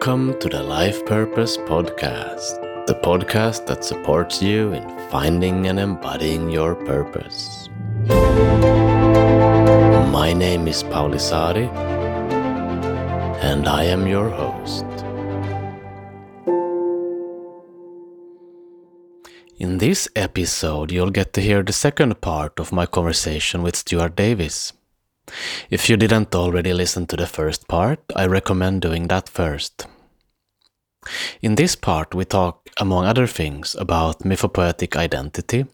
Welcome 0.00 0.38
to 0.38 0.48
the 0.48 0.62
Life 0.62 1.04
Purpose 1.06 1.56
Podcast, 1.56 2.86
the 2.86 2.94
podcast 2.94 3.66
that 3.66 3.82
supports 3.84 4.40
you 4.40 4.72
in 4.72 4.88
finding 5.10 5.66
and 5.66 5.80
embodying 5.80 6.50
your 6.50 6.76
purpose. 6.76 7.68
My 10.12 10.32
name 10.32 10.68
is 10.68 10.84
Pauli 10.84 11.18
Saari, 11.18 11.66
and 13.42 13.66
I 13.66 13.82
am 13.86 14.06
your 14.06 14.30
host. 14.30 14.84
In 19.58 19.78
this 19.78 20.08
episode, 20.14 20.92
you'll 20.92 21.10
get 21.10 21.32
to 21.32 21.40
hear 21.40 21.64
the 21.64 21.72
second 21.72 22.20
part 22.20 22.60
of 22.60 22.70
my 22.70 22.86
conversation 22.86 23.64
with 23.64 23.74
Stuart 23.74 24.14
Davis. 24.14 24.74
If 25.68 25.90
you 25.90 25.98
didn't 25.98 26.34
already 26.34 26.72
listen 26.72 27.06
to 27.08 27.16
the 27.16 27.26
first 27.26 27.68
part, 27.68 28.00
I 28.16 28.26
recommend 28.26 28.80
doing 28.80 29.08
that 29.08 29.28
first. 29.28 29.86
In 31.42 31.54
this 31.54 31.76
part, 31.76 32.14
we 32.14 32.24
talk, 32.24 32.68
among 32.78 33.04
other 33.04 33.26
things, 33.26 33.74
about 33.78 34.20
mythopoetic 34.20 34.96
identity, 34.96 35.66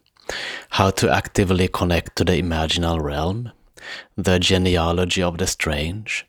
how 0.70 0.90
to 0.90 1.10
actively 1.10 1.68
connect 1.68 2.16
to 2.16 2.24
the 2.24 2.40
imaginal 2.40 3.02
realm, 3.02 3.52
the 4.16 4.38
genealogy 4.38 5.22
of 5.22 5.38
the 5.38 5.46
strange, 5.46 6.26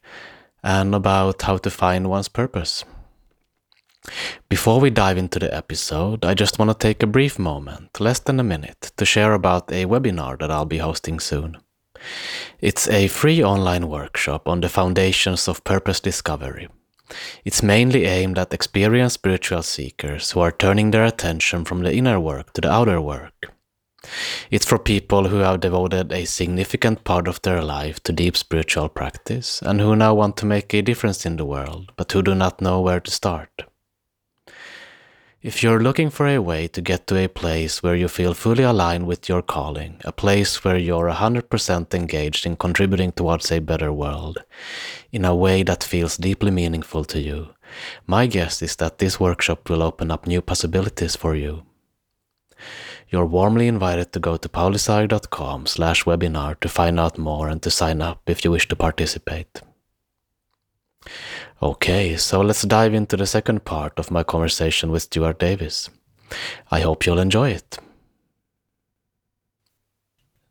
and 0.64 0.96
about 0.96 1.42
how 1.44 1.58
to 1.58 1.70
find 1.70 2.10
one's 2.10 2.28
purpose. 2.28 2.84
Before 4.50 4.80
we 4.80 4.90
dive 4.90 5.18
into 5.18 5.40
the 5.40 5.54
episode, 5.54 6.26
I 6.26 6.34
just 6.34 6.60
want 6.60 6.70
to 6.72 6.78
take 6.78 7.02
a 7.02 7.08
brief 7.08 7.40
moment, 7.40 8.00
less 8.00 8.20
than 8.20 8.40
a 8.40 8.44
minute, 8.44 8.92
to 8.98 9.06
share 9.06 9.34
about 9.34 9.72
a 9.72 9.86
webinar 9.86 10.40
that 10.40 10.52
I'll 10.52 10.66
be 10.66 10.78
hosting 10.78 11.20
soon. 11.20 11.58
It's 12.60 12.88
a 12.88 13.08
free 13.08 13.44
online 13.44 13.90
workshop 13.90 14.48
on 14.48 14.62
the 14.62 14.70
foundations 14.70 15.48
of 15.48 15.64
purpose 15.64 16.00
discovery. 16.00 16.68
It's 17.44 17.64
mainly 17.64 18.06
aimed 18.06 18.38
at 18.38 18.54
experienced 18.54 19.16
spiritual 19.16 19.64
seekers 19.64 20.32
who 20.32 20.40
are 20.40 20.52
turning 20.52 20.92
their 20.92 21.06
attention 21.06 21.66
from 21.66 21.84
the 21.84 21.94
inner 21.94 22.20
work 22.20 22.54
to 22.54 22.62
the 22.62 22.72
outer 22.72 23.02
work. 23.02 23.34
It's 24.52 24.66
for 24.66 24.78
people 24.78 25.30
who 25.30 25.38
have 25.38 25.60
devoted 25.60 26.12
a 26.12 26.26
significant 26.26 27.04
part 27.04 27.28
of 27.28 27.42
their 27.42 27.62
life 27.62 28.02
to 28.04 28.14
deep 28.14 28.38
spiritual 28.38 28.90
practice 28.90 29.62
and 29.62 29.82
who 29.82 29.96
now 29.96 30.14
want 30.14 30.38
to 30.38 30.46
make 30.46 30.74
a 30.74 30.82
difference 30.82 31.26
in 31.26 31.38
the 31.38 31.46
world, 31.46 31.92
but 31.96 32.12
who 32.12 32.22
do 32.22 32.36
not 32.36 32.62
know 32.62 32.82
where 32.82 33.00
to 33.00 33.12
start. 33.12 33.64
If 35.46 35.62
you're 35.62 35.80
looking 35.80 36.10
for 36.10 36.26
a 36.26 36.40
way 36.40 36.68
to 36.70 36.82
get 36.82 37.06
to 37.06 37.24
a 37.24 37.28
place 37.28 37.84
where 37.84 37.96
you 37.96 38.08
feel 38.08 38.34
fully 38.34 38.64
aligned 38.64 39.06
with 39.06 39.30
your 39.30 39.44
calling, 39.44 40.02
a 40.04 40.12
place 40.12 40.64
where 40.64 40.76
you're 40.76 41.08
100% 41.08 41.94
engaged 41.94 42.48
in 42.48 42.56
contributing 42.56 43.12
towards 43.12 43.52
a 43.52 43.60
better 43.60 43.94
world, 43.94 44.40
in 45.12 45.24
a 45.24 45.36
way 45.36 45.62
that 45.62 45.84
feels 45.84 46.18
deeply 46.18 46.50
meaningful 46.50 47.06
to 47.06 47.20
you, 47.20 47.50
my 48.08 48.26
guess 48.26 48.64
is 48.64 48.76
that 48.78 48.98
this 48.98 49.20
workshop 49.20 49.70
will 49.70 49.84
open 49.84 50.10
up 50.10 50.26
new 50.26 50.42
possibilities 50.42 51.16
for 51.16 51.36
you. 51.36 51.62
You're 53.10 53.28
warmly 53.28 53.68
invited 53.68 54.14
to 54.14 54.20
go 54.20 54.38
to 54.38 54.50
paulisaari.com 54.50 55.68
slash 55.68 56.06
webinar 56.06 56.60
to 56.62 56.68
find 56.68 57.00
out 57.00 57.20
more 57.20 57.50
and 57.50 57.62
to 57.62 57.70
sign 57.70 58.02
up 58.02 58.24
if 58.26 58.44
you 58.44 58.50
wish 58.50 58.68
to 58.70 58.76
participate. 58.76 59.62
Okay, 61.62 62.18
so 62.18 62.42
let's 62.42 62.64
dive 62.64 62.94
into 62.94 63.18
the 63.18 63.26
second 63.28 63.64
part 63.66 63.98
of 63.98 64.12
my 64.12 64.24
conversation 64.24 64.92
with 64.92 65.04
Stuart 65.04 65.40
Davis. 65.40 65.90
I 66.72 66.82
hope 66.82 67.06
you'll 67.06 67.20
enjoy 67.20 67.52
it. 67.52 67.80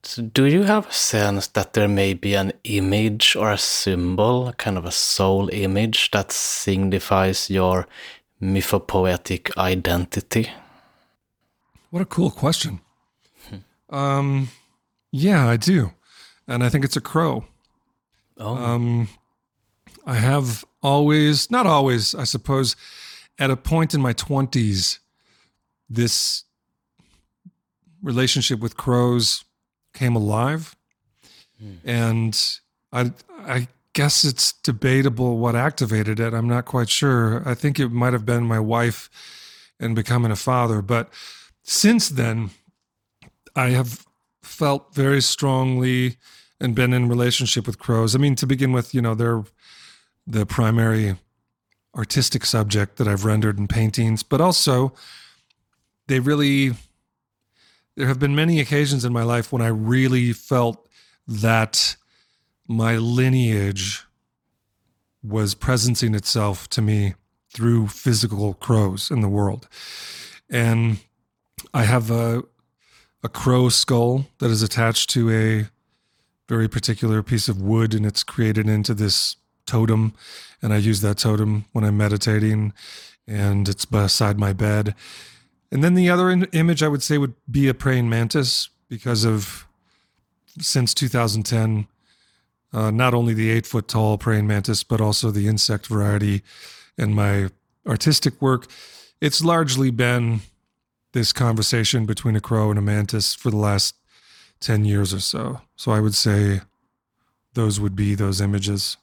So 0.03 0.23
do 0.23 0.45
you 0.45 0.65
have 0.65 0.89
a 0.89 0.93
sense 0.93 1.47
that 1.49 1.73
there 1.73 1.89
may 1.89 2.13
be 2.15 2.35
an 2.35 2.53
image 2.65 3.37
or 3.37 3.51
a 3.51 3.59
symbol, 3.59 4.53
kind 4.59 4.77
of 4.77 4.85
a 4.85 4.91
soul 4.91 5.49
image, 5.51 6.11
that 6.11 6.31
signifies 6.31 7.49
your 7.49 7.87
mythopoetic 8.41 9.57
identity? 9.57 10.51
What 11.91 12.03
a 12.03 12.07
cool 12.07 12.31
question. 12.31 12.81
um, 13.89 14.49
yeah, 15.11 15.49
I 15.49 15.57
do, 15.57 15.93
and 16.47 16.63
I 16.63 16.69
think 16.69 16.85
it's 16.85 16.97
a 16.97 17.01
crow. 17.01 17.45
Oh, 18.37 18.57
Um, 18.57 19.09
I 20.07 20.17
have 20.17 20.65
always, 20.83 21.51
not 21.51 21.67
always, 21.67 22.15
I 22.15 22.25
suppose, 22.25 22.77
at 23.39 23.51
a 23.51 23.57
point 23.57 23.95
in 23.95 24.01
my 24.01 24.13
20s, 24.13 24.99
this 25.89 26.45
relationship 28.03 28.61
with 28.61 28.77
crows 28.77 29.45
came 29.95 30.15
alive. 30.15 30.77
Hmm. 31.59 31.73
And 31.85 32.59
I, 32.93 33.13
I 33.41 33.69
guess 33.95 34.25
it's 34.25 34.53
debatable 34.53 35.39
what 35.39 35.57
activated 35.57 36.21
it. 36.21 36.35
I'm 36.35 36.49
not 36.49 36.67
quite 36.67 36.91
sure. 36.91 37.43
I 37.49 37.55
think 37.55 37.81
it 37.81 37.91
might 37.91 38.13
have 38.13 38.27
been 38.27 38.45
my 38.45 38.61
wife 38.61 39.09
and 39.81 39.97
becoming 39.97 40.31
a 40.31 40.37
father. 40.37 40.83
But 40.83 41.09
since 41.63 42.11
then, 42.11 42.51
I 43.57 43.71
have 43.71 44.05
felt 44.43 44.95
very 44.95 45.23
strongly 45.23 46.17
and 46.61 46.75
been 46.75 46.93
in 46.93 47.09
relationship 47.09 47.67
with 47.67 47.79
crows. 47.79 48.15
I 48.15 48.19
mean, 48.19 48.35
to 48.37 48.47
begin 48.47 48.73
with, 48.73 48.95
you 48.95 49.03
know, 49.03 49.15
they're 49.15 49.45
the 50.27 50.47
primary 50.47 51.17
artistic 51.97 52.45
subject 52.45 52.97
that 52.97 53.07
I've 53.07 53.25
rendered 53.25 53.59
in 53.59 53.69
paintings, 53.69 54.23
but 54.23 54.41
also 54.41 54.93
they 56.07 56.21
really 56.21 56.75
there 57.97 58.09
have 58.09 58.19
been 58.19 58.35
many 58.35 58.59
occasions 58.59 59.05
in 59.05 59.13
my 59.13 59.23
life 59.23 59.53
when 59.53 59.63
I 59.63 59.69
really 59.69 60.33
felt 60.33 60.89
that 61.29 61.97
my 62.67 62.97
lineage 62.97 64.05
was 65.23 65.55
presencing 65.55 66.17
itself 66.17 66.69
to 66.71 66.83
me 66.83 67.15
through 67.53 67.87
physical 67.87 68.55
crows 68.55 69.11
in 69.11 69.21
the 69.21 69.29
world. 69.29 69.69
And 70.51 70.99
I 71.73 71.85
have 71.85 72.11
a 72.11 72.43
a 73.23 73.29
crow 73.29 73.71
skull 73.71 74.27
that 74.39 74.51
is 74.51 74.63
attached 74.63 75.09
to 75.09 75.31
a 75.31 75.67
very 76.47 76.69
particular 76.69 77.23
piece 77.23 77.49
of 77.49 77.63
wood 77.63 77.95
and 77.95 78.05
it's 78.05 78.23
created 78.23 78.69
into 78.69 78.93
this 78.93 79.37
totem 79.67 80.15
and 80.63 80.73
I 80.73 80.79
use 80.79 81.01
that 81.01 81.19
totem 81.19 81.65
when 81.73 81.85
I'm 81.85 81.97
meditating 81.97 82.73
and 83.27 83.69
it's 83.69 83.85
beside 83.85 84.39
my 84.39 84.53
bed. 84.53 84.95
And 85.71 85.83
then 85.83 85.95
the 85.95 86.11
other 86.11 86.31
in- 86.31 86.45
image 86.53 86.83
I 86.83 86.89
would 86.89 87.03
say 87.03 87.19
would 87.19 87.35
be 87.51 87.69
a 87.69 87.75
praying 87.75 88.09
mantis 88.09 88.69
because 88.89 89.25
of 89.25 89.67
since 90.61 90.95
2010 90.95 91.87
uh, 92.73 92.91
not 92.91 93.15
only 93.15 93.35
the 93.35 93.51
eight 93.51 93.67
foot 93.67 93.89
tall 93.89 94.19
praying 94.19 94.47
mantis 94.47 94.83
but 94.83 95.01
also 95.01 95.31
the 95.31 95.49
insect 95.49 95.87
variety 95.87 96.43
in 96.97 97.15
my 97.15 97.51
artistic 97.87 98.41
work. 98.41 98.67
It's 99.21 99.43
largely 99.43 99.91
been 99.91 100.41
this 101.13 101.33
conversation 101.33 102.07
between 102.07 102.37
a 102.37 102.41
crow 102.41 102.71
and 102.71 102.79
a 102.79 102.83
mantis 102.83 103.35
for 103.35 103.51
the 103.51 103.57
last 103.57 103.95
10 104.61 104.85
years 104.85 105.15
or 105.15 105.21
so. 105.21 105.61
So 105.77 105.93
I 105.93 106.01
would 106.01 106.15
say 106.15 106.63
those 107.55 107.79
would 107.79 107.95
be 107.95 108.15
those 108.15 108.41
images. 108.41 108.97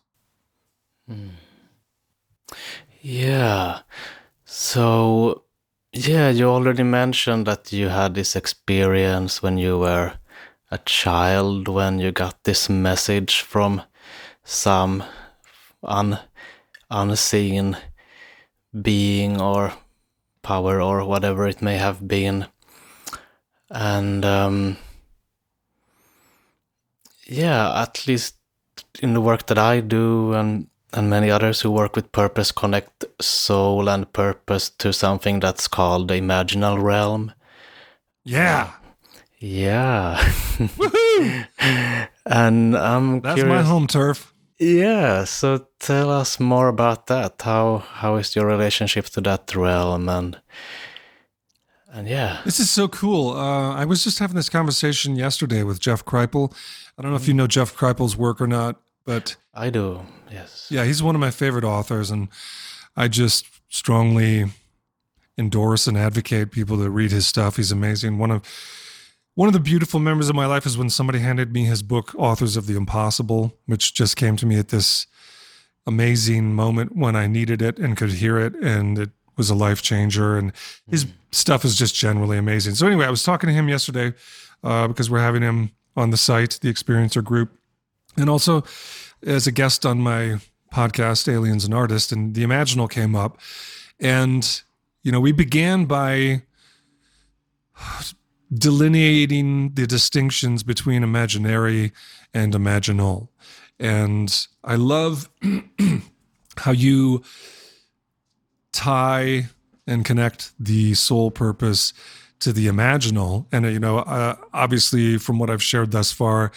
Yeah. 3.02 3.80
So, 4.46 5.44
yeah, 5.94 6.30
you 6.30 6.48
already 6.50 6.84
mentioned 6.84 7.48
that 7.48 7.72
you 7.72 7.90
had 7.90 8.14
this 8.14 8.36
experience 8.36 9.42
when 9.42 9.58
you 9.58 9.80
were 9.80 10.14
a 10.70 10.78
child, 10.80 11.68
when 11.68 12.00
you 12.00 12.12
got 12.12 12.44
this 12.44 12.70
message 12.70 13.42
from 13.42 13.82
some 14.44 15.04
un, 15.84 16.20
unseen 16.90 17.78
being 18.82 19.42
or 19.42 19.74
power 20.42 20.82
or 20.82 21.04
whatever 21.06 21.48
it 21.48 21.62
may 21.62 21.78
have 21.78 22.08
been. 22.08 22.48
And 23.70 24.24
um, 24.26 24.78
yeah, 27.26 27.82
at 27.82 28.08
least 28.08 28.36
in 29.02 29.14
the 29.14 29.22
work 29.22 29.48
that 29.48 29.58
I 29.58 29.82
do 29.82 30.34
and 30.34 30.68
and 30.94 31.10
many 31.10 31.32
others 31.32 31.62
who 31.62 31.72
work 31.72 31.96
with 31.96 32.12
purpose 32.12 32.52
connect 32.52 33.06
soul 33.22 33.90
and 33.90 34.12
purpose 34.14 34.70
to 34.70 34.92
something 34.94 35.40
that's 35.40 35.68
called 35.68 36.08
the 36.08 36.16
imaginal 36.16 36.82
realm. 36.82 37.34
Yeah. 38.24 38.72
Yeah. 39.40 40.18
Woohoo! 40.78 41.46
and 42.26 42.78
I'm 42.78 43.22
That's 43.22 43.36
curious. 43.42 43.56
my 43.56 43.62
home 43.64 43.88
turf. 43.88 44.34
Yeah, 44.60 45.24
so 45.24 45.66
tell 45.80 46.12
us 46.12 46.40
more 46.40 46.68
about 46.68 47.08
that. 47.08 47.42
How 47.42 47.80
how 47.80 48.18
is 48.18 48.36
your 48.36 48.46
relationship 48.46 49.06
to 49.06 49.22
that 49.22 49.56
realm 49.56 50.08
and 50.08 50.40
and 51.92 52.08
yeah. 52.08 52.42
This 52.46 52.60
is 52.60 52.70
so 52.70 52.88
cool. 52.88 53.32
Uh, 53.32 53.74
I 53.74 53.86
was 53.86 54.04
just 54.04 54.20
having 54.20 54.36
this 54.36 54.50
conversation 54.50 55.16
yesterday 55.16 55.64
with 55.64 55.80
Jeff 55.80 56.06
Kripal. 56.06 56.54
I 56.98 57.02
don't 57.02 57.12
know 57.12 57.18
if 57.18 57.28
you 57.28 57.34
know 57.34 57.48
Jeff 57.48 57.76
Kripal's 57.76 58.16
work 58.16 58.40
or 58.40 58.48
not, 58.48 58.80
but 59.06 59.36
I 59.54 59.70
do. 59.70 60.02
Yes. 60.32 60.68
yeah, 60.70 60.86
he's 60.86 61.04
one 61.04 61.16
of 61.16 61.22
my 61.22 61.32
favorite 61.32 61.64
authors, 61.64 62.10
and 62.10 62.30
I 62.96 63.08
just 63.08 63.46
strongly 63.70 64.46
endorse 65.38 65.88
and 65.88 65.98
advocate 65.98 66.52
people 66.52 66.78
to 66.78 66.90
read 66.90 67.12
his 67.12 67.28
stuff. 67.28 67.58
He's 67.58 67.72
amazing. 67.72 68.18
One 68.18 68.32
of 68.32 68.42
one 69.36 69.48
of 69.48 69.54
the 69.54 69.60
beautiful 69.60 70.00
memories 70.00 70.30
of 70.30 70.36
my 70.36 70.46
life 70.46 70.66
is 70.66 70.78
when 70.78 70.90
somebody 70.90 71.20
handed 71.20 71.54
me 71.54 71.64
his 71.64 71.82
book, 71.82 72.14
Authors 72.18 72.58
of 72.58 72.68
the 72.68 72.76
Impossible, 72.76 73.58
which 73.66 73.94
just 73.94 74.18
came 74.18 74.36
to 74.36 74.46
me 74.46 74.58
at 74.58 74.68
this 74.68 75.08
amazing 75.88 76.54
moment 76.54 76.96
when 76.96 77.16
I 77.16 77.28
needed 77.28 77.62
it 77.62 77.80
and 77.80 77.96
could 77.96 78.12
hear 78.12 78.38
it, 78.38 78.56
and 78.56 79.00
it 79.00 79.10
was 79.38 79.50
a 79.50 79.56
life 79.56 79.82
changer. 79.82 80.38
And 80.38 80.52
his 80.90 81.08
stuff 81.32 81.64
is 81.64 81.78
just 81.78 81.96
generally 81.96 82.38
amazing. 82.38 82.76
So 82.76 82.88
anyway, 82.88 83.06
I 83.06 83.10
was 83.10 83.24
talking 83.24 83.48
to 83.48 83.54
him 83.54 83.70
yesterday 83.70 84.14
uh, 84.64 84.88
because 84.90 85.10
we're 85.10 85.20
having 85.20 85.42
him 85.42 85.72
on 85.96 86.10
the 86.10 86.18
site, 86.18 86.60
the 86.62 86.72
Experiencer 86.72 87.24
Group, 87.24 87.58
and 88.18 88.30
also 88.30 88.64
as 89.26 89.48
a 89.48 89.52
guest 89.52 89.86
on 89.86 90.00
my 90.00 90.40
podcast, 90.74 91.32
Aliens 91.32 91.66
and 91.66 91.74
Artists, 91.74 92.12
and 92.12 92.34
the 92.34 92.44
Imaginal 92.44 92.90
came 92.90 93.16
up, 93.16 93.40
and 94.00 94.62
you 95.04 95.12
know 95.12 95.20
we 95.20 95.32
began 95.32 95.86
by 95.86 96.44
delineating 98.54 99.74
the 99.74 99.88
distinctions 99.88 100.64
between 100.64 101.04
imaginary 101.04 101.92
and 102.34 102.54
imaginal. 102.54 103.30
And 103.80 104.48
I 104.64 104.76
love 104.76 105.30
how 106.58 106.72
you 106.72 107.24
tie 108.72 109.48
and 109.88 110.06
connect 110.06 110.52
the 110.60 110.94
soul 110.94 111.32
purpose 111.32 111.94
to 112.40 112.54
the 112.54 112.68
imaginal. 112.68 113.46
And, 113.52 113.66
you 113.66 113.80
know, 113.80 114.00
uh, 114.00 114.36
obviously, 114.54 115.18
from 115.18 115.40
what 115.40 115.50
I've 115.50 115.64
shared 115.64 115.92
thus 115.92 116.12
far, 116.12 116.52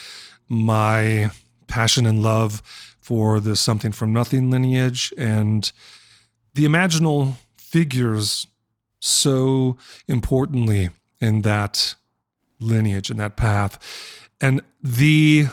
my 0.48 1.30
passion 1.74 2.06
and 2.06 2.22
love 2.22 2.62
for 3.00 3.40
the 3.40 3.56
something 3.56 3.90
from 3.90 4.12
nothing 4.12 4.48
lineage 4.48 5.12
and 5.18 5.72
the 6.54 6.64
imaginal 6.64 7.34
figures 7.56 8.46
so 9.00 9.76
importantly 10.06 10.90
in 11.20 11.42
that 11.42 11.96
lineage 12.60 13.10
and 13.10 13.18
that 13.18 13.36
path. 13.36 13.72
And 14.40 14.62
the 14.80 15.48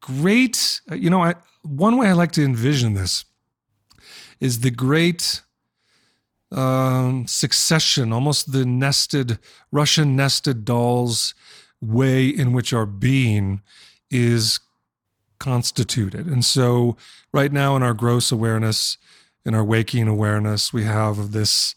great, 0.00 0.80
you 0.90 1.08
know, 1.08 1.22
I, 1.22 1.36
one 1.62 1.96
way 1.96 2.08
I 2.08 2.14
like 2.14 2.32
to 2.32 2.44
envision 2.44 2.94
this 2.94 3.24
is 4.40 4.60
the 4.60 4.72
great 4.72 5.42
um, 6.50 7.28
succession, 7.28 8.12
almost 8.12 8.50
the 8.50 8.64
nested, 8.64 9.38
Russian 9.70 10.16
nested 10.16 10.64
dolls 10.64 11.32
way 11.80 12.26
in 12.26 12.52
which 12.52 12.72
our 12.72 12.86
being 12.86 13.62
is 14.10 14.58
constituted. 15.40 16.26
And 16.26 16.44
so, 16.44 16.96
right 17.32 17.50
now, 17.50 17.74
in 17.74 17.82
our 17.82 17.94
gross 17.94 18.30
awareness, 18.30 18.96
in 19.44 19.54
our 19.54 19.64
waking 19.64 20.06
awareness, 20.06 20.72
we 20.72 20.84
have 20.84 21.32
this 21.32 21.74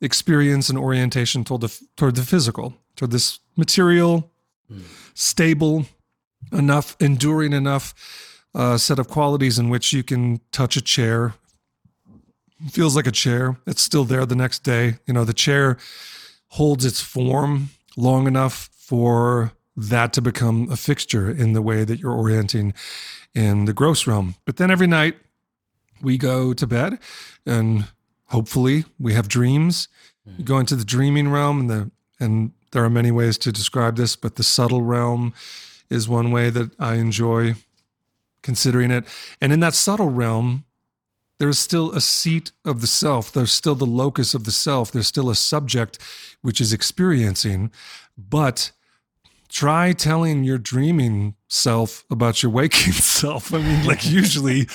experience 0.00 0.68
and 0.68 0.78
orientation 0.78 1.42
toward 1.42 1.62
the, 1.62 1.80
toward 1.96 2.14
the 2.14 2.22
physical, 2.22 2.74
toward 2.94 3.10
this 3.10 3.40
material, 3.56 4.30
mm. 4.70 4.82
stable 5.14 5.86
enough, 6.52 6.96
enduring 7.00 7.52
enough 7.52 7.94
uh, 8.54 8.76
set 8.78 8.98
of 8.98 9.08
qualities 9.08 9.58
in 9.58 9.68
which 9.68 9.92
you 9.92 10.02
can 10.02 10.40
touch 10.52 10.76
a 10.76 10.82
chair. 10.82 11.34
feels 12.70 12.94
like 12.94 13.06
a 13.06 13.12
chair. 13.12 13.56
It's 13.66 13.82
still 13.82 14.04
there 14.04 14.24
the 14.24 14.36
next 14.36 14.62
day. 14.62 14.98
You 15.06 15.14
know, 15.14 15.24
the 15.24 15.34
chair 15.34 15.78
holds 16.48 16.84
its 16.84 17.00
form 17.00 17.70
long 17.96 18.26
enough 18.26 18.70
for 18.72 19.52
that 19.76 20.12
to 20.14 20.22
become 20.22 20.68
a 20.70 20.76
fixture 20.76 21.30
in 21.30 21.52
the 21.52 21.62
way 21.62 21.84
that 21.84 22.00
you're 22.00 22.12
orienting 22.12 22.72
in 23.34 23.66
the 23.66 23.72
gross 23.72 24.06
realm. 24.06 24.34
But 24.44 24.56
then 24.56 24.70
every 24.70 24.86
night 24.86 25.16
we 26.00 26.16
go 26.18 26.54
to 26.54 26.66
bed 26.66 26.98
and 27.44 27.86
hopefully 28.26 28.84
we 28.98 29.12
have 29.14 29.28
dreams. 29.28 29.88
You 30.38 30.44
go 30.44 30.58
into 30.58 30.76
the 30.76 30.84
dreaming 30.84 31.30
realm 31.30 31.60
and 31.60 31.70
the 31.70 31.90
and 32.18 32.52
there 32.72 32.84
are 32.84 32.90
many 32.90 33.10
ways 33.10 33.38
to 33.38 33.52
describe 33.52 33.96
this, 33.96 34.16
but 34.16 34.36
the 34.36 34.42
subtle 34.42 34.82
realm 34.82 35.34
is 35.90 36.08
one 36.08 36.30
way 36.30 36.50
that 36.50 36.70
I 36.78 36.94
enjoy 36.94 37.54
considering 38.42 38.90
it. 38.90 39.04
And 39.40 39.52
in 39.52 39.60
that 39.60 39.74
subtle 39.74 40.10
realm, 40.10 40.64
there's 41.38 41.58
still 41.58 41.92
a 41.92 42.00
seat 42.00 42.52
of 42.64 42.80
the 42.80 42.86
self. 42.86 43.30
There's 43.30 43.52
still 43.52 43.74
the 43.74 43.86
locus 43.86 44.34
of 44.34 44.44
the 44.44 44.52
self. 44.52 44.90
There's 44.90 45.06
still 45.06 45.28
a 45.28 45.34
subject 45.34 45.98
which 46.40 46.60
is 46.60 46.72
experiencing. 46.72 47.70
But 48.16 48.72
try 49.48 49.92
telling 49.92 50.44
your 50.44 50.58
dreaming 50.58 51.34
self 51.48 52.04
about 52.10 52.42
your 52.42 52.50
waking 52.50 52.92
self. 52.92 53.52
I 53.52 53.58
mean, 53.58 53.86
like, 53.86 54.06
usually 54.06 54.68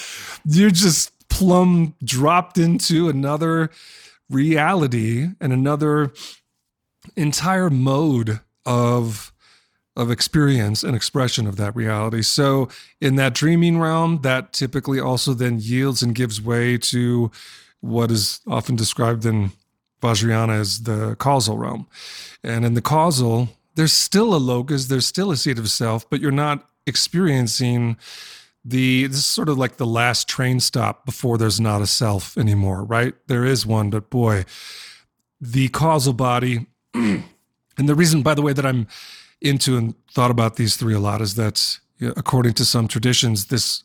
you're 0.45 0.71
just 0.71 1.11
plumb 1.29 1.95
dropped 2.03 2.57
into 2.57 3.09
another 3.09 3.69
reality 4.29 5.27
and 5.39 5.53
another 5.53 6.11
entire 7.15 7.69
mode 7.69 8.39
of 8.65 9.31
of 9.97 10.09
experience 10.09 10.83
and 10.83 10.95
expression 10.95 11.45
of 11.45 11.57
that 11.57 11.75
reality. 11.75 12.21
So 12.21 12.69
in 13.01 13.15
that 13.17 13.33
dreaming 13.33 13.77
realm, 13.77 14.21
that 14.21 14.53
typically 14.53 15.01
also 15.01 15.33
then 15.33 15.59
yields 15.59 16.01
and 16.01 16.15
gives 16.15 16.41
way 16.41 16.77
to 16.77 17.29
what 17.81 18.09
is 18.09 18.39
often 18.47 18.77
described 18.77 19.25
in 19.25 19.51
Vajrayana 20.01 20.59
as 20.59 20.83
the 20.83 21.15
causal 21.17 21.57
realm. 21.57 21.87
And 22.43 22.65
in 22.65 22.73
the 22.73 22.81
causal, 22.81 23.49
there's 23.75 23.93
still 23.93 24.33
a 24.33 24.37
locus, 24.37 24.87
there's 24.87 25.05
still 25.05 25.31
a 25.31 25.37
seat 25.37 25.59
of 25.59 25.69
self, 25.69 26.09
but 26.09 26.21
you're 26.21 26.31
not 26.31 26.67
experiencing 26.85 27.97
the 28.63 29.07
this 29.07 29.17
is 29.17 29.25
sort 29.25 29.49
of 29.49 29.57
like 29.57 29.77
the 29.77 29.85
last 29.85 30.27
train 30.27 30.59
stop 30.59 31.05
before 31.05 31.37
there's 31.37 31.59
not 31.59 31.81
a 31.81 31.87
self 31.87 32.37
anymore, 32.37 32.83
right? 32.83 33.13
There 33.27 33.45
is 33.45 33.65
one, 33.65 33.89
but 33.89 34.09
boy, 34.09 34.45
the 35.39 35.69
causal 35.69 36.13
body 36.13 36.67
and 36.93 37.23
the 37.77 37.95
reason 37.95 38.21
by 38.21 38.35
the 38.35 38.41
way 38.41 38.53
that 38.53 38.65
I'm 38.65 38.87
into 39.41 39.77
and 39.77 39.95
thought 40.11 40.31
about 40.31 40.57
these 40.57 40.75
three 40.75 40.93
a 40.93 40.99
lot 40.99 41.21
is 41.21 41.35
that 41.35 41.79
according 42.01 42.53
to 42.53 42.65
some 42.65 42.87
traditions 42.87 43.47
this 43.47 43.83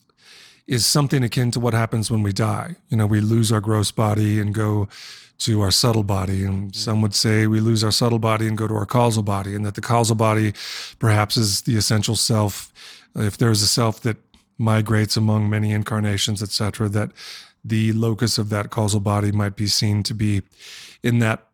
is 0.66 0.84
something 0.84 1.22
akin 1.22 1.50
to 1.52 1.60
what 1.60 1.74
happens 1.74 2.10
when 2.10 2.22
we 2.22 2.32
die. 2.32 2.76
You 2.88 2.96
know, 2.96 3.06
we 3.06 3.20
lose 3.20 3.52
our 3.52 3.60
gross 3.60 3.90
body 3.90 4.40
and 4.40 4.52
go 4.52 4.88
to 5.38 5.60
our 5.60 5.70
subtle 5.70 6.02
body. 6.02 6.44
And 6.44 6.68
mm-hmm. 6.68 6.72
some 6.72 7.02
would 7.02 7.14
say 7.14 7.46
we 7.46 7.60
lose 7.60 7.84
our 7.84 7.92
subtle 7.92 8.18
body 8.18 8.46
and 8.46 8.56
go 8.56 8.66
to 8.66 8.74
our 8.74 8.86
causal 8.86 9.22
body, 9.22 9.54
and 9.54 9.64
that 9.64 9.74
the 9.74 9.80
causal 9.80 10.16
body 10.16 10.52
perhaps 10.98 11.36
is 11.36 11.62
the 11.62 11.76
essential 11.76 12.16
self. 12.16 12.72
If 13.14 13.38
there's 13.38 13.62
a 13.62 13.66
self 13.66 14.00
that 14.00 14.16
migrates 14.58 15.16
among 15.16 15.50
many 15.50 15.72
incarnations, 15.72 16.42
etc., 16.42 16.88
that 16.90 17.10
the 17.64 17.92
locus 17.92 18.38
of 18.38 18.48
that 18.50 18.70
causal 18.70 19.00
body 19.00 19.32
might 19.32 19.56
be 19.56 19.66
seen 19.66 20.02
to 20.04 20.14
be 20.14 20.42
in 21.02 21.18
that 21.18 21.46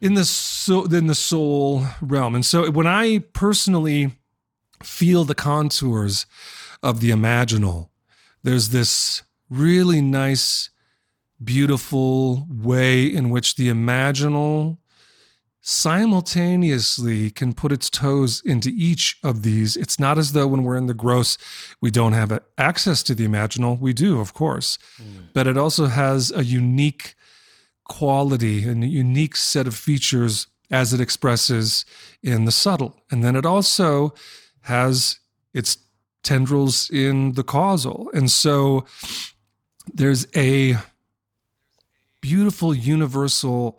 in 0.00 0.14
the 0.14 0.24
soul 0.24 0.92
in 0.92 1.06
the 1.06 1.14
soul 1.14 1.86
realm. 2.00 2.34
And 2.34 2.44
so 2.44 2.70
when 2.70 2.86
I 2.86 3.20
personally 3.32 4.12
feel 4.82 5.24
the 5.24 5.34
contours 5.34 6.26
of 6.82 7.00
the 7.00 7.10
imaginal, 7.10 7.88
there's 8.42 8.70
this 8.70 9.22
really 9.48 10.00
nice, 10.00 10.70
beautiful 11.44 12.46
way 12.50 13.04
in 13.04 13.30
which 13.30 13.56
the 13.56 13.68
imaginal 13.68 14.78
simultaneously 15.62 17.30
can 17.30 17.52
put 17.52 17.70
its 17.70 17.88
toes 17.88 18.42
into 18.44 18.70
each 18.74 19.18
of 19.22 19.42
these. 19.42 19.76
It's 19.76 19.98
not 19.98 20.18
as 20.18 20.32
though 20.32 20.48
when 20.48 20.64
we're 20.64 20.76
in 20.76 20.86
the 20.86 20.94
gross, 20.94 21.38
we 21.80 21.90
don't 21.90 22.14
have 22.14 22.40
access 22.58 23.02
to 23.04 23.14
the 23.14 23.26
imaginal. 23.26 23.78
We 23.78 23.92
do, 23.92 24.20
of 24.20 24.34
course, 24.34 24.76
mm. 25.00 25.28
but 25.32 25.46
it 25.46 25.56
also 25.56 25.86
has 25.86 26.32
a 26.32 26.42
unique 26.42 27.14
quality 27.84 28.68
and 28.68 28.82
a 28.82 28.88
unique 28.88 29.36
set 29.36 29.68
of 29.68 29.76
features 29.76 30.48
as 30.70 30.92
it 30.92 31.00
expresses 31.00 31.84
in 32.22 32.44
the 32.44 32.52
subtle. 32.52 32.96
And 33.10 33.22
then 33.22 33.36
it 33.36 33.46
also 33.46 34.14
has 34.62 35.20
its 35.54 35.78
tendrils 36.24 36.90
in 36.90 37.32
the 37.32 37.44
causal. 37.44 38.10
And 38.14 38.30
so 38.30 38.84
there's 39.92 40.26
a 40.34 40.76
beautiful 42.22 42.74
universal 42.74 43.78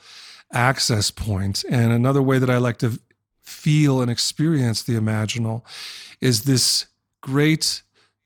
access 0.54 1.10
point. 1.10 1.66
And 1.68 1.92
another 1.92 2.22
way 2.22 2.38
that 2.38 2.52
I 2.52 2.58
like 2.58 2.78
to 2.78 3.00
feel 3.42 4.02
and 4.02 4.12
experience 4.12 4.84
the 4.84 4.94
imaginal 4.94 5.64
is 6.22 6.44
this 6.44 6.86
great 7.22 7.82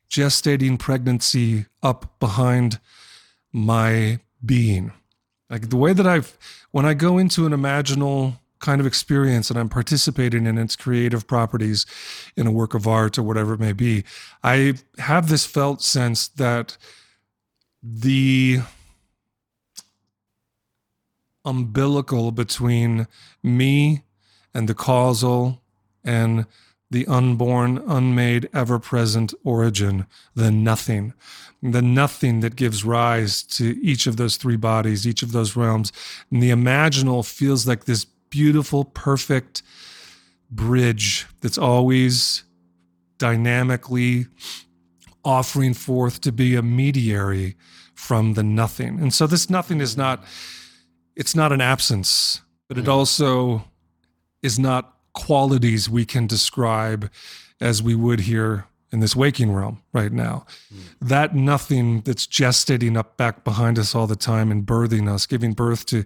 gestating 0.09 0.77
pregnancy 0.77 1.65
up 1.81 2.19
behind 2.19 2.79
my 3.53 4.19
being. 4.45 4.91
Like 5.49 5.69
the 5.69 5.77
way 5.77 5.93
that 5.93 6.05
I've, 6.05 6.37
when 6.71 6.85
I 6.85 6.93
go 6.93 7.17
into 7.17 7.45
an 7.45 7.53
imaginal 7.53 8.39
kind 8.59 8.81
of 8.81 8.87
experience 8.87 9.49
and 9.49 9.59
I'm 9.59 9.69
participating 9.69 10.45
in 10.45 10.57
its 10.57 10.75
creative 10.75 11.27
properties 11.27 11.85
in 12.35 12.47
a 12.47 12.51
work 12.51 12.73
of 12.73 12.87
art 12.87 13.17
or 13.17 13.23
whatever 13.23 13.53
it 13.53 13.59
may 13.59 13.73
be, 13.73 14.03
I 14.43 14.75
have 14.97 15.29
this 15.29 15.45
felt 15.45 15.81
sense 15.81 16.27
that 16.27 16.77
the 17.81 18.61
umbilical 21.47 22.31
between 22.31 23.07
me 23.41 24.03
and 24.53 24.67
the 24.67 24.75
causal 24.75 25.61
and 26.03 26.45
the 26.91 27.07
unborn, 27.07 27.77
unmade, 27.87 28.49
ever 28.53 28.79
present 28.79 29.33
origin, 29.43 30.05
the 30.35 30.51
nothing, 30.51 31.13
the 31.61 31.81
nothing 31.81 32.41
that 32.41 32.55
gives 32.55 32.83
rise 32.83 33.43
to 33.43 33.77
each 33.81 34.07
of 34.07 34.17
those 34.17 34.37
three 34.37 34.55
bodies, 34.55 35.07
each 35.07 35.23
of 35.23 35.31
those 35.31 35.55
realms. 35.55 35.91
And 36.31 36.41
the 36.41 36.51
imaginal 36.51 37.27
feels 37.27 37.67
like 37.67 37.85
this 37.85 38.05
beautiful, 38.29 38.85
perfect 38.85 39.63
bridge 40.49 41.25
that's 41.41 41.57
always 41.57 42.43
dynamically 43.17 44.27
offering 45.25 45.73
forth 45.73 46.21
to 46.21 46.31
be 46.31 46.55
a 46.55 46.61
mediary 46.61 47.55
from 47.93 48.33
the 48.35 48.43
nothing. 48.43 48.99
And 48.99 49.13
so 49.13 49.27
this 49.27 49.49
nothing 49.49 49.81
is 49.81 49.97
not 49.97 50.23
it's 51.17 51.35
not 51.35 51.51
an 51.51 51.59
absence, 51.59 52.41
but 52.69 52.77
it 52.77 52.87
also 52.87 53.65
is 54.43 54.59
not 54.59 54.93
qualities 55.13 55.89
we 55.89 56.05
can 56.05 56.27
describe 56.27 57.09
as 57.59 57.81
we 57.81 57.95
would 57.95 58.21
here 58.21 58.65
in 58.91 58.99
this 58.99 59.15
waking 59.15 59.51
realm 59.51 59.81
right 59.91 60.11
now. 60.11 60.45
Mm. 60.73 60.79
That 61.01 61.35
nothing 61.35 62.01
that's 62.01 62.27
gestating 62.27 62.95
up 62.95 63.17
back 63.17 63.43
behind 63.43 63.79
us 63.79 63.95
all 63.95 64.05
the 64.05 64.15
time 64.15 64.51
and 64.51 64.65
birthing 64.65 65.11
us, 65.11 65.25
giving 65.25 65.53
birth 65.53 65.87
to 65.87 66.03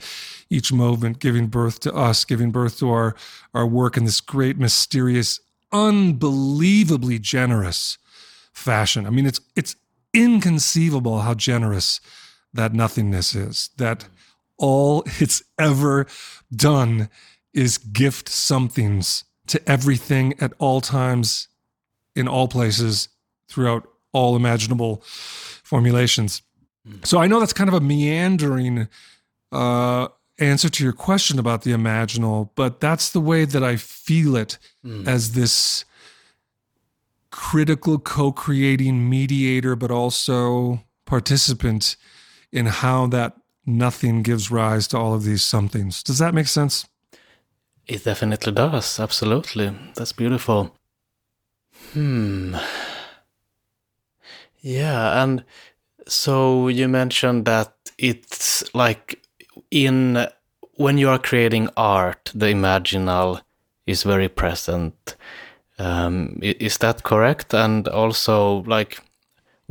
each 0.49 0.71
moment, 0.71 1.19
giving 1.19 1.47
birth 1.47 1.81
to 1.81 1.93
us, 1.93 2.23
giving 2.23 2.49
birth 2.49 2.79
to 2.79 2.89
our, 2.89 3.13
our 3.53 3.67
work 3.67 3.97
in 3.97 4.05
this 4.05 4.21
great, 4.21 4.57
mysterious, 4.57 5.41
unbelievably 5.73 7.19
generous 7.19 7.97
fashion. 8.53 9.05
I 9.05 9.09
mean, 9.09 9.25
it's 9.25 9.41
it's 9.55 9.75
inconceivable 10.13 11.19
how 11.19 11.33
generous 11.33 11.99
that 12.53 12.73
nothingness 12.73 13.35
is. 13.35 13.69
That 13.77 14.05
all 14.58 15.03
it's 15.20 15.43
ever 15.60 16.08
done 16.53 17.10
is 17.53 17.77
gift 17.77 18.29
somethings 18.29 19.24
to 19.48 19.62
everything 19.70 20.34
at 20.39 20.53
all 20.60 20.81
times, 20.81 21.48
in 22.15 22.27
all 22.27 22.48
places, 22.48 23.10
throughout 23.50 23.88
all 24.13 24.36
imaginable 24.36 25.01
formulations. 25.03 26.41
Mm. 26.88 27.05
So 27.05 27.20
I 27.20 27.27
know 27.27 27.39
that's 27.39 27.53
kind 27.53 27.67
of 27.67 27.74
a 27.74 27.81
meandering 27.81 28.88
uh, 29.51 30.08
answer 30.39 30.70
to 30.70 30.84
your 30.84 30.93
question 30.93 31.39
about 31.39 31.63
the 31.63 31.72
imaginal, 31.72 32.50
but 32.55 32.79
that's 32.79 33.12
the 33.12 33.20
way 33.20 33.46
that 33.46 33.63
I 33.63 33.75
feel 33.75 34.36
it 34.36 34.58
mm. 34.86 35.08
as 35.08 35.34
this 35.34 35.86
critical 37.29 38.00
co 38.00 38.31
creating 38.31 39.10
mediator, 39.10 39.75
but 39.75 39.91
also 39.91 40.84
participant 41.05 41.96
in 42.51 42.65
how 42.65 43.08
that 43.08 43.36
nothing 43.65 44.21
gives 44.23 44.51
rise 44.51 44.87
to 44.89 44.97
all 44.97 45.13
of 45.13 45.23
these 45.23 45.43
somethings. 45.43 46.03
Does 46.03 46.19
that 46.19 46.33
make 46.33 46.47
sense? 46.47 46.87
It 47.87 48.03
definitely 48.03 48.53
does. 48.53 48.99
Absolutely. 48.99 49.75
That's 49.95 50.13
beautiful. 50.13 50.75
Hmm. 51.93 52.55
Yeah, 54.61 55.23
and 55.23 55.43
so 56.07 56.67
you 56.67 56.87
mentioned 56.87 57.45
that 57.45 57.73
it's 57.97 58.63
like 58.75 59.19
in 59.71 60.27
when 60.75 60.97
you 60.97 61.09
are 61.09 61.19
creating 61.19 61.69
art, 61.77 62.31
the 62.33 62.47
imaginal 62.47 63.41
is 63.85 64.03
very 64.03 64.29
present. 64.29 65.15
Um, 65.77 66.39
is 66.41 66.77
that 66.79 67.03
correct? 67.03 67.53
And 67.53 67.87
also, 67.87 68.63
like, 68.63 68.99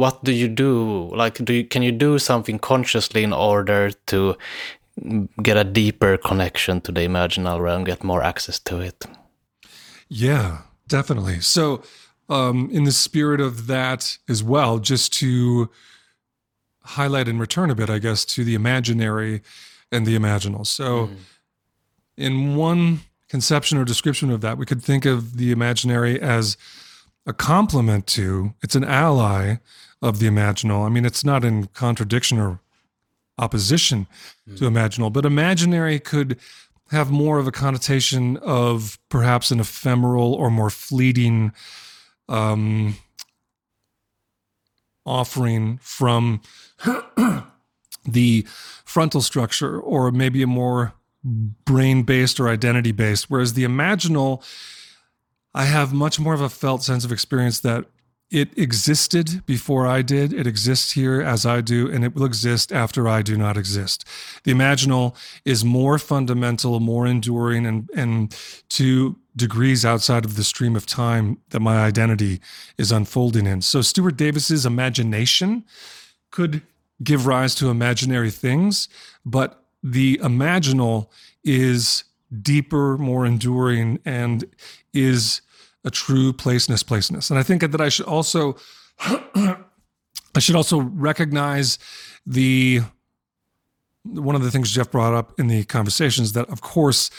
what 0.00 0.24
do 0.24 0.32
you 0.32 0.48
do? 0.48 1.10
Like, 1.14 1.44
do 1.44 1.52
you, 1.52 1.64
can 1.64 1.82
you 1.82 1.92
do 1.92 2.18
something 2.18 2.58
consciously 2.58 3.22
in 3.22 3.34
order 3.34 3.90
to 4.06 4.36
get 5.42 5.56
a 5.58 5.64
deeper 5.64 6.16
connection 6.16 6.80
to 6.82 6.92
the 6.92 7.00
imaginal 7.00 7.60
realm, 7.60 7.84
get 7.84 8.02
more 8.02 8.22
access 8.22 8.58
to 8.60 8.80
it? 8.80 9.04
Yeah, 10.08 10.62
definitely. 10.88 11.40
So, 11.40 11.82
um, 12.30 12.70
in 12.72 12.84
the 12.84 12.92
spirit 12.92 13.40
of 13.40 13.66
that 13.66 14.16
as 14.26 14.42
well, 14.42 14.78
just 14.78 15.12
to 15.14 15.68
highlight 16.82 17.28
and 17.28 17.38
return 17.38 17.70
a 17.70 17.74
bit, 17.74 17.90
I 17.90 17.98
guess, 17.98 18.24
to 18.24 18.42
the 18.42 18.54
imaginary 18.54 19.42
and 19.92 20.06
the 20.06 20.16
imaginal. 20.16 20.66
So, 20.66 21.08
mm. 21.08 21.16
in 22.16 22.56
one 22.56 23.00
conception 23.28 23.76
or 23.76 23.84
description 23.84 24.30
of 24.30 24.40
that, 24.40 24.56
we 24.56 24.64
could 24.64 24.82
think 24.82 25.04
of 25.04 25.36
the 25.36 25.52
imaginary 25.52 26.18
as 26.20 26.56
a 27.26 27.32
complement 27.34 28.06
to, 28.06 28.54
it's 28.62 28.74
an 28.74 28.84
ally 28.84 29.56
of 30.02 30.18
the 30.18 30.26
imaginal. 30.26 30.86
I 30.86 30.88
mean, 30.88 31.04
it's 31.04 31.24
not 31.24 31.44
in 31.44 31.66
contradiction 31.66 32.38
or 32.38 32.60
opposition 33.38 34.06
mm. 34.48 34.56
to 34.58 34.64
imaginal, 34.64 35.12
but 35.12 35.24
imaginary 35.24 35.98
could 35.98 36.38
have 36.90 37.10
more 37.10 37.38
of 37.38 37.46
a 37.46 37.52
connotation 37.52 38.36
of 38.38 38.98
perhaps 39.08 39.50
an 39.50 39.60
ephemeral 39.60 40.34
or 40.34 40.50
more 40.50 40.70
fleeting 40.70 41.52
um, 42.28 42.96
offering 45.06 45.78
from 45.82 46.40
the 48.04 48.46
frontal 48.84 49.20
structure, 49.20 49.78
or 49.80 50.10
maybe 50.10 50.42
a 50.42 50.46
more 50.46 50.94
brain 51.22 52.02
based 52.02 52.40
or 52.40 52.48
identity 52.48 52.92
based. 52.92 53.30
Whereas 53.30 53.54
the 53.54 53.64
imaginal, 53.64 54.42
I 55.54 55.64
have 55.64 55.92
much 55.92 56.18
more 56.18 56.34
of 56.34 56.40
a 56.40 56.48
felt 56.48 56.82
sense 56.82 57.04
of 57.04 57.12
experience 57.12 57.60
that 57.60 57.86
it 58.30 58.56
existed 58.56 59.44
before 59.44 59.86
I 59.86 60.02
did. 60.02 60.32
It 60.32 60.46
exists 60.46 60.92
here 60.92 61.20
as 61.20 61.44
I 61.44 61.60
do, 61.60 61.90
and 61.90 62.04
it 62.04 62.14
will 62.14 62.24
exist 62.24 62.72
after 62.72 63.08
I 63.08 63.22
do 63.22 63.36
not 63.36 63.56
exist. 63.56 64.04
The 64.44 64.52
imaginal 64.52 65.16
is 65.44 65.64
more 65.64 65.98
fundamental, 65.98 66.78
more 66.78 67.06
enduring, 67.06 67.66
and, 67.66 67.90
and 67.94 68.36
to 68.70 69.16
degrees 69.34 69.84
outside 69.84 70.24
of 70.24 70.36
the 70.36 70.44
stream 70.44 70.76
of 70.76 70.86
time 70.86 71.38
that 71.50 71.60
my 71.60 71.78
identity 71.78 72.40
is 72.78 72.92
unfolding 72.92 73.46
in. 73.46 73.62
So, 73.62 73.82
Stuart 73.82 74.16
Davis's 74.16 74.64
imagination 74.64 75.64
could 76.30 76.62
give 77.02 77.26
rise 77.26 77.54
to 77.56 77.70
imaginary 77.70 78.30
things, 78.30 78.88
but 79.24 79.64
the 79.82 80.18
imaginal 80.18 81.08
is 81.42 82.04
deeper, 82.42 82.96
more 82.98 83.26
enduring, 83.26 83.98
and 84.04 84.44
is 84.92 85.40
a 85.84 85.90
true 85.90 86.32
placeness, 86.32 86.82
placeness. 86.82 87.30
And 87.30 87.38
I 87.38 87.42
think 87.42 87.62
that 87.62 87.80
I 87.80 87.88
should 87.88 88.06
also 88.06 88.56
I 88.98 90.38
should 90.38 90.56
also 90.56 90.80
recognize 90.80 91.78
the 92.26 92.82
one 94.04 94.34
of 94.34 94.42
the 94.42 94.50
things 94.50 94.70
Jeff 94.70 94.90
brought 94.90 95.14
up 95.14 95.38
in 95.38 95.48
the 95.48 95.64
conversations 95.64 96.32
that 96.32 96.48
of 96.48 96.60
course 96.60 97.10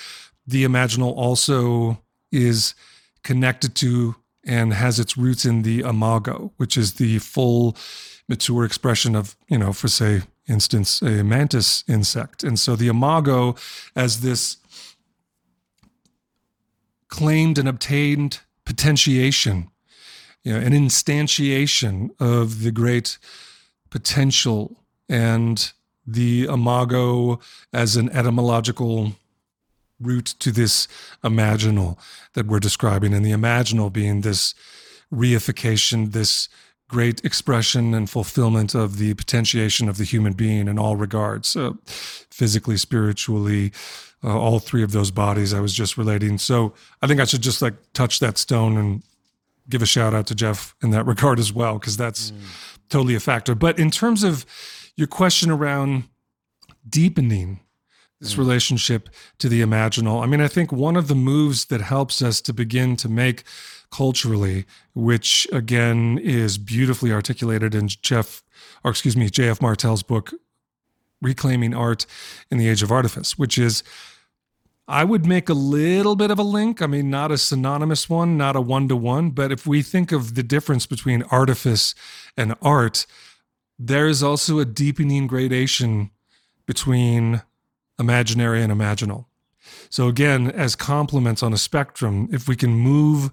the 0.48 0.64
imaginal 0.64 1.16
also 1.16 2.02
is 2.32 2.74
connected 3.24 3.76
to 3.76 4.16
and 4.44 4.74
has 4.74 5.00
its 5.00 5.18
roots 5.18 5.46
in 5.46 5.62
the 5.62 5.82
imago, 5.82 6.52
which 6.58 6.76
is 6.78 6.94
the 6.94 7.20
full 7.20 7.78
mature 8.28 8.66
expression 8.66 9.16
of, 9.16 9.36
you 9.48 9.58
know, 9.58 9.72
for 9.72 9.88
say 9.88 10.22
instance, 10.48 11.02
a 11.02 11.24
mantis 11.24 11.84
insect. 11.88 12.44
And 12.44 12.60
so 12.60 12.76
the 12.76 12.88
imago 12.88 13.56
as 13.96 14.22
this 14.22 14.58
claimed 17.08 17.58
and 17.58 17.68
obtained 17.68 18.40
potentiation, 18.72 19.70
you 20.46 20.54
know, 20.54 20.60
an 20.60 20.72
instantiation 20.72 22.10
of 22.22 22.64
the 22.64 22.72
great 22.72 23.18
potential 23.90 24.78
and 25.10 25.74
the 26.08 26.46
imago 26.46 27.38
as 27.74 27.98
an 27.98 28.10
etymological 28.12 29.12
root 30.00 30.28
to 30.40 30.52
this 30.54 30.88
imaginal 31.22 31.98
that 32.34 32.48
we're 32.48 32.62
describing, 32.62 33.14
and 33.14 33.26
the 33.26 33.32
imaginal 33.32 33.92
being 33.92 34.22
this 34.22 34.56
reification, 35.14 36.14
this 36.14 36.48
great 36.92 37.24
expression 37.24 37.94
and 37.94 38.10
fulfillment 38.10 38.76
of 38.76 38.98
the 38.98 39.14
potentiation 39.14 39.88
of 39.88 39.96
the 39.96 40.04
human 40.04 40.34
being 40.34 40.68
in 40.68 40.78
all 40.78 40.98
regards, 40.98 41.56
uh, 41.56 41.72
physically, 41.86 42.76
spiritually, 42.76 43.72
uh, 44.26 44.38
all 44.38 44.60
three 44.60 44.84
of 44.84 44.92
those 44.92 45.10
bodies 45.10 45.54
I 45.54 45.62
was 45.62 45.74
just 45.74 45.98
relating. 45.98 46.38
So 46.38 46.74
I 47.02 47.08
think 47.08 47.22
I 47.22 47.24
should 47.24 47.42
just 47.42 47.62
like 47.62 47.76
touch 47.94 48.20
that 48.20 48.38
stone 48.38 48.76
and 48.76 49.04
give 49.70 49.82
a 49.82 49.86
shout 49.86 50.14
out 50.14 50.28
to 50.28 50.36
Jeff 50.36 50.76
in 50.84 50.92
that 50.92 51.06
regard 51.14 51.40
as 51.40 51.54
well, 51.54 51.80
because 51.80 51.96
that's 51.96 52.32
mm. 52.32 52.40
totally 52.90 53.16
a 53.16 53.22
factor. 53.22 53.56
But 53.56 53.80
in 53.80 53.90
terms 53.90 54.22
of 54.22 54.46
your 54.98 55.08
question 55.08 55.50
around 55.50 56.04
deepening 56.88 57.62
this 58.20 58.36
mm. 58.36 58.40
relationship 58.40 59.08
to 59.40 59.48
the 59.48 59.62
imaginal, 59.62 60.22
I 60.22 60.26
mean, 60.26 60.42
I 60.42 60.50
think 60.50 60.74
one 60.74 60.98
of 60.98 61.08
the 61.08 61.16
moves 61.16 61.66
that 61.66 61.80
helps 61.80 62.22
us 62.22 62.42
to 62.42 62.54
begin 62.54 62.98
to 62.98 63.08
make 63.08 63.46
culturally, 63.92 64.66
which 64.94 65.48
again 65.52 66.18
is 66.18 66.58
beautifully 66.58 67.12
articulated 67.12 67.76
in 67.76 67.88
Jeff, 67.88 68.44
or 68.84 68.92
excuse 68.92 69.18
me, 69.18 69.30
J.F. 69.30 69.62
Martel's 69.62 70.04
book, 70.04 70.34
Reclaiming 71.22 71.74
Art 71.74 72.06
in 72.50 72.58
the 72.58 72.68
Age 72.68 72.82
of 72.82 72.92
Artifice, 72.92 73.38
which 73.38 73.58
is 73.58 73.84
I 74.88 75.04
would 75.04 75.26
make 75.26 75.48
a 75.48 75.54
little 75.54 76.16
bit 76.16 76.32
of 76.32 76.40
a 76.40 76.44
link. 76.44 76.82
I 76.82 76.88
mean, 76.88 77.10
not 77.10 77.32
a 77.32 77.38
synonymous 77.38 78.10
one, 78.10 78.38
not 78.38 78.56
a 78.56 78.62
one 78.62 78.88
to 78.90 78.96
one, 78.96 79.30
but 79.30 79.52
if 79.52 79.66
we 79.66 79.82
think 79.82 80.12
of 80.12 80.36
the 80.36 80.44
difference 80.44 80.86
between 80.86 81.24
artifice 81.24 81.96
and 82.36 82.56
art, 82.62 83.06
there 83.80 84.08
is 84.08 84.22
also 84.22 84.60
a 84.60 84.66
deepening 84.66 85.28
gradation 85.28 86.12
between 86.66 87.42
imaginary 88.00 88.62
and 88.62 88.72
imaginal. 88.72 89.26
So, 89.90 90.08
again, 90.08 90.50
as 90.52 90.76
complements 90.76 91.44
on 91.44 91.54
a 91.54 91.58
spectrum, 91.58 92.28
if 92.32 92.48
we 92.48 92.56
can 92.56 92.72
move 92.72 93.32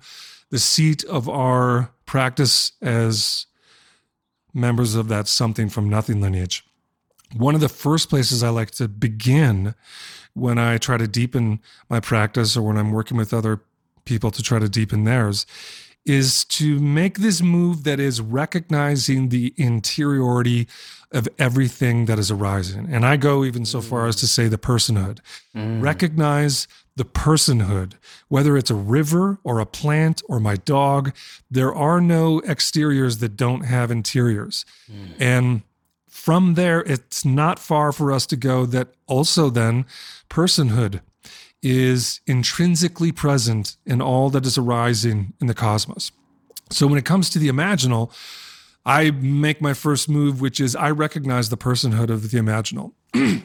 the 0.51 0.59
seat 0.59 1.05
of 1.05 1.29
our 1.29 1.91
practice 2.07 2.73
as 2.81 3.47
members 4.55 4.95
of 4.95 5.09
that 5.09 5.29
something 5.29 5.69
from 5.69 5.89
nothing 5.89 6.21
lineage, 6.21 6.65
one 7.37 7.55
of 7.55 7.61
the 7.61 7.69
first 7.69 8.09
places 8.09 8.43
I 8.43 8.49
like 8.49 8.71
to 8.73 8.89
begin 8.89 9.75
when 10.35 10.59
I 10.59 10.79
try 10.79 10.97
to 10.97 11.09
deepen 11.09 11.61
my 11.91 12.01
practice 12.01 12.57
or 12.57 12.63
when 12.63 12.79
I'm 12.79 12.93
working 12.93 13.17
with 13.17 13.35
other 13.35 13.61
people 14.05 14.31
to 14.31 14.43
try 14.43 14.59
to 14.59 14.69
deepen 14.69 15.05
theirs 15.05 15.45
is 16.07 16.45
to 16.47 16.79
make 16.81 17.19
this 17.19 17.43
move 17.43 17.85
that 17.85 18.01
is 18.01 18.21
recognizing 18.21 19.29
the 19.29 19.53
interiority 19.59 20.67
of 21.13 21.29
everything 21.39 22.05
that 22.05 22.19
is 22.19 22.31
arising. 22.31 22.87
And 22.91 23.07
I 23.07 23.17
go 23.17 23.45
even 23.45 23.65
so 23.65 23.81
far 23.81 24.07
as 24.07 24.17
to 24.17 24.27
say 24.27 24.49
the 24.49 24.59
personhood. 24.59 25.21
Mm. 25.57 25.83
Recognize 25.83 26.69
the 26.97 27.05
personhood, 27.05 27.95
whether 28.29 28.57
it's 28.57 28.71
a 28.71 28.75
river 28.75 29.39
or 29.43 29.61
a 29.61 29.67
plant 29.67 30.21
or 30.29 30.39
my 30.39 30.57
dog. 30.57 31.15
There 31.51 31.75
are 31.75 32.01
no 32.01 32.41
exteriors 32.43 33.19
that 33.19 33.37
don't 33.37 33.63
have 33.63 33.91
interiors. 33.91 34.67
Mm. 34.91 35.15
And 35.19 35.63
from 36.09 36.55
there, 36.55 36.81
it's 36.81 37.25
not 37.25 37.59
far 37.59 37.93
for 37.93 38.13
us 38.13 38.27
to 38.27 38.37
go 38.37 38.67
that 38.67 38.89
also 39.07 39.49
then 39.49 39.87
personhood 40.29 41.01
is 41.63 42.21
intrinsically 42.27 43.13
present 43.13 43.77
in 43.87 44.03
all 44.03 44.29
that 44.31 44.45
is 44.45 44.59
arising 44.59 45.33
in 45.41 45.47
the 45.47 45.55
cosmos. 45.55 46.13
So 46.71 46.87
when 46.87 46.99
it 46.99 47.05
comes 47.05 47.31
to 47.31 47.39
the 47.39 47.49
imaginal, 47.49 48.13
I 48.85 49.11
make 49.11 49.61
my 49.61 49.75
first 49.75 50.09
move, 50.09 50.41
which 50.41 50.61
is 50.61 50.75
I 50.75 50.91
recognize 50.91 51.51
the 51.51 51.57
personhood 51.57 52.11
of 52.11 52.31
the 52.31 52.39
imaginal. 52.39 52.93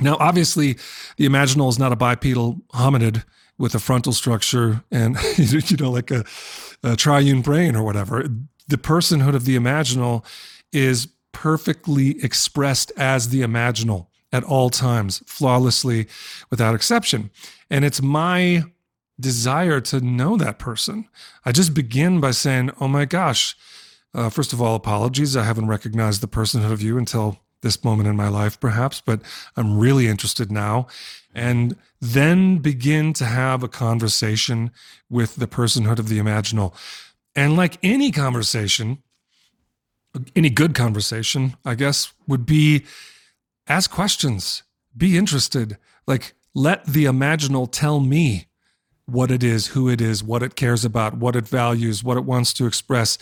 now, 0.00 0.16
obviously, 0.20 0.76
the 1.16 1.26
imaginal 1.26 1.68
is 1.68 1.78
not 1.78 1.92
a 1.92 1.96
bipedal 1.96 2.60
hominid 2.74 3.24
with 3.58 3.74
a 3.74 3.78
frontal 3.78 4.12
structure 4.12 4.82
and 4.90 5.16
you 5.38 5.76
know 5.76 5.90
like 5.90 6.10
a, 6.10 6.24
a 6.82 6.96
triune 6.96 7.42
brain 7.42 7.76
or 7.76 7.82
whatever. 7.82 8.26
The 8.68 8.78
personhood 8.78 9.34
of 9.34 9.44
the 9.44 9.56
imaginal 9.56 10.24
is 10.72 11.08
perfectly 11.32 12.22
expressed 12.22 12.92
as 12.96 13.28
the 13.28 13.40
imaginal 13.40 14.06
at 14.32 14.44
all 14.44 14.70
times, 14.70 15.22
flawlessly, 15.26 16.06
without 16.50 16.74
exception. 16.74 17.30
And 17.70 17.84
it's 17.84 18.00
my 18.00 18.64
desire 19.20 19.80
to 19.80 20.00
know 20.00 20.36
that 20.36 20.58
person. 20.58 21.08
I 21.44 21.52
just 21.52 21.74
begin 21.74 22.20
by 22.20 22.30
saying, 22.30 22.70
Oh 22.80 22.88
my 22.88 23.04
gosh, 23.04 23.56
uh, 24.14 24.28
first 24.28 24.52
of 24.52 24.60
all, 24.60 24.74
apologies. 24.74 25.36
I 25.36 25.44
haven't 25.44 25.68
recognized 25.68 26.20
the 26.20 26.28
personhood 26.28 26.72
of 26.72 26.82
you 26.82 26.98
until 26.98 27.38
this 27.62 27.82
moment 27.84 28.08
in 28.08 28.16
my 28.16 28.28
life, 28.28 28.58
perhaps, 28.60 29.00
but 29.00 29.20
I'm 29.56 29.78
really 29.78 30.08
interested 30.08 30.50
now. 30.50 30.88
And 31.34 31.76
then 32.00 32.58
begin 32.58 33.12
to 33.14 33.24
have 33.24 33.62
a 33.62 33.68
conversation 33.68 34.70
with 35.08 35.36
the 35.36 35.46
personhood 35.46 35.98
of 35.98 36.08
the 36.08 36.18
imaginal. 36.18 36.74
And 37.34 37.56
like 37.56 37.78
any 37.82 38.10
conversation, 38.10 39.02
any 40.36 40.50
good 40.50 40.74
conversation, 40.74 41.56
I 41.64 41.74
guess, 41.74 42.12
would 42.26 42.44
be 42.44 42.84
ask 43.66 43.90
questions, 43.90 44.62
be 44.96 45.16
interested. 45.16 45.78
Like, 46.06 46.34
let 46.54 46.84
the 46.84 47.04
imaginal 47.04 47.68
tell 47.70 48.00
me 48.00 48.46
what 49.06 49.30
it 49.30 49.42
is, 49.42 49.68
who 49.68 49.88
it 49.88 50.00
is, 50.00 50.22
what 50.22 50.42
it 50.42 50.56
cares 50.56 50.84
about, 50.84 51.16
what 51.16 51.36
it 51.36 51.48
values, 51.48 52.04
what 52.04 52.16
it 52.16 52.24
wants 52.24 52.52
to 52.54 52.66
express. 52.66 53.18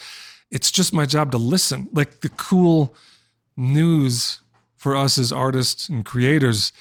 It's 0.51 0.71
just 0.71 0.93
my 0.93 1.07
job 1.07 1.31
to 1.33 1.39
listen. 1.39 1.89
Like, 1.93 2.21
the 2.21 2.29
cool 2.31 2.95
news 3.57 4.41
for 4.77 4.97
us 4.97 5.19
as 5.19 5.33
artists 5.33 5.89
and 5.89 6.05
creators 6.05 6.73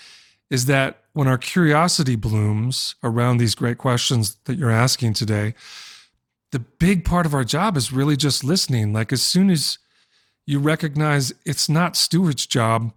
is 0.50 0.66
that 0.66 1.04
when 1.14 1.28
our 1.28 1.38
curiosity 1.38 2.16
blooms 2.16 2.96
around 3.04 3.38
these 3.38 3.56
great 3.56 3.78
questions 3.78 4.38
that 4.46 4.58
you're 4.58 4.72
asking 4.72 5.14
today, 5.14 5.54
the 6.52 6.60
big 6.60 7.06
part 7.06 7.26
of 7.26 7.34
our 7.34 7.44
job 7.44 7.78
is 7.78 7.92
really 7.92 8.16
just 8.16 8.44
listening. 8.44 8.94
Like, 8.94 9.14
as 9.14 9.22
soon 9.22 9.50
as 9.50 9.78
you 10.50 10.58
recognize 10.58 11.32
it's 11.46 11.70
not 11.70 11.96
Stuart's 11.96 12.48
job 12.48 12.92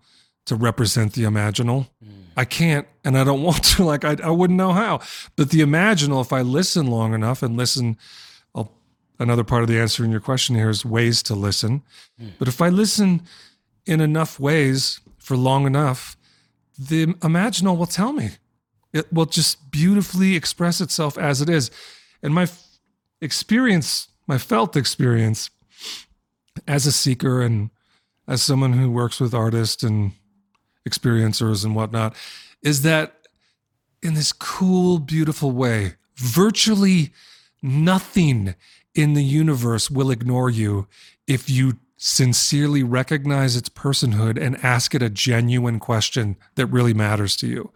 to 0.46 0.56
represent 0.56 1.12
the 1.12 1.24
imaginal. 1.24 1.88
Mm. 2.02 2.24
I 2.34 2.46
can't 2.46 2.86
and 3.04 3.16
I 3.16 3.24
don't 3.24 3.42
want 3.48 3.62
to. 3.64 3.84
Like, 3.84 4.04
I, 4.04 4.16
I 4.24 4.30
wouldn't 4.30 4.56
know 4.56 4.72
how. 4.72 5.00
But 5.36 5.50
the 5.50 5.60
imaginal, 5.60 6.22
if 6.22 6.32
I 6.32 6.40
listen 6.40 6.86
long 6.86 7.12
enough 7.12 7.42
and 7.42 7.56
listen, 7.56 7.98
another 9.18 9.44
part 9.44 9.62
of 9.62 9.68
the 9.68 9.78
answer 9.78 10.04
in 10.04 10.10
your 10.10 10.20
question 10.20 10.56
here 10.56 10.70
is 10.70 10.84
ways 10.84 11.22
to 11.24 11.34
listen. 11.34 11.82
Mm. 12.20 12.32
But 12.38 12.48
if 12.48 12.60
I 12.60 12.68
listen 12.68 13.22
in 13.86 14.00
enough 14.00 14.38
ways 14.40 15.00
for 15.18 15.36
long 15.36 15.66
enough, 15.66 16.16
the 16.78 17.06
imaginal 17.06 17.76
will 17.76 17.86
tell 17.86 18.12
me. 18.12 18.30
It 18.92 19.12
will 19.12 19.26
just 19.26 19.70
beautifully 19.70 20.36
express 20.36 20.80
itself 20.80 21.16
as 21.16 21.40
it 21.40 21.48
is. 21.48 21.70
And 22.22 22.34
my 22.34 22.48
experience, 23.20 24.08
my 24.26 24.38
felt 24.38 24.76
experience 24.76 25.50
as 26.68 26.86
a 26.86 26.92
seeker 26.92 27.40
and 27.42 27.70
as 28.28 28.42
someone 28.42 28.74
who 28.74 28.90
works 28.90 29.20
with 29.20 29.34
artists 29.34 29.82
and 29.82 30.12
experiencers 30.88 31.64
and 31.64 31.74
whatnot 31.74 32.14
is 32.62 32.82
that 32.82 33.26
in 34.02 34.14
this 34.14 34.32
cool, 34.32 34.98
beautiful 34.98 35.52
way, 35.52 35.94
virtually 36.16 37.12
nothing 37.62 38.54
in 38.94 39.14
the 39.14 39.24
universe 39.24 39.90
will 39.90 40.10
ignore 40.10 40.50
you 40.50 40.86
if 41.26 41.48
you 41.48 41.78
sincerely 41.96 42.82
recognize 42.82 43.56
its 43.56 43.68
personhood 43.68 44.40
and 44.40 44.62
ask 44.64 44.94
it 44.94 45.02
a 45.02 45.08
genuine 45.08 45.78
question 45.78 46.36
that 46.56 46.66
really 46.66 46.92
matters 46.92 47.36
to 47.36 47.46
you. 47.46 47.72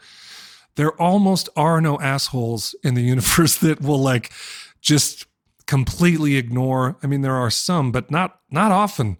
There 0.74 1.00
almost 1.00 1.48
are 1.57 1.81
no 1.81 1.98
assholes 2.00 2.74
in 2.83 2.94
the 2.94 3.02
universe 3.14 3.57
that 3.59 3.81
will 3.81 4.00
like 4.00 4.33
just 4.81 5.26
completely 5.66 6.37
ignore. 6.37 6.96
I 7.02 7.07
mean, 7.07 7.22
there 7.22 7.35
are 7.35 7.50
some, 7.50 7.92
but 7.92 8.11
not 8.11 8.40
not 8.50 8.72
often. 8.72 9.16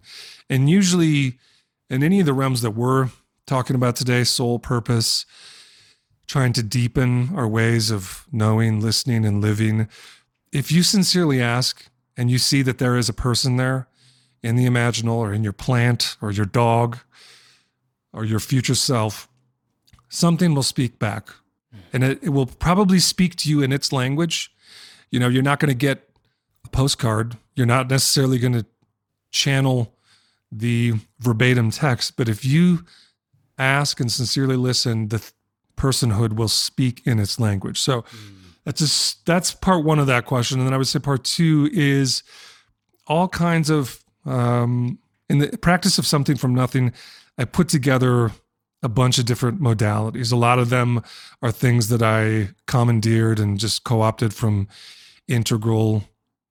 And 0.49 0.69
usually 0.69 1.39
in 1.89 2.03
any 2.03 2.19
of 2.19 2.25
the 2.25 2.33
realms 2.33 2.61
that 2.61 2.71
we're 2.71 3.09
talking 3.45 3.75
about 3.75 3.95
today 3.95 4.23
soul 4.23 4.59
purpose, 4.59 5.25
trying 6.27 6.53
to 6.53 6.63
deepen 6.63 7.29
our 7.35 7.47
ways 7.47 7.89
of 7.89 8.25
knowing, 8.31 8.81
listening, 8.81 9.25
and 9.25 9.41
living. 9.41 9.87
If 10.51 10.71
you 10.71 10.83
sincerely 10.83 11.41
ask 11.41 11.85
and 12.15 12.31
you 12.31 12.37
see 12.37 12.61
that 12.61 12.77
there 12.77 12.97
is 12.97 13.09
a 13.09 13.13
person 13.13 13.57
there 13.57 13.87
in 14.41 14.55
the 14.55 14.65
imaginal 14.65 15.17
or 15.17 15.33
in 15.33 15.43
your 15.43 15.53
plant 15.53 16.17
or 16.21 16.31
your 16.31 16.45
dog 16.45 16.99
or 18.13 18.25
your 18.25 18.39
future 18.39 18.75
self, 18.75 19.27
something 20.09 20.53
will 20.53 20.63
speak 20.63 20.99
back. 20.99 21.29
And 21.93 22.03
it, 22.03 22.19
it 22.23 22.29
will 22.29 22.45
probably 22.45 22.99
speak 22.99 23.35
to 23.37 23.49
you 23.49 23.61
in 23.61 23.71
its 23.71 23.91
language. 23.91 24.51
You 25.11 25.19
know, 25.19 25.27
you're 25.27 25.43
not 25.43 25.59
going 25.59 25.69
to 25.69 25.75
get 25.75 26.09
a 26.65 26.69
postcard. 26.69 27.37
You're 27.55 27.67
not 27.67 27.89
necessarily 27.89 28.39
going 28.39 28.53
to 28.53 28.65
channel 29.31 29.93
the 30.51 30.93
verbatim 31.19 31.71
text. 31.71 32.15
But 32.15 32.29
if 32.29 32.45
you 32.45 32.85
ask 33.57 33.99
and 33.99 34.11
sincerely 34.11 34.55
listen, 34.55 35.09
the 35.09 35.19
th- 35.19 35.31
personhood 35.75 36.33
will 36.35 36.47
speak 36.47 37.01
in 37.05 37.19
its 37.19 37.39
language. 37.39 37.79
So 37.79 38.01
mm. 38.01 38.36
That's 38.67 38.81
just 38.81 39.25
that's 39.25 39.53
part 39.53 39.85
one 39.85 39.97
of 39.97 40.07
that 40.07 40.25
question, 40.25 40.59
and 40.59 40.67
then 40.67 40.73
I 40.73 40.77
would 40.77 40.87
say 40.87 40.99
part 40.99 41.23
two 41.23 41.69
is 41.71 42.21
all 43.07 43.29
kinds 43.29 43.69
of 43.69 44.03
um, 44.25 44.99
in 45.29 45.37
the 45.37 45.57
practice 45.57 45.97
of 45.97 46.05
something 46.05 46.35
from 46.35 46.53
nothing. 46.53 46.91
I 47.37 47.45
put 47.45 47.69
together 47.69 48.31
a 48.83 48.89
bunch 48.89 49.19
of 49.19 49.25
different 49.25 49.61
modalities. 49.61 50.33
A 50.33 50.35
lot 50.35 50.59
of 50.59 50.69
them 50.69 51.01
are 51.41 51.49
things 51.49 51.87
that 51.87 52.01
I 52.01 52.49
commandeered 52.65 53.39
and 53.39 53.57
just 53.57 53.85
co-opted 53.85 54.33
from 54.33 54.67
integral 55.29 56.03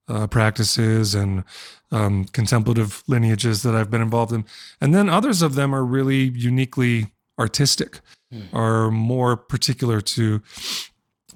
uh, 0.08 0.26
practices 0.26 1.14
and 1.14 1.44
um, 1.90 2.24
contemplative 2.32 3.02
lineages 3.06 3.62
that 3.62 3.74
I've 3.74 3.90
been 3.90 4.00
involved 4.00 4.32
in. 4.32 4.46
And 4.80 4.94
then 4.94 5.10
others 5.10 5.42
of 5.42 5.54
them 5.54 5.74
are 5.74 5.84
really 5.84 6.30
uniquely 6.34 7.08
artistic, 7.38 8.00
mm. 8.32 8.46
are 8.54 8.90
more 8.90 9.36
particular 9.36 10.00
to 10.00 10.40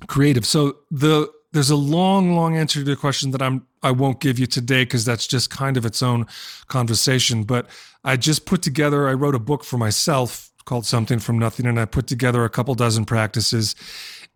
creative. 0.07 0.47
So 0.47 0.77
the 0.91 1.31
there's 1.53 1.71
a 1.71 1.77
long, 1.77 2.37
long 2.37 2.57
answer 2.57 2.79
to 2.79 2.85
the 2.85 2.97
question 2.97 3.33
that 3.33 3.43
I'm 3.43 3.67
I 3.83 3.91
won't 3.91 4.21
give 4.21 4.39
you 4.39 4.47
today 4.47 4.85
because 4.85 5.05
that's 5.05 5.27
just 5.27 5.51
kind 5.51 5.77
of 5.77 5.85
its 5.85 6.03
own 6.03 6.27
conversation. 6.69 7.45
But 7.45 7.67
I 8.05 8.17
just 8.17 8.45
put 8.45 8.63
together, 8.63 9.09
I 9.09 9.15
wrote 9.15 9.35
a 9.35 9.41
book 9.41 9.65
for 9.65 9.79
myself 9.79 10.51
called 10.65 10.87
Something 10.87 11.19
from 11.19 11.39
Nothing, 11.39 11.67
and 11.67 11.81
I 11.81 11.87
put 11.87 12.07
together 12.07 12.45
a 12.45 12.51
couple 12.51 12.75
dozen 12.75 13.05
practices. 13.05 13.75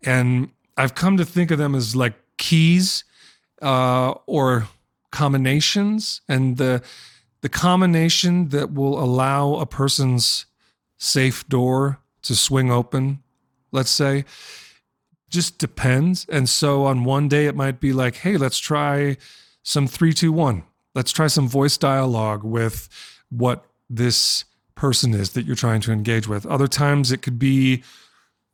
And 0.03 0.49
I've 0.77 0.95
come 0.95 1.17
to 1.17 1.25
think 1.25 1.51
of 1.51 1.57
them 1.57 1.75
as 1.75 1.95
like 1.95 2.15
keys 2.37 3.03
uh, 3.61 4.15
or 4.25 4.67
combinations 5.11 6.21
and 6.27 6.57
the 6.57 6.83
the 7.41 7.47
combination 7.47 8.49
that 8.49 8.73
will 8.73 8.99
allow 8.99 9.55
a 9.55 9.65
person's 9.65 10.45
safe 10.97 11.47
door 11.47 11.99
to 12.23 12.35
swing 12.35 12.69
open 12.69 13.23
let's 13.71 13.91
say 13.91 14.25
just 15.35 15.57
depends 15.59 16.25
and 16.29 16.49
so 16.49 16.85
on 16.85 17.03
one 17.03 17.27
day 17.27 17.45
it 17.45 17.55
might 17.55 17.79
be 17.79 17.93
like 17.93 18.15
hey 18.17 18.37
let's 18.37 18.57
try 18.57 19.15
some 19.61 19.87
321 19.87 20.63
let's 20.95 21.11
try 21.11 21.27
some 21.27 21.47
voice 21.47 21.77
dialogue 21.77 22.43
with 22.43 22.89
what 23.29 23.65
this 23.89 24.45
person 24.73 25.13
is 25.13 25.31
that 25.31 25.45
you're 25.45 25.55
trying 25.55 25.81
to 25.81 25.91
engage 25.91 26.27
with 26.27 26.45
other 26.45 26.67
times 26.67 27.11
it 27.11 27.21
could 27.21 27.37
be 27.37 27.83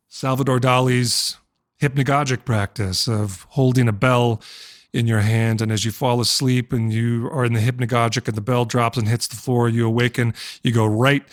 salvador 0.08 0.58
dali's 0.58 1.38
hypnagogic 1.80 2.44
practice 2.44 3.08
of 3.08 3.46
holding 3.50 3.88
a 3.88 3.92
bell 3.92 4.40
in 4.92 5.06
your 5.06 5.20
hand. 5.20 5.60
And 5.60 5.72
as 5.72 5.84
you 5.84 5.90
fall 5.90 6.20
asleep 6.20 6.72
and 6.72 6.92
you 6.92 7.28
are 7.32 7.44
in 7.44 7.54
the 7.54 7.60
hypnagogic 7.60 8.28
and 8.28 8.36
the 8.36 8.42
bell 8.42 8.64
drops 8.64 8.98
and 8.98 9.08
hits 9.08 9.26
the 9.26 9.36
floor, 9.36 9.68
you 9.68 9.86
awaken, 9.86 10.34
you 10.62 10.72
go 10.72 10.86
right 10.86 11.24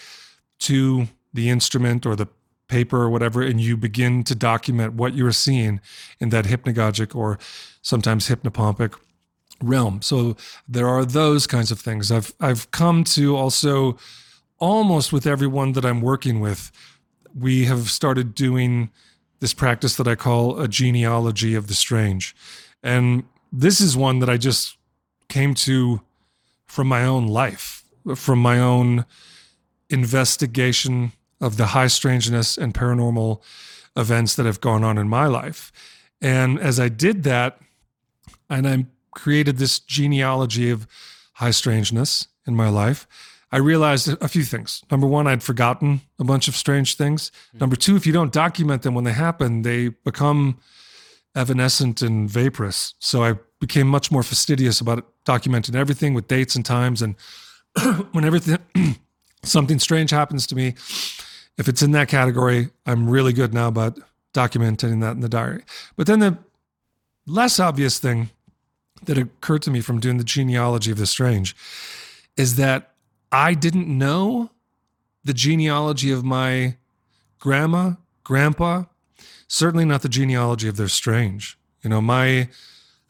to 0.60 1.08
the 1.34 1.50
instrument 1.50 2.06
or 2.06 2.16
the 2.16 2.28
paper 2.70 3.02
or 3.02 3.10
whatever, 3.10 3.42
and 3.42 3.60
you 3.60 3.76
begin 3.76 4.24
to 4.24 4.36
document 4.36 4.94
what 4.94 5.14
you're 5.14 5.34
seeing 5.34 5.82
in 6.20 6.30
that 6.30 6.46
hypnagogic 6.46 7.14
or 7.14 7.38
sometimes 7.82 8.30
hypnopompic 8.30 8.98
realm. 9.62 10.02
So 10.02 10.38
there 10.68 10.88
are 10.88 11.04
those 11.04 11.46
kinds 11.46 11.72
of 11.72 11.80
things. 11.82 12.12
I've 12.12 12.34
I've 12.40 12.72
come 12.72 13.04
to 13.16 13.36
also 13.36 13.98
almost 14.60 15.12
with 15.12 15.26
everyone 15.26 15.74
that 15.74 15.86
I'm 15.86 16.02
working 16.02 16.40
with, 16.40 16.72
we 17.38 17.66
have 17.66 17.90
started 17.90 18.36
doing 18.36 18.90
this 19.40 19.54
practice 19.54 19.96
that 19.96 20.08
I 20.08 20.16
call 20.16 20.60
a 20.60 20.68
genealogy 20.68 21.56
of 21.56 21.68
the 21.68 21.74
strange. 21.74 22.36
And 22.84 23.24
this 23.52 23.82
is 23.82 23.96
one 23.96 24.20
that 24.20 24.30
I 24.30 24.38
just 24.38 24.78
came 25.30 25.54
to 25.54 26.02
from 26.68 26.88
my 26.88 27.06
own 27.06 27.28
life, 27.28 27.84
from 28.16 28.40
my 28.40 28.60
own 28.60 29.06
investigation 29.90 31.14
of 31.42 31.58
the 31.58 31.68
high 31.68 31.88
strangeness 31.88 32.58
and 32.58 32.74
paranormal 32.74 33.42
events 33.96 34.36
that 34.36 34.46
have 34.46 34.62
gone 34.62 34.84
on 34.84 34.98
in 34.98 35.08
my 35.08 35.26
life. 35.26 35.72
And 36.22 36.60
as 36.60 36.80
I 36.80 36.90
did 36.90 37.24
that, 37.24 37.60
and 38.50 38.68
I 38.68 38.86
created 39.12 39.58
this 39.58 39.80
genealogy 39.80 40.70
of 40.70 40.88
high 41.34 41.52
strangeness 41.52 42.28
in 42.46 42.56
my 42.56 42.70
life, 42.70 43.08
I 43.52 43.58
realized 43.58 44.10
a 44.22 44.28
few 44.28 44.44
things. 44.44 44.84
Number 44.92 45.08
one, 45.08 45.26
I'd 45.28 45.42
forgotten 45.42 46.02
a 46.20 46.24
bunch 46.24 46.48
of 46.48 46.56
strange 46.56 46.96
things. 46.96 47.32
Hmm. 47.52 47.60
Number 47.60 47.76
two, 47.76 47.96
if 47.96 48.06
you 48.06 48.14
don't 48.14 48.32
document 48.32 48.84
them 48.84 48.94
when 48.94 49.06
they 49.06 49.14
happen, 49.14 49.64
they 49.64 49.90
become 49.90 50.60
evanescent 51.36 52.02
and 52.02 52.30
vaporous. 52.30 52.94
So 53.00 53.24
I 53.24 53.36
became 53.60 53.88
much 53.88 54.12
more 54.12 54.24
fastidious 54.24 54.82
about 54.82 55.06
documenting 55.26 55.76
everything 55.76 56.14
with 56.14 56.28
dates 56.28 56.56
and 56.56 56.66
times. 56.66 57.02
And 57.02 57.16
when 58.12 58.24
everything, 58.24 58.60
something 59.44 59.80
strange 59.80 60.12
happens 60.12 60.46
to 60.48 60.56
me, 60.56 60.76
if 61.60 61.68
it's 61.68 61.82
in 61.82 61.92
that 61.92 62.08
category, 62.08 62.70
I'm 62.86 63.10
really 63.10 63.34
good 63.34 63.54
now 63.54 63.68
about 63.68 64.00
documenting 64.34 65.02
that 65.02 65.12
in 65.12 65.20
the 65.20 65.30
diary. 65.30 65.64
But 65.98 66.08
then 66.08 66.20
the 66.20 66.38
less 67.28 67.60
obvious 67.60 68.00
thing 68.00 68.30
that 69.04 69.18
occurred 69.18 69.62
to 69.64 69.72
me 69.72 69.82
from 69.82 70.00
doing 70.00 70.18
the 70.18 70.24
genealogy 70.24 70.90
of 70.90 70.98
the 70.98 71.06
strange 71.06 71.56
is 72.38 72.56
that 72.56 72.94
I 73.32 73.54
didn't 73.54 73.88
know 73.88 74.52
the 75.26 75.34
genealogy 75.34 76.12
of 76.12 76.24
my 76.24 76.78
grandma, 77.40 77.94
grandpa, 78.24 78.86
certainly 79.48 79.86
not 79.86 80.02
the 80.02 80.10
genealogy 80.10 80.70
of 80.70 80.78
their 80.78 80.88
strange. 80.88 81.58
You 81.84 81.90
know, 81.90 82.02
my 82.02 82.50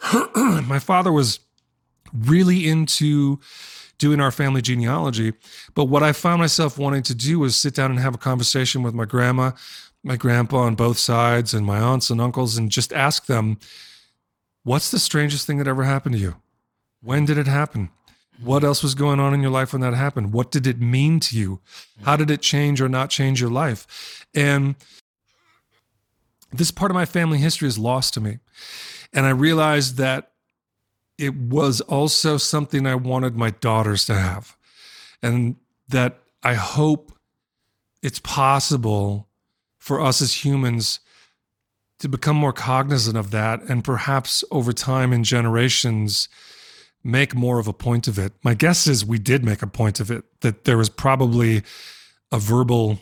my 0.35 0.79
father 0.79 1.11
was 1.11 1.39
really 2.13 2.67
into 2.67 3.39
doing 3.99 4.19
our 4.19 4.31
family 4.31 4.61
genealogy, 4.61 5.33
but 5.75 5.85
what 5.85 6.01
I 6.01 6.13
found 6.13 6.39
myself 6.39 6.77
wanting 6.77 7.03
to 7.03 7.13
do 7.13 7.37
was 7.37 7.55
sit 7.55 7.75
down 7.75 7.91
and 7.91 7.99
have 7.99 8.15
a 8.15 8.17
conversation 8.17 8.81
with 8.81 8.95
my 8.95 9.05
grandma, 9.05 9.51
my 10.03 10.15
grandpa 10.15 10.59
on 10.59 10.73
both 10.75 10.97
sides, 10.97 11.53
and 11.53 11.65
my 11.65 11.77
aunts 11.77 12.09
and 12.09 12.19
uncles, 12.19 12.57
and 12.57 12.71
just 12.71 12.91
ask 12.93 13.27
them, 13.27 13.59
"What's 14.63 14.89
the 14.89 14.99
strangest 14.99 15.45
thing 15.45 15.57
that 15.57 15.67
ever 15.67 15.83
happened 15.83 16.15
to 16.15 16.21
you? 16.21 16.37
When 17.01 17.25
did 17.25 17.37
it 17.37 17.47
happen? 17.47 17.89
What 18.41 18.63
else 18.63 18.81
was 18.81 18.95
going 18.95 19.19
on 19.19 19.33
in 19.33 19.41
your 19.41 19.51
life 19.51 19.73
when 19.73 19.81
that 19.81 19.93
happened? 19.93 20.31
What 20.31 20.49
did 20.49 20.65
it 20.65 20.79
mean 20.79 21.19
to 21.19 21.37
you? 21.37 21.59
How 22.03 22.15
did 22.15 22.31
it 22.31 22.41
change 22.41 22.79
or 22.79 22.87
not 22.87 23.09
change 23.09 23.41
your 23.41 23.49
life?" 23.49 24.25
And 24.33 24.75
this 26.51 26.71
part 26.71 26.89
of 26.89 26.95
my 26.95 27.05
family 27.05 27.37
history 27.37 27.67
is 27.67 27.77
lost 27.77 28.13
to 28.13 28.21
me. 28.21 28.39
And 29.11 29.25
I 29.25 29.31
realized 29.31 29.97
that 29.97 30.31
it 31.19 31.35
was 31.35 31.81
also 31.81 32.37
something 32.37 32.87
I 32.87 32.95
wanted 32.95 33.35
my 33.35 33.49
daughters 33.51 34.05
to 34.05 34.15
have. 34.15 34.55
And 35.21 35.57
that 35.89 36.19
I 36.43 36.53
hope 36.53 37.11
it's 38.01 38.19
possible 38.19 39.27
for 39.77 39.99
us 39.99 40.21
as 40.21 40.45
humans 40.45 41.01
to 41.99 42.07
become 42.07 42.37
more 42.37 42.53
cognizant 42.53 43.17
of 43.17 43.31
that 43.31 43.61
and 43.63 43.83
perhaps 43.83 44.45
over 44.49 44.71
time 44.71 45.11
in 45.11 45.25
generations 45.25 46.29
make 47.03 47.35
more 47.35 47.59
of 47.59 47.67
a 47.67 47.73
point 47.73 48.07
of 48.07 48.17
it. 48.17 48.31
My 48.41 48.53
guess 48.53 48.87
is 48.87 49.05
we 49.05 49.19
did 49.19 49.43
make 49.43 49.61
a 49.61 49.67
point 49.67 49.99
of 49.99 50.09
it, 50.09 50.23
that 50.39 50.63
there 50.63 50.77
was 50.77 50.89
probably 50.89 51.63
a 52.31 52.39
verbal 52.39 52.99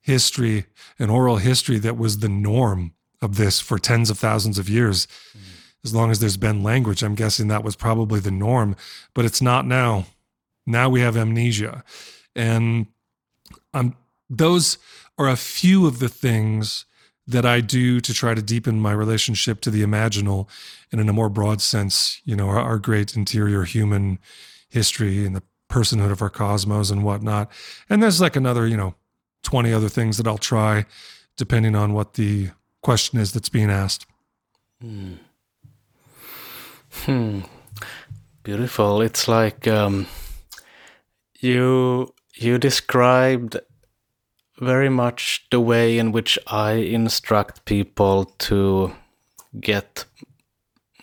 history, 0.00 0.66
an 0.98 1.10
oral 1.10 1.36
history 1.36 1.78
that 1.78 1.96
was 1.96 2.18
the 2.18 2.28
norm 2.28 2.94
of 3.20 3.36
this 3.36 3.60
for 3.60 3.78
tens 3.78 4.10
of 4.10 4.18
thousands 4.18 4.58
of 4.58 4.68
years. 4.68 5.06
Mm. 5.36 5.61
As 5.84 5.94
long 5.94 6.10
as 6.10 6.20
there's 6.20 6.36
been 6.36 6.62
language, 6.62 7.02
I'm 7.02 7.14
guessing 7.14 7.48
that 7.48 7.64
was 7.64 7.74
probably 7.74 8.20
the 8.20 8.30
norm, 8.30 8.76
but 9.14 9.24
it's 9.24 9.42
not 9.42 9.66
now. 9.66 10.06
Now 10.66 10.88
we 10.88 11.00
have 11.00 11.16
amnesia. 11.16 11.82
And 12.36 12.86
those 14.30 14.78
are 15.18 15.28
a 15.28 15.36
few 15.36 15.86
of 15.86 15.98
the 15.98 16.08
things 16.08 16.86
that 17.26 17.44
I 17.44 17.60
do 17.60 18.00
to 18.00 18.14
try 18.14 18.34
to 18.34 18.42
deepen 18.42 18.80
my 18.80 18.92
relationship 18.92 19.60
to 19.62 19.70
the 19.70 19.82
imaginal 19.82 20.48
and 20.90 21.00
in 21.00 21.08
a 21.08 21.12
more 21.12 21.28
broad 21.28 21.60
sense, 21.60 22.20
you 22.24 22.34
know, 22.34 22.48
our, 22.48 22.58
our 22.58 22.78
great 22.78 23.16
interior 23.16 23.62
human 23.62 24.18
history 24.68 25.24
and 25.24 25.36
the 25.36 25.42
personhood 25.70 26.10
of 26.10 26.20
our 26.20 26.30
cosmos 26.30 26.90
and 26.90 27.04
whatnot. 27.04 27.50
And 27.88 28.02
there's 28.02 28.20
like 28.20 28.36
another, 28.36 28.66
you 28.66 28.76
know, 28.76 28.94
20 29.44 29.72
other 29.72 29.88
things 29.88 30.16
that 30.16 30.26
I'll 30.26 30.38
try 30.38 30.86
depending 31.36 31.74
on 31.74 31.94
what 31.94 32.14
the 32.14 32.50
question 32.82 33.18
is 33.18 33.32
that's 33.32 33.48
being 33.48 33.70
asked. 33.70 34.06
Hmm. 34.80 35.14
Hmm. 37.04 37.40
Beautiful. 38.42 39.00
It's 39.00 39.28
like 39.28 39.68
um, 39.68 40.06
you 41.38 42.12
you 42.34 42.58
described 42.58 43.56
very 44.58 44.88
much 44.88 45.46
the 45.50 45.60
way 45.60 45.98
in 45.98 46.10
which 46.10 46.38
I 46.46 46.72
instruct 46.72 47.64
people 47.64 48.24
to 48.38 48.92
get 49.60 50.04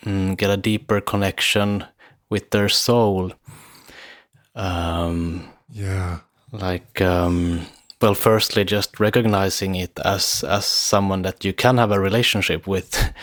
mm, 0.04 0.36
get 0.38 0.50
a 0.50 0.58
deeper 0.58 1.00
connection 1.00 1.86
with 2.30 2.50
their 2.52 2.68
soul. 2.68 3.32
Um, 4.54 5.50
yeah. 5.72 6.20
Like 6.52 7.00
um, 7.02 7.68
well 8.02 8.16
firstly 8.16 8.66
just 8.66 9.00
recognizing 9.00 9.76
it 9.76 9.98
as 10.04 10.44
as 10.44 10.66
someone 10.66 11.22
that 11.22 11.46
you 11.46 11.54
can 11.54 11.78
have 11.78 11.92
a 11.92 12.00
relationship 12.00 12.68
with 12.68 13.14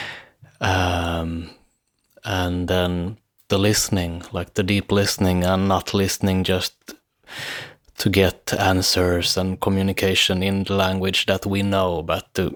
um, 0.60 1.50
and 2.24 2.68
then 2.68 3.18
the 3.48 3.58
listening 3.58 4.22
like 4.32 4.54
the 4.54 4.62
deep 4.62 4.90
listening 4.90 5.44
and 5.44 5.68
not 5.68 5.94
listening 5.94 6.44
just 6.44 6.74
to 7.98 8.08
get 8.08 8.52
answers 8.58 9.36
and 9.36 9.60
communication 9.60 10.42
in 10.42 10.64
the 10.64 10.74
language 10.74 11.26
that 11.26 11.46
we 11.46 11.62
know 11.62 12.02
but 12.02 12.26
the 12.34 12.54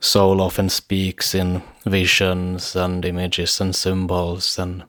soul 0.00 0.40
often 0.40 0.68
speaks 0.68 1.34
in 1.34 1.62
visions 1.86 2.76
and 2.76 3.04
images 3.04 3.60
and 3.60 3.74
symbols 3.74 4.58
and 4.58 4.84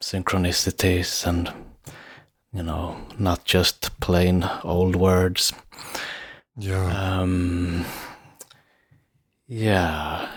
synchronicities 0.00 1.26
and 1.26 1.52
you 2.54 2.62
know, 2.62 2.96
not 3.18 3.44
just 3.44 3.98
plain 4.00 4.48
old 4.62 4.94
words. 4.94 5.52
Yeah. 6.56 6.86
Um, 6.86 7.84
yeah. 9.48 10.28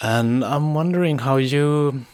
And 0.00 0.44
I'm 0.44 0.74
wondering 0.74 1.18
how 1.18 1.38
you, 1.38 2.04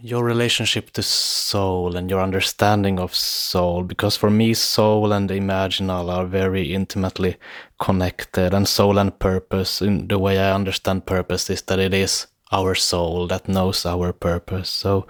your 0.00 0.22
relationship 0.22 0.90
to 0.92 1.02
soul 1.02 1.96
and 1.96 2.08
your 2.08 2.20
understanding 2.20 3.00
of 3.00 3.14
soul, 3.14 3.82
because 3.82 4.16
for 4.16 4.30
me, 4.30 4.54
soul 4.54 5.12
and 5.12 5.28
imaginal 5.28 6.08
are 6.12 6.26
very 6.26 6.72
intimately 6.72 7.36
connected, 7.80 8.54
and 8.54 8.68
soul 8.68 8.98
and 8.98 9.18
purpose, 9.18 9.82
in 9.82 10.06
the 10.06 10.18
way 10.18 10.38
I 10.38 10.54
understand 10.54 11.06
purpose, 11.06 11.50
is 11.50 11.62
that 11.62 11.80
it 11.80 11.92
is 11.92 12.28
our 12.52 12.76
soul 12.76 13.26
that 13.26 13.48
knows 13.48 13.84
our 13.84 14.12
purpose. 14.12 14.70
So, 14.70 15.08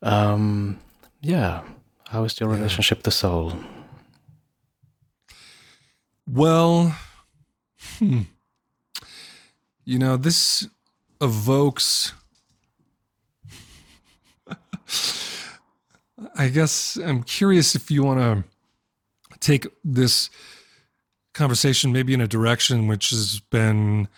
um, 0.00 0.78
yeah, 1.20 1.60
how 2.08 2.24
is 2.24 2.40
your 2.40 2.50
yeah. 2.50 2.56
relationship 2.56 3.02
to 3.02 3.10
soul? 3.10 3.52
Well, 6.26 6.96
hmm. 7.98 8.22
You 9.84 9.98
know, 9.98 10.16
this 10.16 10.68
evokes. 11.20 12.12
I 16.36 16.48
guess 16.48 16.96
I'm 16.96 17.22
curious 17.22 17.74
if 17.74 17.90
you 17.90 18.04
want 18.04 18.20
to 18.20 18.44
take 19.40 19.66
this 19.84 20.30
conversation 21.34 21.92
maybe 21.92 22.14
in 22.14 22.20
a 22.20 22.28
direction 22.28 22.86
which 22.86 23.10
has 23.10 23.40
been 23.40 24.08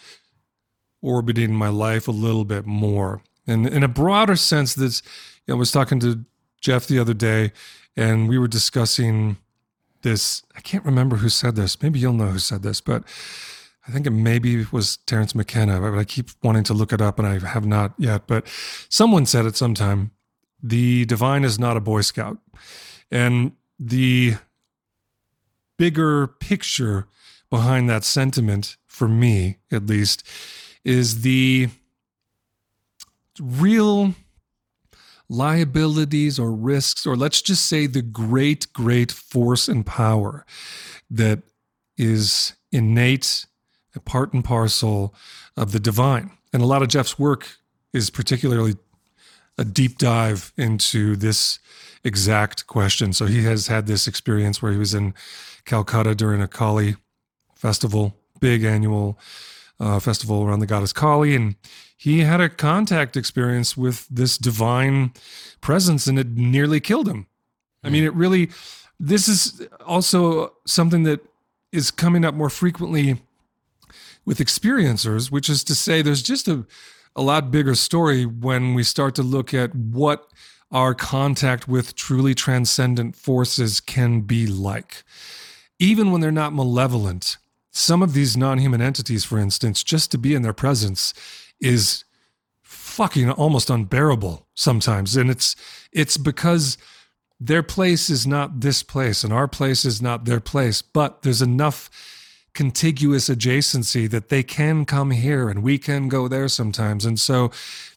orbiting 1.00 1.54
my 1.54 1.68
life 1.68 2.08
a 2.08 2.12
little 2.12 2.44
bit 2.44 2.66
more. 2.66 3.22
And 3.46 3.66
in 3.66 3.82
a 3.82 3.88
broader 3.88 4.36
sense, 4.36 4.74
this 4.74 5.02
you 5.46 5.52
know, 5.52 5.56
I 5.56 5.58
was 5.58 5.70
talking 5.70 6.00
to 6.00 6.24
Jeff 6.60 6.86
the 6.86 6.98
other 6.98 7.14
day, 7.14 7.52
and 7.96 8.28
we 8.28 8.38
were 8.38 8.48
discussing 8.48 9.36
this. 10.02 10.42
I 10.56 10.60
can't 10.60 10.84
remember 10.84 11.16
who 11.16 11.28
said 11.28 11.56
this. 11.56 11.82
Maybe 11.82 11.98
you'll 11.98 12.14
know 12.14 12.28
who 12.28 12.38
said 12.38 12.62
this, 12.62 12.80
but 12.80 13.04
I 13.86 13.90
think 13.90 14.06
it 14.06 14.10
maybe 14.10 14.64
was 14.72 14.96
Terence 14.98 15.34
McKenna. 15.34 15.80
But 15.80 15.98
I 15.98 16.04
keep 16.04 16.30
wanting 16.42 16.64
to 16.64 16.74
look 16.74 16.92
it 16.92 17.00
up, 17.00 17.18
and 17.18 17.28
I 17.28 17.38
have 17.46 17.66
not 17.66 17.92
yet. 17.98 18.26
But 18.26 18.46
someone 18.88 19.26
said 19.26 19.46
it 19.46 19.56
sometime. 19.56 20.10
The 20.62 21.04
divine 21.04 21.44
is 21.44 21.58
not 21.58 21.76
a 21.76 21.80
Boy 21.80 22.00
Scout, 22.00 22.38
and 23.10 23.52
the 23.78 24.36
bigger 25.76 26.26
picture 26.26 27.06
behind 27.50 27.90
that 27.90 28.04
sentiment, 28.04 28.76
for 28.86 29.06
me 29.06 29.58
at 29.70 29.86
least, 29.86 30.26
is 30.84 31.22
the 31.22 31.68
real 33.38 34.14
liabilities 35.28 36.38
or 36.38 36.52
risks, 36.52 37.06
or 37.06 37.16
let's 37.16 37.42
just 37.42 37.66
say 37.66 37.86
the 37.86 38.02
great, 38.02 38.72
great 38.72 39.10
force 39.12 39.68
and 39.68 39.84
power 39.84 40.46
that 41.10 41.42
is 41.96 42.54
innate, 42.72 43.46
a 43.94 44.00
part 44.00 44.32
and 44.32 44.44
parcel 44.44 45.14
of 45.56 45.72
the 45.72 45.80
divine. 45.80 46.30
And 46.52 46.62
a 46.62 46.66
lot 46.66 46.82
of 46.82 46.88
Jeff's 46.88 47.18
work 47.18 47.58
is 47.92 48.10
particularly 48.10 48.74
a 49.56 49.64
deep 49.64 49.98
dive 49.98 50.52
into 50.56 51.16
this 51.16 51.58
exact 52.02 52.66
question. 52.66 53.12
So 53.12 53.26
he 53.26 53.44
has 53.44 53.68
had 53.68 53.86
this 53.86 54.06
experience 54.06 54.60
where 54.60 54.72
he 54.72 54.78
was 54.78 54.94
in 54.94 55.14
Calcutta 55.64 56.14
during 56.14 56.42
a 56.42 56.48
Kali 56.48 56.96
festival, 57.54 58.14
big 58.40 58.64
annual 58.64 59.18
uh, 59.80 59.98
festival 59.98 60.42
around 60.42 60.60
the 60.60 60.66
goddess 60.66 60.92
Kali, 60.92 61.34
and 61.34 61.56
he 61.96 62.20
had 62.20 62.40
a 62.40 62.48
contact 62.48 63.16
experience 63.16 63.76
with 63.76 64.06
this 64.08 64.36
divine 64.36 65.12
presence, 65.60 66.06
and 66.06 66.18
it 66.18 66.28
nearly 66.30 66.80
killed 66.80 67.08
him. 67.08 67.26
I 67.82 67.90
mean, 67.90 68.04
it 68.04 68.14
really. 68.14 68.50
This 69.00 69.28
is 69.28 69.66
also 69.84 70.54
something 70.66 71.02
that 71.02 71.20
is 71.72 71.90
coming 71.90 72.24
up 72.24 72.34
more 72.34 72.50
frequently 72.50 73.20
with 74.24 74.38
experiencers, 74.38 75.30
which 75.30 75.48
is 75.48 75.64
to 75.64 75.74
say, 75.74 76.02
there's 76.02 76.22
just 76.22 76.48
a 76.48 76.66
a 77.16 77.22
lot 77.22 77.50
bigger 77.50 77.74
story 77.74 78.24
when 78.24 78.74
we 78.74 78.82
start 78.82 79.14
to 79.14 79.22
look 79.22 79.54
at 79.54 79.74
what 79.74 80.26
our 80.70 80.94
contact 80.94 81.68
with 81.68 81.94
truly 81.94 82.34
transcendent 82.34 83.14
forces 83.14 83.80
can 83.80 84.22
be 84.22 84.46
like. 84.46 85.04
Even 85.78 86.10
when 86.10 86.20
they're 86.20 86.32
not 86.32 86.52
malevolent, 86.52 87.36
some 87.70 88.02
of 88.02 88.14
these 88.14 88.36
non 88.36 88.58
human 88.58 88.80
entities, 88.80 89.24
for 89.24 89.38
instance, 89.38 89.84
just 89.84 90.10
to 90.10 90.18
be 90.18 90.34
in 90.34 90.42
their 90.42 90.52
presence 90.52 91.14
is 91.60 92.04
fucking 92.62 93.30
almost 93.30 93.70
unbearable 93.70 94.46
sometimes. 94.54 95.16
And 95.16 95.30
it's, 95.30 95.54
it's 95.92 96.16
because 96.16 96.78
their 97.38 97.62
place 97.62 98.10
is 98.10 98.26
not 98.26 98.60
this 98.60 98.82
place 98.82 99.22
and 99.22 99.32
our 99.32 99.48
place 99.48 99.84
is 99.84 100.00
not 100.00 100.24
their 100.24 100.40
place, 100.40 100.82
but 100.82 101.22
there's 101.22 101.42
enough 101.42 101.90
contiguous 102.54 103.28
adjacency 103.28 104.08
that 104.08 104.28
they 104.28 104.42
can 104.42 104.84
come 104.84 105.10
here 105.10 105.48
and 105.48 105.62
we 105.62 105.76
can 105.76 106.08
go 106.08 106.28
there 106.28 106.48
sometimes. 106.48 107.04
And 107.04 107.18
so 107.18 107.50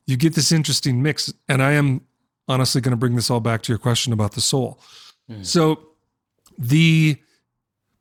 you 0.06 0.18
get 0.18 0.34
this 0.34 0.52
interesting 0.52 1.02
mix. 1.02 1.32
And 1.48 1.62
I 1.62 1.74
am 1.74 2.02
honestly 2.48 2.82
going 2.82 2.92
to 2.92 2.98
bring 2.98 3.16
this 3.16 3.30
all 3.30 3.40
back 3.40 3.62
to 3.64 3.72
your 3.72 3.80
question 3.80 4.14
about 4.14 4.34
the 4.34 4.42
soul. 4.42 4.80
Mm. 5.30 5.46
So 5.46 5.80
the 6.58 7.18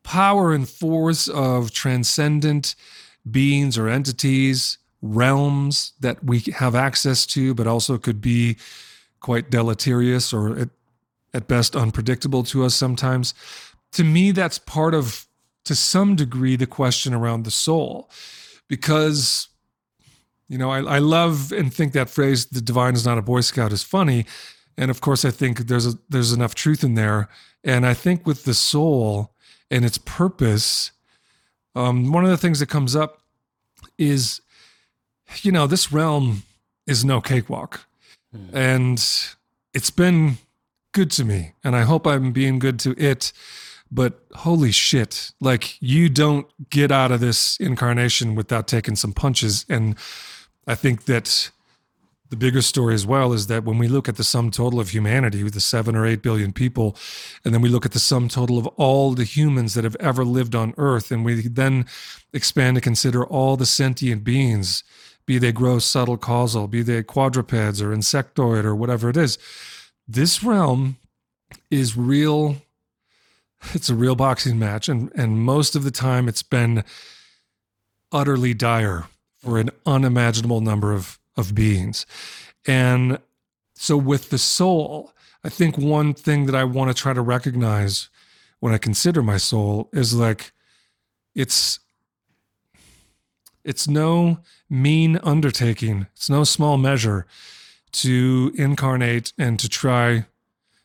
power 0.03 0.53
and 0.55 0.69
force 0.69 1.29
of 1.29 1.73
transcendent 1.73 2.75
beings 3.31 3.77
or 3.77 3.89
entities, 3.89 4.79
realms 5.03 5.93
that 6.01 6.25
we 6.25 6.41
have 6.55 6.75
access 6.75 7.27
to, 7.27 7.55
but 7.55 7.67
also 7.67 7.99
could 7.99 8.21
be 8.21 8.57
quite 9.21 9.51
deleterious 9.51 10.33
or 10.33 10.57
at, 10.59 10.69
at 11.35 11.49
best 11.49 11.77
unpredictable 11.77 12.45
to 12.45 12.65
us 12.65 12.75
sometimes. 12.75 13.35
To 13.93 14.05
me, 14.05 14.31
that's 14.31 14.59
part 14.59 14.95
of 14.95 15.26
to 15.67 15.75
some 15.75 16.17
degree 16.17 16.57
the 16.57 16.67
question 16.67 17.13
around 17.13 17.45
the 17.45 17.51
soul. 17.51 18.09
Because 18.69 19.49
you 20.49 20.59
know 20.59 20.71
I, 20.71 20.97
I, 20.97 20.99
love 20.99 21.53
and 21.53 21.75
think 21.75 21.93
that 21.93 22.09
phrase 22.09 22.47
the 22.47 22.61
divine 22.61 22.95
is 22.95 23.05
not 23.05 23.19
a 23.19 23.23
boy 23.23 23.43
scout 23.43 23.73
is 23.73 23.83
funny. 23.83 24.27
And 24.79 24.91
of 24.91 25.01
course 25.01 25.25
i 25.25 25.31
think 25.31 25.67
there's 25.67 25.87
a 25.87 25.99
there's 26.09 26.33
enough 26.33 26.55
truth 26.55 26.83
in 26.83 26.95
there. 26.95 27.29
And 27.63 27.85
i 27.87 27.95
think 27.95 28.27
with 28.27 28.45
the 28.45 28.55
soul 28.55 29.33
and 29.71 29.85
its 29.85 29.99
purpose 29.99 30.93
um, 31.75 32.11
one 32.11 32.25
of 32.25 32.31
the 32.31 32.39
things 32.39 32.59
that 32.61 32.69
comes 32.69 32.97
up 32.97 33.21
is 33.99 34.41
you 35.43 35.53
know 35.53 35.67
this 35.67 35.93
realm 35.93 36.45
is 36.87 37.05
no 37.05 37.21
cakewalk. 37.21 37.87
Mm. 38.35 38.55
and 38.55 38.99
it's 39.73 39.91
been 39.91 40.39
good 40.93 41.11
to 41.13 41.25
me. 41.25 41.53
And 41.63 41.77
i 41.77 41.83
hope 41.83 42.07
i'm 42.07 42.33
being 42.33 42.59
good 42.59 42.79
to 42.81 42.91
it 42.99 43.33
but 43.91 44.21
holy 44.35 44.73
shit, 44.73 45.33
like 45.41 45.81
you 45.81 46.09
don't 46.09 46.47
get 46.71 46.91
out 46.91 47.13
of 47.13 47.21
this 47.21 47.57
incarnation 47.59 48.35
without 48.35 48.67
taking 48.67 48.97
some 48.97 49.13
punches. 49.13 49.65
And 49.69 49.97
I 50.67 50.75
think 50.75 51.05
that 51.05 51.51
the 52.29 52.37
bigger 52.37 52.63
story 52.63 52.95
as 52.95 53.07
well 53.07 53.33
is 53.33 53.47
that 53.47 53.65
when 53.65 53.79
we 53.79 53.87
look 53.87 54.09
at 54.09 54.17
the 54.17 54.25
sum 54.25 54.51
total 54.51 54.81
of 54.81 54.91
humanity, 54.91 55.45
with 55.45 55.55
the 55.55 55.61
seven 55.61 55.95
or 55.95 56.05
eight 56.05 56.23
billion 56.23 56.53
people, 56.53 56.97
and 57.45 57.55
then 57.55 57.63
we 57.63 57.69
look 57.69 57.87
at 57.87 57.93
the 57.93 58.01
sum 58.01 58.29
total 58.29 58.59
of 58.59 58.67
all 58.77 59.13
the 59.13 59.25
humans 59.25 59.75
that 59.75 59.85
have 59.85 59.97
ever 60.01 60.25
lived 60.25 60.55
on 60.55 60.75
Earth, 60.77 61.13
and 61.13 61.25
we 61.25 61.47
then 61.47 61.87
expand 62.33 62.75
to 62.75 62.81
consider 62.81 63.25
all 63.25 63.57
the 63.57 63.67
sentient 63.67 64.25
beings, 64.25 64.83
be 65.25 65.39
they 65.39 65.53
gross, 65.53 65.85
subtle, 65.85 66.17
causal, 66.17 66.67
be 66.67 66.83
they 66.83 67.03
quadrupeds 67.03 67.81
or 67.81 67.91
insectoid 67.91 68.65
or 68.65 68.75
whatever 68.75 69.09
it 69.09 69.17
is, 69.17 69.39
this 70.09 70.43
realm 70.43 70.97
is 71.71 71.97
real 71.97 72.57
it's 73.75 73.89
a 73.89 73.95
real 73.95 74.17
boxing 74.17 74.59
match, 74.59 74.89
and 74.89 75.13
and 75.15 75.39
most 75.39 75.77
of 75.77 75.85
the 75.85 75.91
time 75.91 76.29
it's 76.29 76.43
been 76.43 76.85
utterly 78.13 78.55
dire 78.55 79.07
for 79.39 79.59
an 79.59 79.71
unimaginable 79.85 80.61
number 80.61 80.93
of 80.93 81.19
of 81.37 81.55
beings, 81.55 82.07
and 82.67 83.19
so 83.75 83.97
with 83.97 84.31
the 84.31 84.39
soul, 84.39 85.13
I 85.45 85.49
think 85.49 85.77
one 85.77 86.15
thing 86.15 86.47
that 86.47 86.55
I 86.55 86.65
want 86.65 86.91
to 86.91 86.95
try 86.95 87.13
to 87.13 87.21
recognize 87.21 88.09
when 88.61 88.73
I 88.73 88.79
consider 88.79 89.23
my 89.23 89.37
soul 89.37 89.91
is 89.93 90.15
like 90.15 90.53
it's 91.35 91.79
it's 93.65 93.87
no 93.89 94.39
mean 94.71 95.19
undertaking. 95.23 96.07
It's 96.15 96.31
no 96.31 96.45
small 96.45 96.79
measure 96.79 97.27
to 97.93 98.53
incarnate 98.57 99.33
and 99.39 99.59
to 99.59 99.69
try 99.69 100.27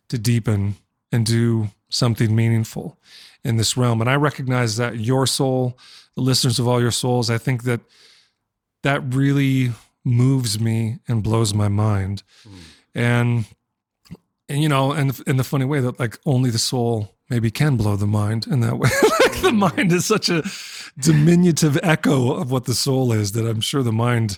to 0.10 0.18
deepen 0.18 0.76
and 1.12 1.26
do 1.26 1.70
something 1.90 2.36
meaningful 2.36 2.98
in 3.44 3.58
this 3.58 3.76
realm. 3.76 4.02
And 4.02 4.10
I 4.10 4.16
recognize 4.16 4.78
that 4.78 5.00
your 5.00 5.28
soul, 5.28 5.78
the 6.16 6.22
listeners 6.22 6.60
of 6.60 6.68
all 6.68 6.82
your 6.82 6.92
souls, 6.92 7.30
I 7.30 7.38
think 7.38 7.64
that 7.64 7.82
that 8.84 9.02
really 9.14 9.72
moves 10.04 10.60
me 10.60 11.00
and 11.08 11.24
blows 11.24 11.54
my 11.54 11.68
mind. 11.68 12.24
Mm. 12.48 12.54
And 12.94 13.46
and 14.50 14.62
you 14.62 14.70
know, 14.70 14.92
and 14.92 15.18
in 15.28 15.38
the 15.38 15.44
funny 15.44 15.66
way 15.66 15.80
that 15.80 16.00
like 16.00 16.20
only 16.26 16.50
the 16.50 16.60
soul 16.60 17.16
maybe 17.30 17.50
can 17.50 17.78
blow 17.78 17.96
the 17.96 18.08
mind 18.08 18.48
in 18.48 18.60
that 18.60 18.78
way. 18.80 18.90
like 19.22 19.42
the 19.42 19.54
mind 19.54 19.92
is 19.92 20.06
such 20.06 20.30
a 20.30 20.44
diminutive 21.00 21.80
echo 21.82 22.34
of 22.34 22.52
what 22.52 22.66
the 22.66 22.74
soul 22.74 23.14
is 23.14 23.32
that 23.32 23.48
I'm 23.48 23.62
sure 23.62 23.82
the 23.82 23.94
mind 23.94 24.38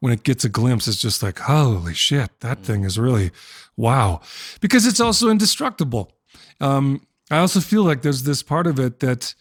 when 0.00 0.12
it 0.12 0.22
gets 0.22 0.44
a 0.44 0.50
glimpse 0.50 0.86
is 0.86 1.00
just 1.00 1.22
like, 1.22 1.38
holy 1.38 1.94
shit, 1.94 2.40
that 2.40 2.58
mm. 2.58 2.64
thing 2.64 2.84
is 2.84 2.98
really 2.98 3.30
wow. 3.76 4.20
Because 4.60 4.86
it's 4.86 5.00
also 5.00 5.28
indestructible. 5.28 6.12
Um, 6.60 7.06
I 7.30 7.38
also 7.38 7.60
feel 7.60 7.82
like 7.82 8.02
there's 8.02 8.24
this 8.24 8.42
part 8.42 8.66
of 8.66 8.78
it 8.78 9.00
that, 9.00 9.34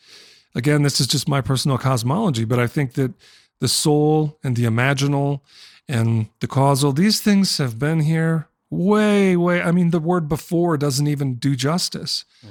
again, 0.55 0.83
this 0.83 0.99
is 0.99 1.07
just 1.07 1.27
my 1.27 1.41
personal 1.41 1.77
cosmology, 1.77 2.45
but 2.45 2.59
I 2.59 2.67
think 2.67 2.93
that 2.93 3.13
the 3.59 3.67
soul 3.67 4.39
and 4.43 4.55
the 4.55 4.63
imaginal 4.63 5.41
and 5.87 6.29
the 6.39 6.47
causal, 6.47 6.91
these 6.91 7.21
things 7.21 7.57
have 7.57 7.77
been 7.77 8.01
here 8.01 8.47
way, 8.69 9.35
way. 9.35 9.61
I 9.61 9.71
mean, 9.71 9.91
the 9.91 9.99
word 9.99 10.27
before 10.27 10.77
doesn't 10.77 11.07
even 11.07 11.35
do 11.35 11.55
justice. 11.55 12.25
Mm. 12.45 12.49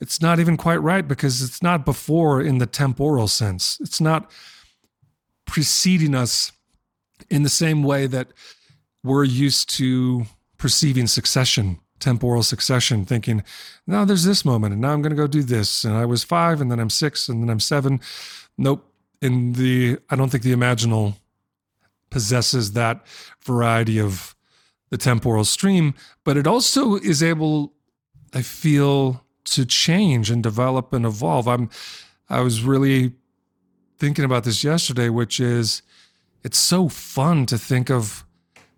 It's 0.00 0.20
not 0.20 0.40
even 0.40 0.56
quite 0.56 0.82
right 0.82 1.06
because 1.06 1.42
it's 1.42 1.62
not 1.62 1.84
before 1.84 2.40
in 2.40 2.58
the 2.58 2.66
temporal 2.66 3.28
sense. 3.28 3.78
It's 3.80 4.00
not 4.00 4.30
preceding 5.46 6.14
us 6.14 6.52
in 7.28 7.42
the 7.42 7.50
same 7.50 7.82
way 7.82 8.06
that 8.06 8.28
we're 9.04 9.24
used 9.24 9.68
to 9.76 10.26
perceiving 10.60 11.08
succession 11.08 11.80
temporal 12.00 12.42
succession, 12.42 13.04
thinking, 13.04 13.44
now 13.86 14.04
there's 14.04 14.24
this 14.24 14.44
moment, 14.44 14.72
and 14.72 14.80
now 14.80 14.92
I'm 14.92 15.02
going 15.02 15.10
to 15.10 15.16
go 15.16 15.26
do 15.26 15.42
this. 15.42 15.84
And 15.84 15.94
I 15.94 16.06
was 16.06 16.24
five, 16.24 16.60
and 16.60 16.70
then 16.70 16.80
I'm 16.80 16.90
six, 16.90 17.28
and 17.28 17.42
then 17.42 17.50
I'm 17.50 17.60
seven. 17.60 18.00
Nope. 18.58 18.84
In 19.22 19.52
the, 19.52 19.98
I 20.08 20.16
don't 20.16 20.30
think 20.30 20.42
the 20.42 20.54
imaginal 20.54 21.16
possesses 22.08 22.72
that 22.72 23.06
variety 23.44 24.00
of 24.00 24.34
the 24.88 24.96
temporal 24.96 25.44
stream, 25.44 25.94
but 26.24 26.36
it 26.36 26.46
also 26.46 26.96
is 26.96 27.22
able, 27.22 27.74
I 28.34 28.42
feel, 28.42 29.22
to 29.44 29.64
change 29.64 30.30
and 30.30 30.42
develop 30.42 30.92
and 30.92 31.04
evolve. 31.04 31.46
I'm, 31.46 31.68
I 32.28 32.40
was 32.40 32.62
really 32.62 33.12
thinking 33.98 34.24
about 34.24 34.44
this 34.44 34.64
yesterday, 34.64 35.10
which 35.10 35.38
is, 35.38 35.82
it's 36.42 36.58
so 36.58 36.88
fun 36.88 37.44
to 37.46 37.58
think 37.58 37.90
of 37.90 38.24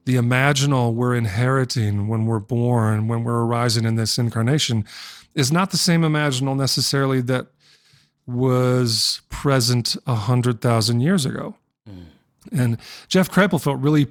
the 0.05 0.17
imaginal 0.17 0.95
we're 0.95 1.15
inheriting 1.15 2.09
when 2.09 2.27
we're 2.27 2.41
born, 2.41 3.09
when 3.09 3.25
we're 3.25 3.45
arising 3.45 3.85
in 3.85 3.97
this 3.97 4.19
incarnation, 4.19 4.85
is 5.35 5.53
not 5.53 5.71
the 5.71 5.77
same 5.77 6.03
imaginal 6.03 6.57
necessarily 6.57 7.21
that 7.23 7.47
was 8.27 9.21
present 9.29 9.97
a 10.07 10.15
hundred 10.15 10.61
thousand 10.61 11.01
years 11.01 11.25
ago. 11.25 11.57
Mm. 11.89 12.07
And 12.53 12.79
Jeff 13.09 13.31
Kripal 13.31 13.63
felt 13.63 13.81
really 13.81 14.09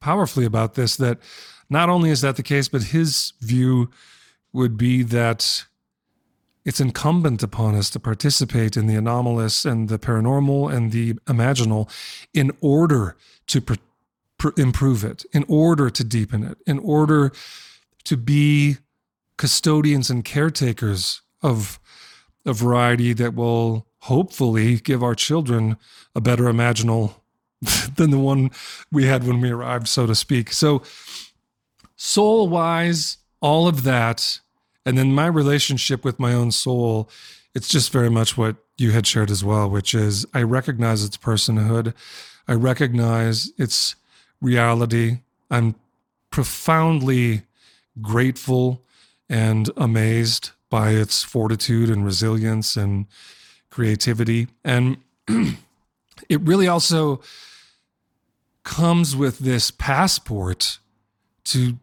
powerfully 0.00 0.44
about 0.44 0.74
this 0.74 0.96
that 0.96 1.18
not 1.68 1.88
only 1.88 2.10
is 2.10 2.20
that 2.20 2.36
the 2.36 2.42
case, 2.42 2.68
but 2.68 2.84
his 2.84 3.32
view 3.40 3.90
would 4.52 4.76
be 4.76 5.02
that 5.02 5.64
it's 6.64 6.80
incumbent 6.80 7.42
upon 7.42 7.74
us 7.74 7.90
to 7.90 8.00
participate 8.00 8.76
in 8.76 8.86
the 8.86 8.96
anomalous 8.96 9.64
and 9.64 9.88
the 9.88 9.98
paranormal 9.98 10.72
and 10.72 10.90
the 10.90 11.14
imaginal 11.26 11.88
in 12.34 12.50
order 12.60 13.16
to 13.46 13.60
pr- 13.60 13.74
improve 14.56 15.04
it, 15.04 15.24
in 15.32 15.44
order 15.48 15.90
to 15.90 16.04
deepen 16.04 16.44
it, 16.44 16.58
in 16.66 16.78
order 16.78 17.32
to 18.04 18.16
be 18.16 18.78
custodians 19.36 20.10
and 20.10 20.24
caretakers 20.24 21.22
of 21.42 21.78
a 22.44 22.52
variety 22.52 23.12
that 23.12 23.34
will 23.34 23.86
hopefully 24.00 24.76
give 24.76 25.02
our 25.02 25.14
children 25.14 25.76
a 26.14 26.20
better 26.20 26.44
imaginal 26.44 27.16
than 27.96 28.10
the 28.10 28.18
one 28.18 28.50
we 28.92 29.04
had 29.04 29.26
when 29.26 29.40
we 29.40 29.50
arrived, 29.50 29.88
so 29.88 30.06
to 30.06 30.14
speak. 30.14 30.52
So, 30.52 30.82
soul 31.96 32.48
wise, 32.48 33.18
all 33.40 33.66
of 33.66 33.82
that, 33.82 34.40
and 34.84 34.96
then 34.96 35.12
my 35.12 35.26
relationship 35.26 36.04
with 36.04 36.20
my 36.20 36.32
own 36.32 36.52
soul, 36.52 37.10
it's 37.54 37.68
just 37.68 37.90
very 37.90 38.10
much 38.10 38.36
what 38.36 38.56
you 38.78 38.92
had 38.92 39.06
shared 39.06 39.30
as 39.30 39.42
well, 39.42 39.68
which 39.68 39.94
is 39.94 40.26
I 40.32 40.42
recognize 40.42 41.02
its 41.02 41.16
personhood, 41.16 41.94
I 42.46 42.52
recognize 42.52 43.50
its 43.56 43.96
reality. 44.40 45.18
I'm 45.50 45.74
profoundly 46.30 47.42
grateful 48.00 48.82
and 49.28 49.70
amazed 49.76 50.50
by 50.70 50.90
its 50.90 51.22
fortitude 51.22 51.88
and 51.88 52.04
resilience 52.04 52.76
and 52.76 53.06
creativity. 53.70 54.48
And 54.64 54.98
it 56.28 56.40
really 56.42 56.68
also 56.68 57.20
comes 58.64 59.14
with 59.14 59.38
this 59.38 59.70
passport 59.70 60.78
to 61.44 61.78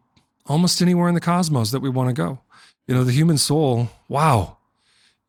almost 0.46 0.82
anywhere 0.82 1.08
in 1.08 1.14
the 1.14 1.20
cosmos 1.20 1.70
that 1.70 1.80
we 1.80 1.88
want 1.88 2.08
to 2.08 2.12
go. 2.14 2.40
You 2.86 2.94
know, 2.94 3.04
the 3.04 3.12
human 3.12 3.38
soul, 3.38 3.90
wow. 4.08 4.58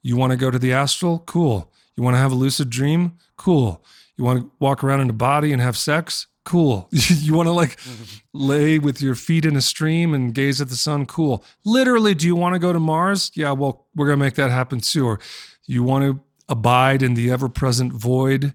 You 0.02 0.18
want 0.18 0.32
to 0.32 0.38
go 0.38 0.52
to 0.52 0.60
the 0.60 0.74
astral? 0.74 1.20
Cool. 1.20 1.72
You 1.96 2.04
want 2.04 2.16
to 2.16 2.20
have 2.20 2.32
a 2.32 2.36
lucid 2.36 2.70
dream? 2.70 3.18
Cool. 3.38 3.82
You 4.18 4.24
want 4.24 4.42
to 4.42 4.52
walk 4.60 4.84
around 4.84 5.02
in 5.02 5.10
a 5.10 5.14
body 5.14 5.54
and 5.54 5.62
have 5.62 5.78
sex? 5.78 6.28
Cool. 6.46 6.88
you 6.92 7.34
want 7.34 7.48
to 7.48 7.52
like 7.52 7.78
lay 8.34 8.80
with 8.80 9.02
your 9.02 9.16
feet 9.16 9.46
in 9.46 9.56
a 9.56 9.62
stream 9.62 10.14
and 10.14 10.34
gaze 10.34 10.62
at 10.62 10.70
the 10.70 10.76
sun? 10.76 11.06
Cool. 11.06 11.44
Literally, 11.66 12.14
do 12.14 12.28
you 12.28 12.36
want 12.36 12.54
to 12.54 12.60
go 12.60 12.72
to 12.72 12.80
Mars? 12.80 13.32
Yeah, 13.36 13.52
well, 13.52 13.88
we're 13.96 14.06
going 14.06 14.20
to 14.20 14.24
make 14.24 14.36
that 14.36 14.52
happen 14.52 14.80
too. 14.80 15.06
Or 15.06 15.20
you 15.66 15.84
want 15.84 16.06
to 16.06 16.22
abide 16.48 17.02
in 17.02 17.16
the 17.16 17.32
ever 17.32 17.50
present 17.50 17.92
void, 17.92 18.54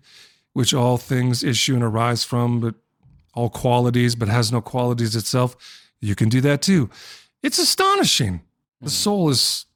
which 0.53 0.73
all 0.73 0.97
things 0.97 1.43
issue 1.43 1.75
and 1.75 1.83
arise 1.83 2.25
from, 2.25 2.61
but 2.61 2.77
all 3.35 3.51
qualities, 3.51 4.15
but 4.15 4.29
has 4.29 4.53
no 4.53 4.61
qualities 4.61 5.17
itself? 5.17 5.57
You 6.01 6.15
can 6.15 6.29
do 6.29 6.41
that 6.43 6.63
too. 6.63 6.89
It's 7.43 7.59
astonishing. 7.59 8.43
The 8.81 8.87
mm-hmm. 8.87 8.89
soul 8.89 9.31
is 9.31 9.67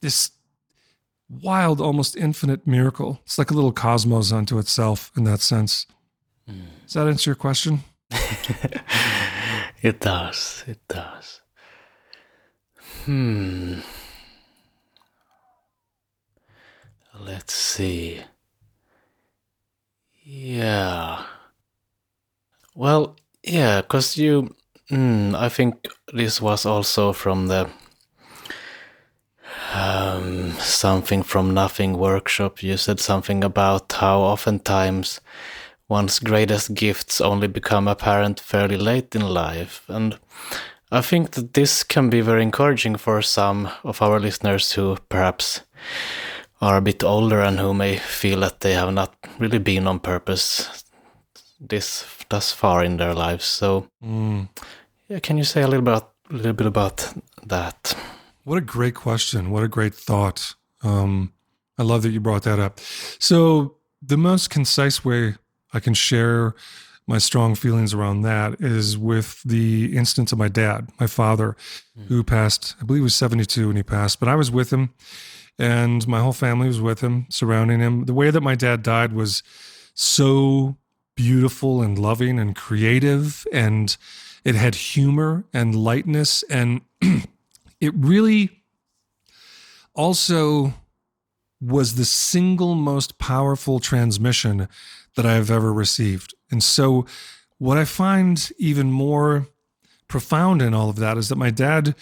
this 0.00 0.30
wild, 1.28 1.82
almost 1.82 2.16
infinite 2.16 2.66
miracle. 2.66 3.20
It's 3.24 3.38
like 3.38 3.50
a 3.50 3.54
little 3.54 3.72
cosmos 3.72 4.32
unto 4.32 4.58
itself 4.58 5.12
in 5.16 5.24
that 5.24 5.40
sense. 5.40 5.86
Mm. 6.48 6.62
Does 6.90 6.94
that 6.94 7.06
answer 7.06 7.30
your 7.30 7.36
question? 7.36 7.84
it 9.80 10.00
does. 10.00 10.64
It 10.66 10.80
does. 10.88 11.40
Hmm. 13.04 13.78
Let's 17.16 17.54
see. 17.54 18.22
Yeah. 20.24 21.22
Well, 22.74 23.14
yeah, 23.44 23.82
because 23.82 24.16
you. 24.16 24.56
Mm, 24.90 25.36
I 25.36 25.48
think 25.48 25.86
this 26.12 26.40
was 26.40 26.66
also 26.66 27.12
from 27.12 27.46
the 27.46 27.70
um, 29.72 30.54
something 30.58 31.22
from 31.22 31.54
Nothing 31.54 31.96
workshop. 31.96 32.64
You 32.64 32.76
said 32.76 32.98
something 32.98 33.44
about 33.44 33.92
how 33.92 34.18
oftentimes 34.22 35.20
one's 35.90 36.20
greatest 36.20 36.72
gifts 36.74 37.20
only 37.20 37.48
become 37.48 37.88
apparent 37.88 38.40
fairly 38.40 38.76
late 38.76 39.14
in 39.14 39.28
life. 39.28 39.84
And 39.88 40.18
I 40.92 41.00
think 41.02 41.32
that 41.32 41.54
this 41.54 41.82
can 41.82 42.08
be 42.08 42.20
very 42.20 42.42
encouraging 42.42 42.96
for 42.96 43.20
some 43.22 43.68
of 43.82 44.00
our 44.00 44.20
listeners 44.20 44.72
who 44.72 44.96
perhaps 45.08 45.62
are 46.60 46.76
a 46.76 46.82
bit 46.82 47.02
older 47.02 47.40
and 47.40 47.58
who 47.58 47.74
may 47.74 47.96
feel 47.96 48.40
that 48.40 48.60
they 48.60 48.74
have 48.74 48.92
not 48.92 49.14
really 49.38 49.58
been 49.58 49.86
on 49.86 49.98
purpose 49.98 50.84
this 51.60 52.06
thus 52.28 52.52
far 52.52 52.84
in 52.84 52.96
their 52.96 53.12
lives. 53.12 53.44
So, 53.44 53.88
mm. 54.02 54.48
yeah, 55.08 55.18
can 55.18 55.36
you 55.36 55.44
say 55.44 55.62
a 55.62 55.68
little 55.68 55.84
bit, 55.84 56.02
a 56.30 56.34
little 56.34 56.52
bit 56.52 56.66
about 56.66 57.12
that? 57.46 57.94
What 58.44 58.58
a 58.58 58.62
great 58.62 58.94
question. 58.94 59.50
What 59.50 59.64
a 59.64 59.68
great 59.68 59.94
thought. 59.94 60.54
Um, 60.82 61.32
I 61.76 61.82
love 61.82 62.02
that 62.02 62.10
you 62.10 62.20
brought 62.20 62.44
that 62.44 62.58
up. 62.58 62.78
So, 63.18 63.76
the 64.02 64.16
most 64.16 64.48
concise 64.48 65.04
way 65.04 65.34
I 65.72 65.80
can 65.80 65.94
share 65.94 66.54
my 67.06 67.18
strong 67.18 67.54
feelings 67.54 67.92
around 67.92 68.22
that 68.22 68.60
is 68.60 68.96
with 68.96 69.42
the 69.42 69.96
instance 69.96 70.32
of 70.32 70.38
my 70.38 70.48
dad, 70.48 70.88
my 71.00 71.06
father, 71.06 71.56
mm. 71.98 72.06
who 72.06 72.22
passed, 72.22 72.76
I 72.80 72.84
believe 72.84 73.00
he 73.00 73.04
was 73.04 73.16
72 73.16 73.66
when 73.66 73.76
he 73.76 73.82
passed, 73.82 74.20
but 74.20 74.28
I 74.28 74.36
was 74.36 74.50
with 74.50 74.72
him 74.72 74.90
and 75.60 76.08
my 76.08 76.20
whole 76.20 76.32
family 76.32 76.68
was 76.68 76.80
with 76.80 77.00
him, 77.00 77.26
surrounding 77.28 77.80
him. 77.80 78.06
The 78.06 78.14
way 78.14 78.30
that 78.30 78.40
my 78.40 78.54
dad 78.54 78.82
died 78.82 79.12
was 79.12 79.42
so 79.92 80.78
beautiful 81.14 81.82
and 81.82 81.98
loving 81.98 82.38
and 82.38 82.56
creative, 82.56 83.46
and 83.52 83.94
it 84.42 84.54
had 84.54 84.74
humor 84.74 85.44
and 85.52 85.74
lightness. 85.74 86.42
And 86.44 86.80
it 87.80 87.92
really 87.94 88.62
also 89.94 90.72
was 91.60 91.96
the 91.96 92.06
single 92.06 92.74
most 92.74 93.18
powerful 93.18 93.80
transmission 93.80 94.66
that 95.16 95.26
I 95.26 95.34
have 95.34 95.50
ever 95.50 95.72
received. 95.72 96.34
And 96.50 96.62
so, 96.62 97.06
what 97.58 97.76
I 97.76 97.84
find 97.84 98.50
even 98.58 98.90
more 98.90 99.48
profound 100.08 100.62
in 100.62 100.74
all 100.74 100.88
of 100.88 100.96
that 100.96 101.18
is 101.18 101.28
that 101.28 101.36
my 101.36 101.50
dad, 101.50 101.94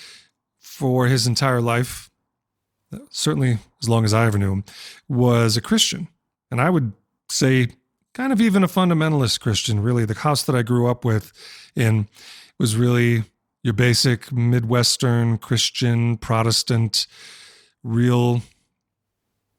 for 0.61 1.07
his 1.07 1.27
entire 1.27 1.61
life, 1.61 2.11
certainly 3.11 3.59
as 3.83 3.89
long 3.89 4.05
as 4.05 4.15
I 4.15 4.27
ever 4.27 4.39
knew 4.39 4.53
him, 4.53 4.65
was 5.09 5.57
a 5.57 5.61
Christian. 5.61 6.09
And 6.51 6.61
I 6.61 6.71
would 6.71 6.93
say, 7.29 7.69
kind 8.15 8.33
of 8.33 8.41
even 8.41 8.65
a 8.65 8.69
fundamentalist 8.69 9.41
Christian, 9.41 9.81
really. 9.81 10.05
The 10.05 10.15
house 10.15 10.43
that 10.45 10.57
I 10.57 10.63
grew 10.63 10.89
up 10.89 11.05
with 11.05 11.33
in 11.77 12.09
was 12.59 12.77
really 12.77 13.25
your 13.63 13.75
basic 13.75 14.33
Midwestern 14.33 15.39
Christian, 15.39 16.17
Protestant, 16.17 17.07
real 17.83 18.43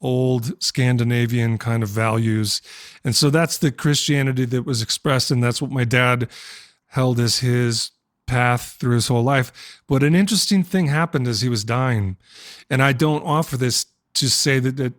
old 0.01 0.61
Scandinavian 0.61 1.57
kind 1.57 1.83
of 1.83 1.89
values. 1.89 2.61
And 3.03 3.15
so 3.15 3.29
that's 3.29 3.57
the 3.57 3.71
Christianity 3.71 4.45
that 4.45 4.65
was 4.65 4.81
expressed. 4.81 5.31
And 5.31 5.43
that's 5.43 5.61
what 5.61 5.71
my 5.71 5.83
dad 5.83 6.29
held 6.87 7.19
as 7.19 7.39
his 7.39 7.91
path 8.25 8.77
through 8.79 8.95
his 8.95 9.07
whole 9.07 9.23
life. 9.23 9.81
But 9.87 10.03
an 10.03 10.15
interesting 10.15 10.63
thing 10.63 10.87
happened 10.87 11.27
as 11.27 11.41
he 11.41 11.49
was 11.49 11.63
dying. 11.63 12.17
And 12.69 12.81
I 12.81 12.93
don't 12.93 13.23
offer 13.23 13.57
this 13.57 13.87
to 14.15 14.29
say 14.29 14.59
that 14.59 14.79
it 14.79 14.93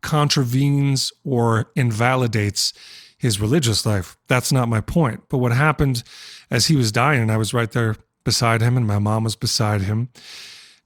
contravenes 0.00 1.12
or 1.24 1.70
invalidates 1.74 2.72
his 3.18 3.40
religious 3.40 3.84
life. 3.84 4.16
That's 4.28 4.52
not 4.52 4.68
my 4.68 4.80
point. 4.80 5.22
But 5.28 5.38
what 5.38 5.52
happened 5.52 6.02
as 6.50 6.66
he 6.66 6.76
was 6.76 6.92
dying, 6.92 7.22
and 7.22 7.32
I 7.32 7.36
was 7.36 7.54
right 7.54 7.70
there 7.70 7.96
beside 8.24 8.60
him, 8.60 8.76
and 8.76 8.86
my 8.86 8.98
mom 8.98 9.24
was 9.24 9.36
beside 9.36 9.82
him. 9.82 10.10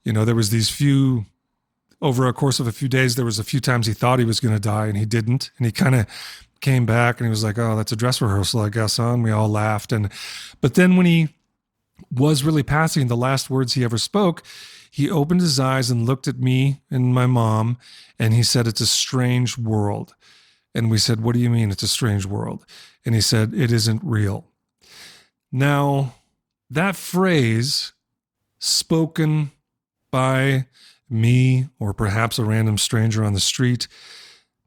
You 0.03 0.13
know, 0.13 0.25
there 0.25 0.35
was 0.35 0.49
these 0.49 0.69
few 0.69 1.25
over 2.01 2.27
a 2.27 2.33
course 2.33 2.59
of 2.59 2.67
a 2.67 2.71
few 2.71 2.87
days, 2.87 3.15
there 3.15 3.25
was 3.25 3.39
a 3.39 3.43
few 3.43 3.59
times 3.59 3.87
he 3.87 3.93
thought 3.93 4.19
he 4.19 4.25
was 4.25 4.39
going 4.39 4.55
to 4.55 4.59
die 4.59 4.87
and 4.87 4.97
he 4.97 5.05
didn't. 5.05 5.51
And 5.57 5.65
he 5.65 5.71
kind 5.71 5.95
of 5.95 6.07
came 6.59 6.85
back 6.85 7.19
and 7.19 7.27
he 7.27 7.29
was 7.29 7.43
like, 7.43 7.57
"Oh, 7.57 7.75
that's 7.75 7.91
a 7.91 7.95
dress 7.95 8.21
rehearsal, 8.21 8.61
I 8.61 8.69
guess." 8.69 8.97
Huh? 8.97 9.13
And 9.13 9.23
we 9.23 9.31
all 9.31 9.49
laughed. 9.49 9.91
And 9.91 10.11
but 10.61 10.73
then 10.75 10.95
when 10.95 11.05
he 11.05 11.29
was 12.11 12.43
really 12.43 12.63
passing 12.63 13.07
the 13.07 13.17
last 13.17 13.49
words 13.49 13.73
he 13.73 13.83
ever 13.83 13.97
spoke, 13.97 14.43
he 14.89 15.09
opened 15.09 15.41
his 15.41 15.59
eyes 15.59 15.89
and 15.89 16.05
looked 16.05 16.27
at 16.27 16.39
me 16.39 16.81
and 16.89 17.13
my 17.13 17.25
mom, 17.25 17.77
and 18.17 18.33
he 18.33 18.43
said, 18.43 18.67
"It's 18.67 18.81
a 18.81 18.87
strange 18.87 19.57
world." 19.57 20.15
And 20.73 20.89
we 20.89 20.97
said, 20.97 21.21
"What 21.21 21.33
do 21.33 21.39
you 21.39 21.49
mean 21.49 21.71
it's 21.71 21.83
a 21.83 21.87
strange 21.87 22.25
world?" 22.25 22.65
And 23.05 23.13
he 23.15 23.21
said, 23.21 23.53
"It 23.53 23.71
isn't 23.71 24.01
real." 24.03 24.47
Now, 25.51 26.15
that 26.69 26.95
phrase 26.95 27.91
spoken 28.59 29.51
by 30.11 30.67
me 31.11 31.67
or 31.79 31.93
perhaps 31.93 32.39
a 32.39 32.45
random 32.45 32.77
stranger 32.77 33.23
on 33.23 33.33
the 33.33 33.39
street 33.39 33.87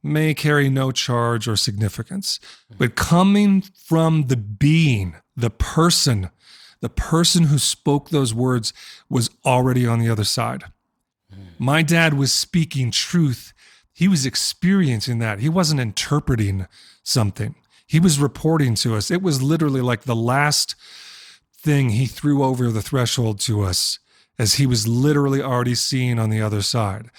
may 0.03 0.34
carry 0.34 0.68
no 0.68 0.92
charge 0.92 1.49
or 1.49 1.57
significance. 1.57 2.38
Mm-hmm. 2.38 2.78
But 2.78 2.95
coming 2.97 3.62
from 3.62 4.26
the 4.26 4.36
being, 4.36 5.16
the 5.34 5.51
person, 5.51 6.30
the 6.80 6.90
person 6.90 7.45
who 7.45 7.59
spoke 7.59 8.11
those 8.11 8.34
words 8.34 8.72
was 9.09 9.30
already 9.45 9.86
on 9.86 9.99
the 9.99 10.11
other 10.11 10.24
side. 10.24 10.64
Mm. 11.32 11.38
My 11.59 11.82
dad 11.82 12.14
was 12.14 12.32
speaking 12.32 12.90
truth. 12.90 13.55
He 13.92 14.07
was 14.07 14.26
experiencing 14.26 15.20
that. 15.20 15.40
He 15.40 15.49
wasn't 15.49 15.80
interpreting 15.80 16.66
something. 17.03 17.55
He 17.86 17.99
was 17.99 18.18
reporting 18.18 18.74
to 18.76 18.95
us. 18.97 19.11
It 19.11 19.22
was 19.22 19.42
literally 19.42 19.80
like 19.80 20.03
the 20.03 20.16
last 20.16 20.74
thing 21.57 21.90
he 21.90 22.07
threw 22.07 22.45
over 22.45 22.70
the 22.70 22.82
threshold 22.82 23.40
to 23.40 23.62
us 23.62 23.99
as 24.39 24.55
he 24.55 24.66
was 24.66 24.87
literally 24.89 25.43
already 25.43 25.74
seen 25.74 26.18
on 26.18 26.30
the 26.30 26.43
other 26.43 26.62
side. 26.62 27.11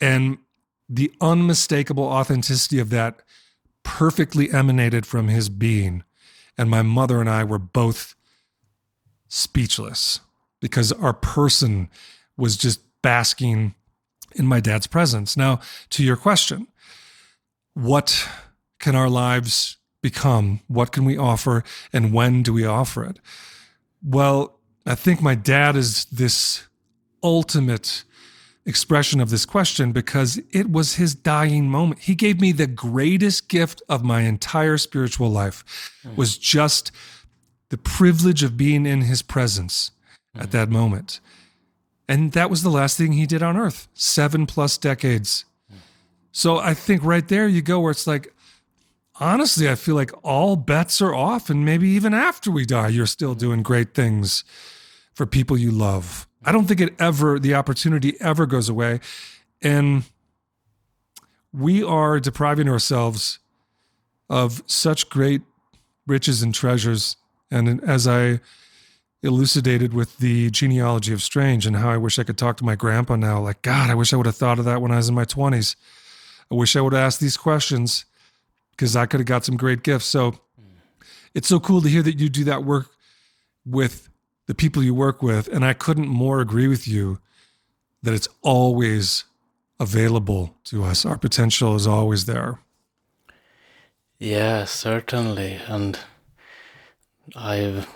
And 0.00 0.38
the 0.88 1.12
unmistakable 1.20 2.04
authenticity 2.04 2.78
of 2.78 2.90
that 2.90 3.20
perfectly 3.82 4.50
emanated 4.52 5.06
from 5.06 5.28
his 5.28 5.48
being. 5.48 6.04
And 6.58 6.68
my 6.68 6.82
mother 6.82 7.20
and 7.20 7.30
I 7.30 7.44
were 7.44 7.58
both 7.58 8.14
speechless 9.28 10.20
because 10.60 10.92
our 10.92 11.14
person 11.14 11.88
was 12.36 12.56
just 12.56 12.80
basking 13.02 13.74
in 14.34 14.46
my 14.46 14.60
dad's 14.60 14.86
presence. 14.86 15.36
Now, 15.36 15.60
to 15.90 16.04
your 16.04 16.16
question, 16.16 16.68
what 17.74 18.28
can 18.78 18.94
our 18.94 19.08
lives 19.08 19.78
become? 20.02 20.60
What 20.68 20.92
can 20.92 21.04
we 21.04 21.16
offer? 21.16 21.64
And 21.92 22.12
when 22.12 22.42
do 22.42 22.52
we 22.52 22.66
offer 22.66 23.04
it? 23.04 23.18
Well, 24.04 24.58
I 24.84 24.94
think 24.94 25.22
my 25.22 25.34
dad 25.34 25.76
is 25.76 26.06
this 26.06 26.64
ultimate 27.22 28.04
expression 28.64 29.20
of 29.20 29.30
this 29.30 29.44
question 29.44 29.92
because 29.92 30.40
it 30.52 30.70
was 30.70 30.94
his 30.94 31.14
dying 31.14 31.68
moment. 31.68 32.00
He 32.00 32.14
gave 32.14 32.40
me 32.40 32.52
the 32.52 32.66
greatest 32.66 33.48
gift 33.48 33.82
of 33.88 34.04
my 34.04 34.22
entire 34.22 34.78
spiritual 34.78 35.30
life 35.30 35.92
mm. 36.06 36.16
was 36.16 36.38
just 36.38 36.92
the 37.70 37.78
privilege 37.78 38.42
of 38.42 38.56
being 38.56 38.86
in 38.86 39.02
his 39.02 39.22
presence 39.22 39.90
mm. 40.36 40.42
at 40.42 40.52
that 40.52 40.68
moment. 40.68 41.20
And 42.08 42.32
that 42.32 42.50
was 42.50 42.62
the 42.62 42.70
last 42.70 42.98
thing 42.98 43.12
he 43.12 43.26
did 43.26 43.42
on 43.42 43.56
earth, 43.56 43.88
7 43.94 44.46
plus 44.46 44.78
decades. 44.78 45.44
Mm. 45.72 45.78
So 46.30 46.58
I 46.58 46.74
think 46.74 47.02
right 47.04 47.26
there 47.26 47.48
you 47.48 47.62
go 47.62 47.80
where 47.80 47.90
it's 47.90 48.06
like 48.06 48.32
honestly 49.20 49.68
I 49.68 49.74
feel 49.74 49.94
like 49.94 50.12
all 50.24 50.56
bets 50.56 51.02
are 51.02 51.14
off 51.14 51.50
and 51.50 51.64
maybe 51.64 51.88
even 51.88 52.14
after 52.14 52.50
we 52.50 52.64
die 52.64 52.88
you're 52.88 53.06
still 53.06 53.34
doing 53.34 53.62
great 53.62 53.94
things 53.94 54.42
for 55.14 55.26
people 55.26 55.56
you 55.56 55.70
love. 55.70 56.26
I 56.44 56.52
don't 56.52 56.66
think 56.66 56.80
it 56.80 56.94
ever, 56.98 57.38
the 57.38 57.54
opportunity 57.54 58.20
ever 58.20 58.46
goes 58.46 58.68
away. 58.68 59.00
And 59.60 60.04
we 61.52 61.82
are 61.82 62.18
depriving 62.18 62.68
ourselves 62.68 63.38
of 64.28 64.62
such 64.66 65.08
great 65.08 65.42
riches 66.06 66.42
and 66.42 66.54
treasures. 66.54 67.16
And 67.50 67.82
as 67.84 68.08
I 68.08 68.40
elucidated 69.22 69.94
with 69.94 70.18
the 70.18 70.50
genealogy 70.50 71.12
of 71.12 71.22
Strange 71.22 71.66
and 71.66 71.76
how 71.76 71.90
I 71.90 71.96
wish 71.96 72.18
I 72.18 72.24
could 72.24 72.38
talk 72.38 72.56
to 72.56 72.64
my 72.64 72.74
grandpa 72.74 73.16
now, 73.16 73.40
like, 73.40 73.62
God, 73.62 73.90
I 73.90 73.94
wish 73.94 74.12
I 74.12 74.16
would 74.16 74.26
have 74.26 74.36
thought 74.36 74.58
of 74.58 74.64
that 74.64 74.82
when 74.82 74.90
I 74.90 74.96
was 74.96 75.08
in 75.08 75.14
my 75.14 75.24
20s. 75.24 75.76
I 76.50 76.54
wish 76.54 76.74
I 76.74 76.80
would 76.80 76.92
have 76.92 77.02
asked 77.02 77.20
these 77.20 77.36
questions 77.36 78.04
because 78.72 78.96
I 78.96 79.06
could 79.06 79.20
have 79.20 79.26
got 79.26 79.44
some 79.44 79.56
great 79.56 79.82
gifts. 79.82 80.06
So 80.06 80.40
it's 81.34 81.48
so 81.48 81.60
cool 81.60 81.80
to 81.82 81.88
hear 81.88 82.02
that 82.02 82.18
you 82.18 82.28
do 82.28 82.44
that 82.44 82.64
work 82.64 82.88
with 83.64 84.08
the 84.52 84.64
people 84.64 84.82
you 84.82 84.94
work 84.94 85.22
with. 85.22 85.48
And 85.48 85.64
I 85.64 85.72
couldn't 85.72 86.08
more 86.08 86.42
agree 86.42 86.68
with 86.68 86.86
you 86.86 87.18
that 88.02 88.12
it's 88.12 88.28
always 88.42 89.24
available 89.80 90.54
to 90.64 90.84
us. 90.84 91.06
Our 91.06 91.16
potential 91.16 91.74
is 91.74 91.86
always 91.86 92.26
there. 92.26 92.58
Yeah, 94.18 94.66
certainly. 94.66 95.58
And 95.66 95.98
I've 97.34 97.88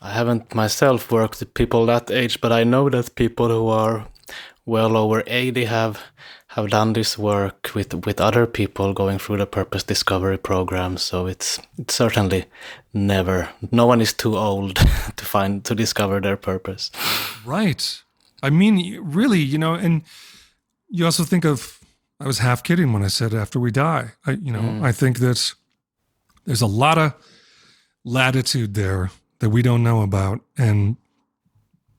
I 0.00 0.10
haven't 0.10 0.52
myself 0.52 1.12
worked 1.12 1.38
with 1.38 1.54
people 1.54 1.86
that 1.86 2.10
age, 2.10 2.40
but 2.40 2.50
I 2.50 2.64
know 2.64 2.90
that 2.90 3.14
people 3.14 3.48
who 3.48 3.68
are 3.68 4.08
well 4.64 4.96
over 4.96 5.22
80 5.26 5.64
have 5.64 6.00
have 6.48 6.68
done 6.68 6.92
this 6.92 7.16
work 7.16 7.70
with 7.74 7.94
with 8.06 8.20
other 8.20 8.46
people 8.46 8.92
going 8.92 9.18
through 9.18 9.38
the 9.38 9.46
purpose 9.46 9.82
discovery 9.82 10.36
program 10.36 10.96
so 10.96 11.26
it's 11.26 11.58
it's 11.78 11.94
certainly 11.94 12.44
never 12.92 13.48
no 13.70 13.86
one 13.86 14.00
is 14.00 14.12
too 14.12 14.36
old 14.36 14.76
to 15.16 15.24
find 15.24 15.64
to 15.64 15.74
discover 15.74 16.20
their 16.20 16.36
purpose. 16.36 16.90
Right. 17.44 18.02
I 18.42 18.50
mean 18.50 19.00
really 19.00 19.40
you 19.40 19.58
know 19.58 19.74
and 19.74 20.02
you 20.90 21.04
also 21.04 21.24
think 21.24 21.44
of 21.44 21.80
i 22.20 22.26
was 22.26 22.38
half 22.38 22.62
kidding 22.62 22.92
when 22.92 23.02
i 23.02 23.08
said 23.08 23.34
after 23.34 23.58
we 23.58 23.70
die. 23.70 24.12
I 24.26 24.32
you 24.32 24.52
know 24.52 24.60
mm. 24.60 24.82
i 24.82 24.92
think 24.92 25.18
that 25.18 25.54
there's 26.44 26.62
a 26.62 26.66
lot 26.66 26.98
of 26.98 27.14
latitude 28.04 28.74
there 28.74 29.10
that 29.38 29.50
we 29.50 29.62
don't 29.62 29.82
know 29.82 30.02
about 30.02 30.40
and 30.58 30.96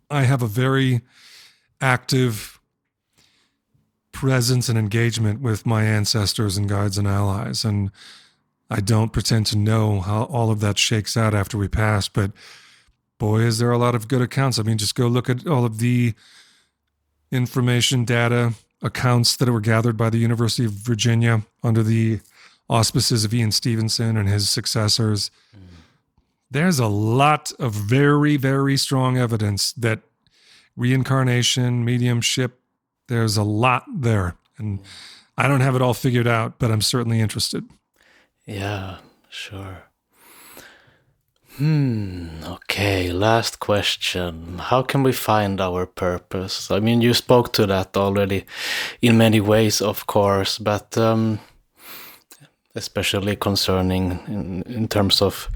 i 0.09 0.23
have 0.23 0.43
a 0.43 0.47
very 0.47 1.01
active 1.83 2.61
presence 4.13 4.69
and 4.69 4.79
engagement 4.79 5.41
with 5.41 5.65
my 5.65 5.83
ancestors 5.83 6.55
and 6.55 6.69
guides 6.69 6.97
and 6.97 7.07
allies. 7.07 7.65
And 7.65 7.91
I 8.69 8.79
don't 8.79 9.11
pretend 9.11 9.47
to 9.47 9.57
know 9.57 9.99
how 9.99 10.23
all 10.23 10.49
of 10.49 10.61
that 10.61 10.77
shakes 10.77 11.17
out 11.17 11.33
after 11.33 11.57
we 11.57 11.67
pass, 11.67 12.07
but 12.07 12.31
boy, 13.19 13.41
is 13.41 13.57
there 13.57 13.71
a 13.71 13.77
lot 13.77 13.95
of 13.95 14.07
good 14.07 14.21
accounts. 14.21 14.57
I 14.57 14.63
mean, 14.63 14.77
just 14.77 14.95
go 14.95 15.07
look 15.07 15.29
at 15.29 15.45
all 15.45 15.65
of 15.65 15.79
the 15.79 16.13
information, 17.31 18.05
data, 18.05 18.53
accounts 18.81 19.35
that 19.37 19.49
were 19.49 19.59
gathered 19.59 19.97
by 19.97 20.09
the 20.09 20.19
University 20.19 20.65
of 20.65 20.71
Virginia 20.71 21.43
under 21.63 21.83
the 21.83 22.21
auspices 22.69 23.25
of 23.25 23.33
Ian 23.33 23.51
Stevenson 23.51 24.15
and 24.15 24.29
his 24.29 24.49
successors. 24.49 25.31
Mm. 25.55 25.59
There's 26.49 26.79
a 26.79 26.87
lot 26.87 27.51
of 27.59 27.73
very, 27.73 28.37
very 28.37 28.77
strong 28.77 29.17
evidence 29.17 29.73
that 29.73 30.01
reincarnation, 30.75 31.85
mediumship, 31.85 32.59
there's 33.07 33.37
a 33.37 33.43
lot 33.43 33.83
there. 33.93 34.35
And 34.57 34.79
I 35.37 35.47
don't 35.47 35.61
have 35.61 35.75
it 35.75 35.81
all 35.81 35.93
figured 35.93 36.27
out, 36.27 36.59
but 36.59 36.71
I'm 36.71 36.81
certainly 36.81 37.19
interested. 37.19 37.65
Yeah, 38.45 38.97
sure. 39.29 39.83
Hmm, 41.57 42.43
okay, 42.43 43.11
last 43.11 43.59
question. 43.59 44.57
How 44.57 44.81
can 44.81 45.03
we 45.03 45.11
find 45.11 45.61
our 45.61 45.85
purpose? 45.85 46.71
I 46.71 46.79
mean, 46.79 47.01
you 47.01 47.13
spoke 47.13 47.53
to 47.53 47.67
that 47.67 47.95
already 47.95 48.45
in 49.03 49.19
many 49.19 49.39
ways, 49.39 49.79
of 49.79 50.07
course, 50.07 50.57
but 50.57 50.97
um, 50.97 51.39
especially 52.73 53.35
concerning 53.35 54.19
in, 54.27 54.63
in 54.63 54.87
terms 54.87 55.21
of 55.21 55.47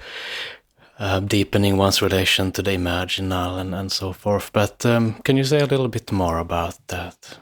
uh, 0.99 1.19
deepening 1.19 1.77
one's 1.77 2.01
relation 2.01 2.51
to 2.51 2.61
the 2.61 2.71
imaginal 2.71 3.59
and, 3.59 3.75
and 3.75 3.91
so 3.91 4.13
forth. 4.13 4.51
But 4.53 4.85
um, 4.85 5.15
can 5.23 5.37
you 5.37 5.43
say 5.43 5.59
a 5.59 5.65
little 5.65 5.87
bit 5.87 6.11
more 6.11 6.39
about 6.39 6.75
that? 6.87 7.37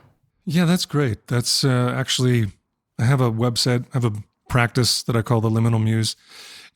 Yeah, 0.46 0.66
that's 0.66 0.86
great. 0.86 1.28
That's 1.28 1.64
uh, 1.64 1.94
actually, 1.96 2.52
I 3.00 3.06
have 3.06 3.22
a 3.22 3.32
website, 3.32 3.86
I 3.94 4.00
have 4.00 4.06
a 4.06 4.14
practice 4.50 5.04
that 5.04 5.16
I 5.16 5.22
call 5.22 5.42
the 5.42 5.50
Liminal 5.50 5.84
Muse. 5.84 6.16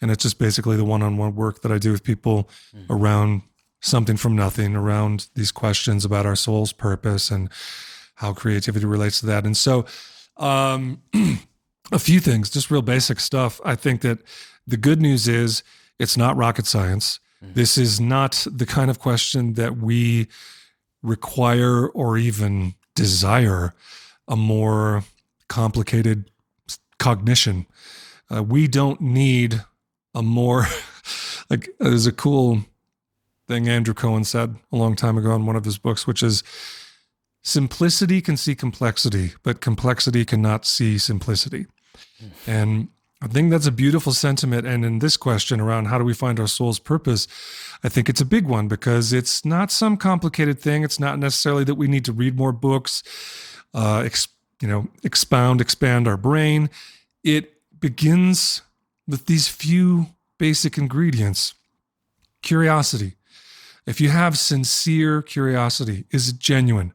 And 0.02 0.10
it's 0.12 0.24
just 0.24 0.40
basically 0.40 0.78
the 0.78 0.86
one 0.86 1.02
on 1.02 1.18
one 1.18 1.36
work 1.36 1.62
that 1.62 1.72
I 1.72 1.78
do 1.78 1.92
with 1.92 2.04
people 2.04 2.50
mm-hmm. 2.74 2.92
around 2.92 3.42
something 3.82 4.18
from 4.18 4.36
nothing, 4.36 4.76
around 4.76 5.28
these 5.36 5.52
questions 5.52 6.06
about 6.06 6.26
our 6.26 6.36
soul's 6.36 6.74
purpose 6.74 7.30
and 7.30 7.50
how 8.16 8.34
creativity 8.34 8.86
relates 8.86 9.20
to 9.20 9.26
that. 9.26 9.46
And 9.46 9.56
so, 9.56 9.86
um, 10.38 11.02
a 11.92 12.00
few 12.00 12.20
things, 12.20 12.50
just 12.50 12.72
real 12.72 12.82
basic 12.82 13.20
stuff. 13.20 13.60
I 13.64 13.76
think 13.76 14.02
that 14.02 14.20
the 14.68 14.78
good 14.78 15.02
news 15.02 15.28
is 15.28 15.64
it's 16.00 16.18
not 16.18 16.36
rocket 16.38 16.66
science. 16.66 17.20
Mm-hmm. 17.44 17.54
This 17.54 17.78
is 17.78 18.00
not 18.00 18.46
the 18.50 18.66
kind 18.66 18.90
of 18.90 19.00
question 19.00 19.54
that 19.54 19.78
we 19.78 20.28
require 21.02 21.88
or 21.88 22.18
even 22.18 22.76
desire 22.96 23.74
a 24.28 24.36
more 24.36 25.04
complicated 25.48 26.30
cognition. 27.00 27.66
Uh, 28.34 28.44
we 28.44 28.68
don't 28.68 29.02
need 29.02 29.64
a 30.14 30.22
more 30.22 30.66
like 31.50 31.70
there's 31.80 32.08
a 32.08 32.12
cool 32.12 32.64
thing 33.48 33.68
Andrew 33.68 33.94
Cohen 33.94 34.24
said 34.24 34.56
a 34.72 34.76
long 34.76 34.96
time 34.96 35.18
ago 35.18 35.34
in 35.34 35.46
one 35.46 35.56
of 35.56 35.66
his 35.66 35.78
books, 35.78 36.06
which 36.06 36.22
is 36.22 36.44
simplicity 37.42 38.22
can 38.22 38.38
see 38.38 38.54
complexity, 38.54 39.34
but 39.44 39.62
complexity 39.62 40.26
cannot 40.26 40.66
see 40.66 40.98
simplicity. 40.98 41.66
Mm. 42.22 42.32
And 42.48 42.88
I 43.22 43.28
think 43.28 43.52
that's 43.52 43.68
a 43.68 43.72
beautiful 43.72 44.14
sentiment. 44.14 44.66
And 44.66 44.86
in 44.86 45.00
this 45.00 45.18
question 45.18 45.60
around 45.60 45.86
how 45.86 45.98
do 45.98 46.06
we 46.06 46.14
find 46.14 46.40
our 46.40 46.48
soul's 46.48 46.80
purpose, 46.80 47.28
I 47.84 47.90
think 47.90 48.08
it's 48.08 48.22
a 48.22 48.26
big 48.26 48.46
one 48.46 48.68
because 48.68 49.12
it's 49.12 49.44
not 49.44 49.72
some 49.72 49.98
complicated 49.98 50.60
thing. 50.60 50.84
It's 50.84 51.00
not 51.00 51.20
necessarily 51.20 51.66
that 51.66 51.76
we 51.76 51.88
need 51.88 52.06
to 52.06 52.14
read 52.14 52.38
more 52.38 52.54
books, 52.54 53.04
uh, 53.74 54.08
you 54.62 54.68
know, 54.68 54.88
expound, 55.04 55.60
expand 55.60 56.08
our 56.08 56.18
brain. 56.18 56.70
It 57.24 57.54
begins 57.80 58.62
with 59.08 59.26
these 59.26 59.48
few 59.48 60.08
basic 60.38 60.78
ingredients 60.78 61.56
curiosity. 62.42 63.16
If 63.86 64.00
you 64.00 64.10
have 64.10 64.38
sincere 64.38 65.22
curiosity, 65.22 66.06
is 66.12 66.30
it 66.30 66.40
genuine? 66.40 66.94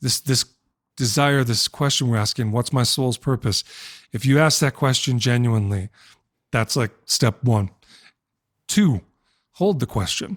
This, 0.00 0.20
this 0.20 0.44
desire, 0.96 1.44
this 1.44 1.68
question 1.68 2.08
we're 2.08 2.16
asking, 2.18 2.52
what's 2.52 2.72
my 2.72 2.82
soul's 2.82 3.16
purpose? 3.16 3.64
If 4.12 4.26
you 4.26 4.38
ask 4.38 4.60
that 4.60 4.74
question 4.74 5.18
genuinely, 5.18 5.88
that's 6.50 6.76
like 6.76 6.92
step 7.06 7.42
one. 7.42 7.70
Two, 8.68 9.00
hold 9.52 9.80
the 9.80 9.86
question. 9.86 10.36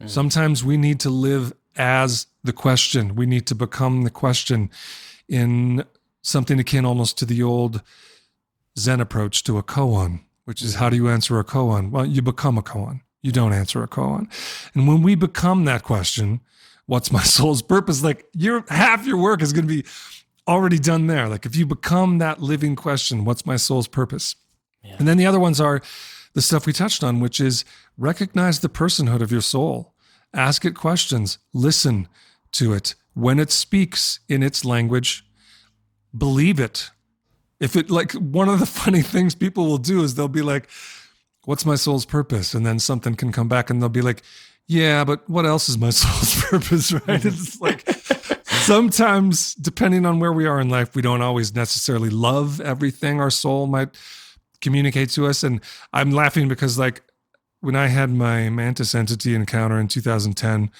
Mm. 0.00 0.08
Sometimes 0.08 0.64
we 0.64 0.76
need 0.76 1.00
to 1.00 1.10
live 1.10 1.52
as 1.76 2.26
the 2.44 2.52
question. 2.52 3.16
We 3.16 3.26
need 3.26 3.46
to 3.48 3.54
become 3.54 4.02
the 4.02 4.10
question 4.10 4.70
in 5.28 5.84
something 6.22 6.58
akin 6.58 6.84
almost 6.84 7.18
to 7.18 7.24
the 7.24 7.42
old 7.42 7.82
Zen 8.78 9.00
approach 9.00 9.42
to 9.44 9.58
a 9.58 9.62
koan, 9.62 10.20
which 10.44 10.62
is 10.62 10.76
how 10.76 10.90
do 10.90 10.96
you 10.96 11.08
answer 11.08 11.38
a 11.38 11.44
koan? 11.44 11.90
Well, 11.90 12.06
you 12.06 12.22
become 12.22 12.58
a 12.58 12.62
koan. 12.62 13.00
You 13.22 13.32
don't 13.32 13.52
answer 13.52 13.82
a 13.82 13.88
koan. 13.88 14.28
And 14.74 14.88
when 14.88 15.02
we 15.02 15.14
become 15.14 15.64
that 15.64 15.82
question, 15.82 16.40
what's 16.86 17.12
my 17.12 17.22
soul's 17.36 17.62
purpose? 17.62 18.02
Like 18.02 18.26
your 18.34 18.64
half 18.68 19.06
your 19.06 19.18
work 19.18 19.42
is 19.42 19.52
going 19.52 19.66
to 19.66 19.82
be 19.82 19.88
already 20.50 20.78
done 20.78 21.06
there. 21.06 21.28
Like 21.28 21.46
if 21.46 21.54
you 21.54 21.64
become 21.64 22.18
that 22.18 22.42
living 22.42 22.74
question, 22.74 23.24
what's 23.24 23.46
my 23.46 23.56
soul's 23.56 23.88
purpose? 23.88 24.34
Yeah. 24.82 24.96
And 24.98 25.06
then 25.06 25.16
the 25.16 25.26
other 25.26 25.38
ones 25.38 25.60
are 25.60 25.80
the 26.34 26.42
stuff 26.42 26.66
we 26.66 26.72
touched 26.72 27.04
on, 27.04 27.20
which 27.20 27.40
is 27.40 27.64
recognize 27.96 28.60
the 28.60 28.68
personhood 28.68 29.22
of 29.22 29.30
your 29.30 29.40
soul, 29.40 29.94
ask 30.34 30.64
it 30.64 30.74
questions, 30.74 31.38
listen 31.52 32.08
to 32.52 32.72
it. 32.72 32.94
When 33.14 33.38
it 33.38 33.50
speaks 33.50 34.20
in 34.28 34.42
its 34.42 34.64
language, 34.64 35.24
believe 36.16 36.58
it. 36.58 36.90
If 37.60 37.76
it, 37.76 37.90
like, 37.90 38.12
one 38.12 38.48
of 38.48 38.58
the 38.58 38.66
funny 38.82 39.02
things 39.02 39.34
people 39.34 39.66
will 39.66 39.78
do 39.78 40.02
is 40.02 40.14
they'll 40.14 40.28
be 40.28 40.42
like, 40.42 40.68
What's 41.46 41.64
my 41.64 41.74
soul's 41.74 42.04
purpose? 42.04 42.52
And 42.52 42.66
then 42.66 42.78
something 42.78 43.14
can 43.14 43.32
come 43.32 43.48
back 43.48 43.70
and 43.70 43.80
they'll 43.80 43.88
be 43.88 44.02
like, 44.02 44.22
Yeah, 44.66 45.04
but 45.04 45.28
what 45.28 45.46
else 45.46 45.68
is 45.68 45.78
my 45.78 45.90
soul's 46.02 46.42
purpose? 46.44 46.92
Right? 46.92 47.24
It's 47.24 47.60
like, 47.60 47.79
sometimes, 48.60 49.54
depending 49.54 50.06
on 50.06 50.20
where 50.20 50.32
we 50.32 50.46
are 50.46 50.60
in 50.60 50.68
life, 50.68 50.94
we 50.94 51.02
don't 51.02 51.22
always 51.22 51.54
necessarily 51.54 52.10
love 52.10 52.60
everything 52.60 53.20
our 53.20 53.30
soul 53.30 53.66
might 53.66 53.96
communicate 54.60 55.10
to 55.10 55.26
us. 55.26 55.42
And 55.42 55.60
I'm 55.92 56.10
laughing 56.10 56.48
because, 56.48 56.78
like, 56.78 57.02
when 57.60 57.76
I 57.76 57.88
had 57.88 58.10
my 58.10 58.48
mantis 58.48 58.94
entity 58.94 59.34
encounter 59.34 59.78
in 59.78 59.88
2010 59.88 60.70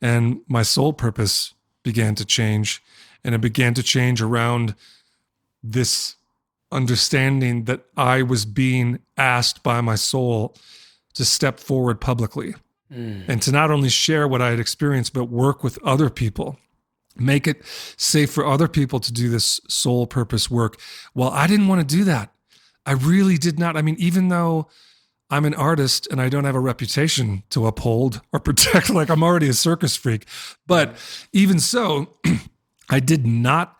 and 0.00 0.40
my 0.48 0.62
soul 0.62 0.92
purpose 0.92 1.54
began 1.82 2.14
to 2.16 2.24
change, 2.24 2.82
and 3.24 3.34
it 3.34 3.40
began 3.40 3.74
to 3.74 3.82
change 3.82 4.20
around 4.22 4.74
this 5.62 6.16
understanding 6.70 7.64
that 7.64 7.84
I 7.96 8.22
was 8.22 8.44
being 8.44 9.00
asked 9.16 9.62
by 9.62 9.80
my 9.80 9.94
soul 9.94 10.54
to 11.14 11.24
step 11.24 11.58
forward 11.58 12.00
publicly 12.00 12.54
mm. 12.92 13.24
and 13.26 13.42
to 13.42 13.50
not 13.50 13.70
only 13.70 13.88
share 13.88 14.28
what 14.28 14.42
I 14.42 14.50
had 14.50 14.60
experienced, 14.60 15.14
but 15.14 15.24
work 15.24 15.64
with 15.64 15.82
other 15.82 16.10
people 16.10 16.58
make 17.20 17.46
it 17.46 17.62
safe 17.96 18.30
for 18.30 18.46
other 18.46 18.68
people 18.68 19.00
to 19.00 19.12
do 19.12 19.28
this 19.28 19.60
soul 19.68 20.06
purpose 20.06 20.50
work. 20.50 20.80
Well, 21.14 21.30
I 21.30 21.46
didn't 21.46 21.68
want 21.68 21.86
to 21.86 21.96
do 21.96 22.04
that. 22.04 22.32
I 22.86 22.92
really 22.92 23.36
did 23.36 23.58
not. 23.58 23.76
I 23.76 23.82
mean, 23.82 23.96
even 23.98 24.28
though 24.28 24.68
I'm 25.30 25.44
an 25.44 25.54
artist 25.54 26.08
and 26.10 26.20
I 26.20 26.28
don't 26.28 26.44
have 26.44 26.54
a 26.54 26.60
reputation 26.60 27.42
to 27.50 27.66
uphold 27.66 28.22
or 28.32 28.40
protect, 28.48 28.90
like 28.90 29.10
I'm 29.10 29.22
already 29.22 29.48
a 29.48 29.54
circus 29.54 29.96
freak, 29.96 30.26
but 30.66 30.96
even 31.32 31.58
so, 31.58 32.16
I 32.90 33.00
did 33.00 33.26
not 33.26 33.76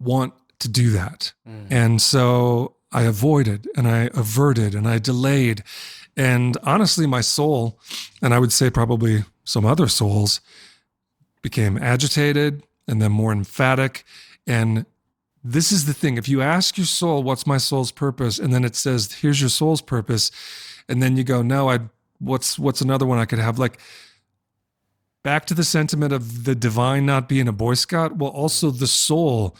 want 0.00 0.34
to 0.58 0.68
do 0.68 0.90
that. 0.90 1.32
Mm. 1.48 1.66
And 1.70 2.02
so 2.02 2.76
I 2.92 3.02
avoided 3.02 3.68
and 3.76 3.86
I 3.86 4.10
averted 4.14 4.74
and 4.74 4.88
I 4.88 4.98
delayed. 4.98 5.62
And 6.16 6.56
honestly, 6.64 7.06
my 7.06 7.20
soul, 7.20 7.78
and 8.20 8.34
I 8.34 8.38
would 8.38 8.52
say 8.52 8.70
probably 8.70 9.24
some 9.44 9.64
other 9.64 9.88
souls, 9.88 10.40
became 11.42 11.78
agitated, 11.78 12.62
and 12.86 13.00
then 13.00 13.12
more 13.12 13.32
emphatic. 13.32 14.04
And 14.46 14.86
this 15.42 15.72
is 15.72 15.86
the 15.86 15.94
thing 15.94 16.16
if 16.16 16.28
you 16.28 16.42
ask 16.42 16.76
your 16.76 16.86
soul, 16.86 17.22
What's 17.22 17.46
my 17.46 17.58
soul's 17.58 17.92
purpose? 17.92 18.38
And 18.38 18.52
then 18.52 18.64
it 18.64 18.76
says, 18.76 19.12
Here's 19.12 19.40
your 19.40 19.50
soul's 19.50 19.80
purpose. 19.80 20.30
And 20.88 21.02
then 21.02 21.16
you 21.16 21.24
go, 21.24 21.42
No, 21.42 21.70
I, 21.70 21.80
what's, 22.18 22.58
what's 22.58 22.80
another 22.80 23.06
one 23.06 23.18
I 23.18 23.24
could 23.24 23.38
have? 23.38 23.58
Like, 23.58 23.78
back 25.22 25.46
to 25.46 25.54
the 25.54 25.64
sentiment 25.64 26.12
of 26.12 26.44
the 26.44 26.54
divine 26.54 27.06
not 27.06 27.28
being 27.28 27.48
a 27.48 27.52
Boy 27.52 27.74
Scout. 27.74 28.16
Well, 28.16 28.30
also 28.30 28.70
the 28.70 28.86
soul 28.86 29.56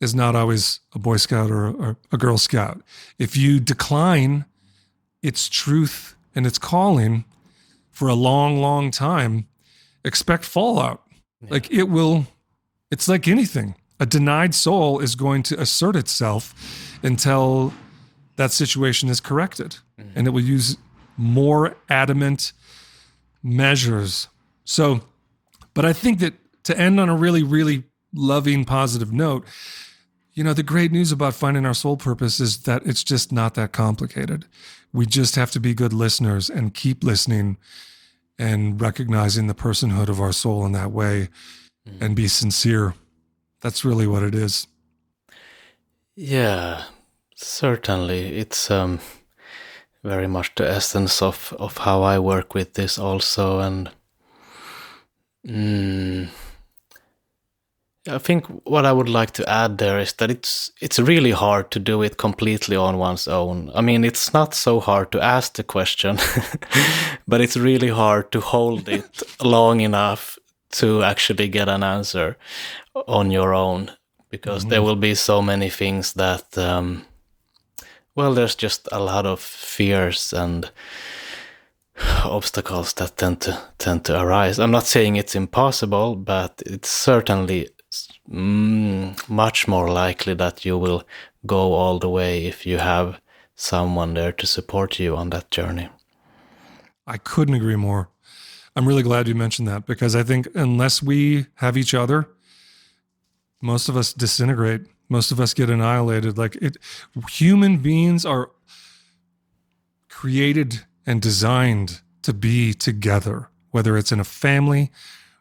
is 0.00 0.14
not 0.14 0.36
always 0.36 0.80
a 0.94 0.98
Boy 0.98 1.16
Scout 1.16 1.50
or, 1.50 1.68
or 1.70 1.96
a 2.12 2.16
Girl 2.16 2.38
Scout. 2.38 2.82
If 3.18 3.36
you 3.36 3.60
decline 3.60 4.44
its 5.22 5.48
truth 5.48 6.14
and 6.34 6.46
its 6.46 6.58
calling 6.58 7.24
for 7.90 8.08
a 8.08 8.14
long, 8.14 8.60
long 8.60 8.90
time, 8.90 9.46
expect 10.04 10.44
fallout. 10.44 11.02
Yeah. 11.40 11.48
Like 11.50 11.70
it 11.70 11.84
will 11.84 12.26
it's 12.94 13.08
like 13.08 13.26
anything. 13.26 13.74
A 13.98 14.06
denied 14.06 14.54
soul 14.54 15.00
is 15.00 15.16
going 15.16 15.42
to 15.44 15.60
assert 15.60 15.96
itself 15.96 16.54
until 17.02 17.74
that 18.36 18.52
situation 18.52 19.08
is 19.08 19.20
corrected. 19.20 19.78
Mm-hmm. 19.98 20.10
And 20.14 20.26
it 20.28 20.30
will 20.30 20.40
use 20.40 20.78
more 21.16 21.76
adamant 21.90 22.52
measures. 23.42 24.28
So, 24.64 25.00
but 25.74 25.84
I 25.84 25.92
think 25.92 26.20
that 26.20 26.34
to 26.62 26.78
end 26.78 27.00
on 27.00 27.08
a 27.08 27.16
really, 27.16 27.42
really 27.42 27.82
loving, 28.14 28.64
positive 28.64 29.12
note, 29.12 29.44
you 30.34 30.44
know, 30.44 30.52
the 30.52 30.62
great 30.62 30.92
news 30.92 31.10
about 31.10 31.34
finding 31.34 31.66
our 31.66 31.74
soul 31.74 31.96
purpose 31.96 32.38
is 32.38 32.58
that 32.58 32.86
it's 32.86 33.02
just 33.02 33.32
not 33.32 33.54
that 33.54 33.72
complicated. 33.72 34.44
We 34.92 35.04
just 35.04 35.34
have 35.34 35.50
to 35.50 35.58
be 35.58 35.74
good 35.74 35.92
listeners 35.92 36.48
and 36.48 36.72
keep 36.72 37.02
listening 37.02 37.56
and 38.38 38.80
recognizing 38.80 39.48
the 39.48 39.54
personhood 39.54 40.08
of 40.08 40.20
our 40.20 40.32
soul 40.32 40.64
in 40.64 40.70
that 40.72 40.92
way 40.92 41.28
mm. 41.88 42.00
and 42.00 42.16
be 42.16 42.28
sincere. 42.28 42.94
That's 43.60 43.84
really 43.84 44.06
what 44.06 44.22
it 44.22 44.34
is. 44.34 44.66
Yeah, 46.16 46.84
certainly. 47.34 48.36
It's 48.36 48.70
um, 48.70 49.00
very 50.02 50.26
much 50.26 50.54
the 50.54 50.68
essence 50.68 51.22
of, 51.22 51.54
of 51.58 51.78
how 51.78 52.02
I 52.02 52.18
work 52.18 52.54
with 52.54 52.74
this 52.74 52.98
also. 52.98 53.60
And 53.60 53.90
mm, 55.46 56.28
I 58.06 58.18
think 58.18 58.46
what 58.64 58.84
I 58.84 58.92
would 58.92 59.08
like 59.08 59.30
to 59.32 59.48
add 59.48 59.78
there 59.78 59.98
is 59.98 60.12
that 60.14 60.30
it's 60.30 60.70
it's 60.80 60.98
really 60.98 61.30
hard 61.30 61.70
to 61.70 61.78
do 61.78 62.02
it 62.02 62.18
completely 62.18 62.76
on 62.76 62.98
one's 62.98 63.26
own. 63.26 63.70
I 63.74 63.80
mean, 63.80 64.04
it's 64.04 64.34
not 64.34 64.54
so 64.54 64.78
hard 64.78 65.10
to 65.12 65.20
ask 65.22 65.54
the 65.54 65.64
question, 65.64 66.18
but 67.26 67.40
it's 67.40 67.56
really 67.56 67.88
hard 67.88 68.30
to 68.32 68.40
hold 68.40 68.88
it 68.88 69.22
long 69.42 69.80
enough 69.80 70.38
to 70.74 71.02
actually 71.02 71.48
get 71.48 71.68
an 71.68 71.82
answer 71.82 72.36
on 73.06 73.30
your 73.30 73.54
own 73.54 73.90
because 74.30 74.62
mm-hmm. 74.62 74.70
there 74.70 74.82
will 74.82 74.96
be 74.96 75.14
so 75.14 75.40
many 75.40 75.70
things 75.70 76.12
that 76.14 76.58
um, 76.58 77.04
well 78.14 78.34
there's 78.34 78.54
just 78.54 78.88
a 78.92 79.00
lot 79.00 79.26
of 79.26 79.40
fears 79.40 80.32
and 80.32 80.70
obstacles 82.24 82.92
that 82.94 83.16
tend 83.16 83.40
to 83.40 83.56
tend 83.78 84.04
to 84.04 84.20
arise. 84.20 84.58
I'm 84.58 84.72
not 84.72 84.86
saying 84.86 85.16
it's 85.16 85.36
impossible 85.36 86.16
but 86.16 86.62
it's 86.66 86.90
certainly 86.90 87.68
mm, 88.28 89.28
much 89.28 89.68
more 89.68 89.88
likely 89.88 90.34
that 90.34 90.64
you 90.64 90.76
will 90.76 91.04
go 91.46 91.72
all 91.74 91.98
the 91.98 92.08
way 92.08 92.46
if 92.46 92.66
you 92.66 92.78
have 92.78 93.20
someone 93.54 94.14
there 94.14 94.32
to 94.32 94.46
support 94.46 94.98
you 94.98 95.16
on 95.16 95.30
that 95.30 95.50
journey. 95.50 95.88
I 97.06 97.18
couldn't 97.18 97.54
agree 97.54 97.76
more 97.76 98.08
I'm 98.76 98.86
really 98.88 99.02
glad 99.02 99.28
you 99.28 99.34
mentioned 99.34 99.68
that 99.68 99.86
because 99.86 100.16
I 100.16 100.22
think 100.22 100.48
unless 100.54 101.02
we 101.02 101.46
have 101.56 101.76
each 101.76 101.94
other, 101.94 102.28
most 103.60 103.88
of 103.88 103.96
us 103.96 104.12
disintegrate. 104.12 104.82
Most 105.08 105.30
of 105.30 105.40
us 105.40 105.54
get 105.54 105.70
annihilated. 105.70 106.36
Like 106.36 106.56
it, 106.56 106.76
human 107.30 107.78
beings 107.78 108.26
are 108.26 108.50
created 110.08 110.84
and 111.06 111.22
designed 111.22 112.00
to 112.22 112.32
be 112.32 112.74
together, 112.74 113.48
whether 113.70 113.96
it's 113.96 114.12
in 114.12 114.20
a 114.20 114.24
family 114.24 114.90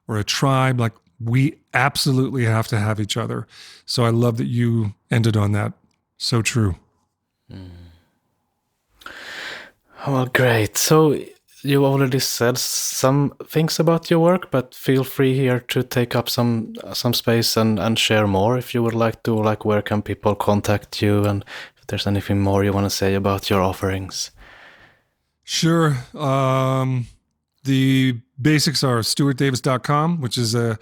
or 0.07 0.17
a 0.17 0.23
tribe. 0.23 0.79
Like 0.79 0.93
we 1.19 1.59
absolutely 1.73 2.45
have 2.45 2.67
to 2.67 2.79
have 2.79 2.99
each 2.99 3.17
other. 3.17 3.47
So 3.85 4.05
I 4.05 4.09
love 4.09 4.37
that 4.37 4.47
you 4.47 4.93
ended 5.09 5.35
on 5.35 5.53
that. 5.53 5.73
So 6.17 6.41
true. 6.41 6.75
Mm. 7.51 7.69
Well, 10.05 10.25
great. 10.27 10.77
So 10.77 11.17
you 11.63 11.85
already 11.85 12.19
said 12.19 12.57
some 12.57 13.33
things 13.47 13.79
about 13.79 14.09
your 14.09 14.19
work, 14.19 14.51
but 14.51 14.75
feel 14.75 15.03
free 15.03 15.33
here 15.33 15.59
to 15.59 15.83
take 15.83 16.15
up 16.15 16.29
some 16.29 16.73
some 16.93 17.13
space 17.13 17.57
and, 17.57 17.79
and 17.79 17.97
share 17.97 18.27
more 18.27 18.57
if 18.57 18.73
you 18.73 18.83
would 18.83 18.93
like 18.93 19.23
to. 19.23 19.33
Like, 19.33 19.65
where 19.65 19.81
can 19.81 20.01
people 20.01 20.35
contact 20.35 21.01
you, 21.01 21.25
and 21.25 21.45
if 21.77 21.87
there's 21.87 22.07
anything 22.07 22.41
more 22.41 22.63
you 22.63 22.73
want 22.73 22.85
to 22.85 22.89
say 22.89 23.15
about 23.15 23.49
your 23.49 23.61
offerings? 23.61 24.31
Sure. 25.43 25.97
Um, 26.13 27.07
the 27.63 28.19
basics 28.41 28.83
are 28.83 28.99
stuartdavis.com, 28.99 30.21
which 30.21 30.37
is 30.37 30.55
a 30.55 30.71
uh, 30.71 30.75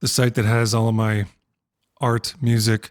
the 0.00 0.08
site 0.08 0.34
that 0.34 0.46
has 0.46 0.74
all 0.74 0.88
of 0.88 0.94
my 0.94 1.26
art, 2.00 2.34
music, 2.40 2.90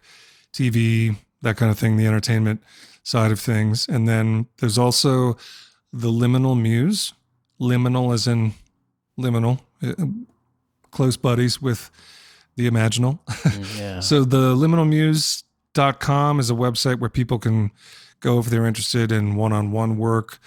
TV, 0.54 1.16
that 1.42 1.58
kind 1.58 1.72
of 1.72 1.80
thing, 1.80 1.98
the 1.98 2.06
entertainment 2.06 2.62
side 3.04 3.32
of 3.32 3.40
things. 3.40 3.88
And 3.88 4.08
then 4.08 4.48
there's 4.60 4.78
also 4.78 5.36
the 5.92 6.10
Liminal 6.10 6.60
Muse, 6.60 7.14
liminal 7.60 8.14
as 8.14 8.28
in 8.28 8.54
liminal, 9.20 9.60
uh, 9.84 9.94
close 10.92 11.18
buddies 11.18 11.62
with 11.62 11.92
the 12.56 12.70
imaginal. 12.70 13.20
Yeah. 13.78 14.00
so 14.02 14.24
the 14.24 14.56
liminalmuse.com 14.56 16.40
is 16.40 16.50
a 16.50 16.54
website 16.54 17.00
where 17.00 17.10
people 17.10 17.38
can 17.40 17.72
go 18.20 18.40
if 18.40 18.46
they're 18.48 18.66
interested 18.66 19.12
in 19.12 19.36
one-on-one 19.36 19.98
work. 19.98 20.40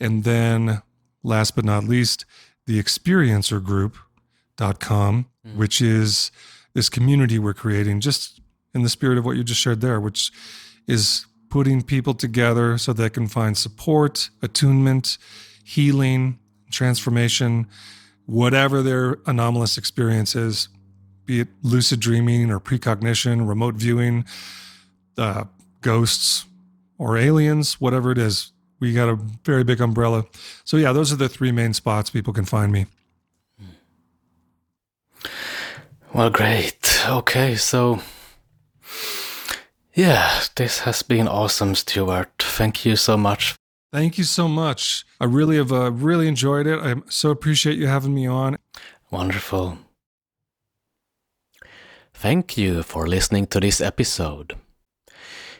And 0.00 0.24
then 0.24 0.82
last 1.22 1.56
but 1.56 1.64
not 1.64 1.84
least, 1.84 2.26
the 2.66 2.82
experiencergroup.com, 2.82 5.26
mm. 5.46 5.56
which 5.56 5.80
is 5.82 6.30
this 6.72 6.88
community 6.88 7.38
we're 7.38 7.54
creating 7.54 8.00
just 8.00 8.40
in 8.74 8.82
the 8.82 8.88
spirit 8.88 9.18
of 9.18 9.24
what 9.24 9.36
you 9.36 9.44
just 9.44 9.60
shared 9.60 9.80
there, 9.80 10.00
which 10.00 10.32
is 10.86 11.26
putting 11.50 11.82
people 11.82 12.14
together 12.14 12.78
so 12.78 12.92
they 12.92 13.10
can 13.10 13.26
find 13.26 13.58
support, 13.58 14.30
attunement, 14.40 15.18
healing, 15.64 16.38
transformation, 16.70 17.66
whatever 18.26 18.82
their 18.82 19.18
anomalous 19.26 19.76
experience 19.76 20.34
is, 20.36 20.68
be 21.26 21.40
it 21.40 21.48
lucid 21.62 22.00
dreaming 22.00 22.50
or 22.50 22.58
precognition, 22.60 23.46
remote 23.46 23.74
viewing, 23.74 24.24
uh, 25.18 25.44
ghosts, 25.80 26.46
or 26.98 27.16
aliens, 27.16 27.80
whatever 27.80 28.12
it 28.12 28.18
is, 28.18 28.52
we 28.78 28.92
got 28.92 29.08
a 29.08 29.16
very 29.44 29.64
big 29.64 29.80
umbrella. 29.80 30.24
So 30.64 30.76
yeah, 30.76 30.92
those 30.92 31.12
are 31.12 31.16
the 31.16 31.28
three 31.28 31.52
main 31.52 31.72
spots 31.72 32.10
people 32.10 32.32
can 32.32 32.44
find 32.44 32.72
me. 32.72 32.86
Well, 36.12 36.30
great. 36.30 37.04
Okay, 37.08 37.56
so 37.56 38.00
yeah, 39.94 40.42
this 40.56 40.80
has 40.80 41.02
been 41.02 41.28
awesome, 41.28 41.74
Stuart. 41.74 42.30
Thank 42.38 42.84
you 42.84 42.96
so 42.96 43.16
much. 43.16 43.59
Thank 43.92 44.18
you 44.18 44.24
so 44.24 44.46
much. 44.48 45.04
I 45.20 45.24
really 45.24 45.56
have 45.56 45.72
uh, 45.72 45.90
really 45.90 46.28
enjoyed 46.28 46.66
it. 46.66 46.78
I 46.78 46.96
so 47.08 47.30
appreciate 47.30 47.76
you 47.76 47.88
having 47.88 48.14
me 48.14 48.26
on. 48.26 48.56
Wonderful. 49.10 49.78
Thank 52.14 52.56
you 52.56 52.82
for 52.82 53.06
listening 53.06 53.46
to 53.48 53.60
this 53.60 53.80
episode. 53.80 54.56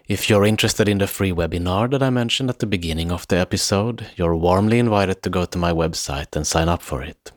If 0.06 0.28
you're 0.28 0.44
interested 0.44 0.88
in 0.88 0.98
the 0.98 1.06
free 1.06 1.32
webinar 1.32 1.90
that 1.90 2.02
I 2.02 2.10
mentioned 2.10 2.50
at 2.50 2.58
the 2.58 2.66
beginning 2.66 3.10
of 3.10 3.26
the 3.28 3.38
episode, 3.38 4.06
you're 4.16 4.36
warmly 4.36 4.78
invited 4.78 5.22
to 5.22 5.30
go 5.30 5.44
to 5.44 5.58
my 5.58 5.72
website 5.72 6.36
and 6.36 6.46
sign 6.46 6.68
up 6.68 6.82
for 6.82 7.02
it. 7.02 7.32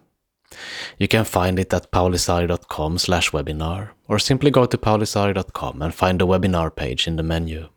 You 0.98 1.08
can 1.08 1.24
find 1.24 1.60
it 1.60 1.74
at 1.74 1.91
paulisaari.com 1.91 2.98
slash 2.98 3.32
webinar, 3.32 3.89
or 4.08 4.20
simply 4.20 4.52
go 4.52 4.66
to 4.66 4.78
paulisaari.com 4.78 5.82
and 5.82 5.94
find 5.94 6.20
the 6.20 6.28
webinar 6.28 6.76
page 6.76 7.08
in 7.08 7.16
the 7.16 7.24
menu. 7.24 7.70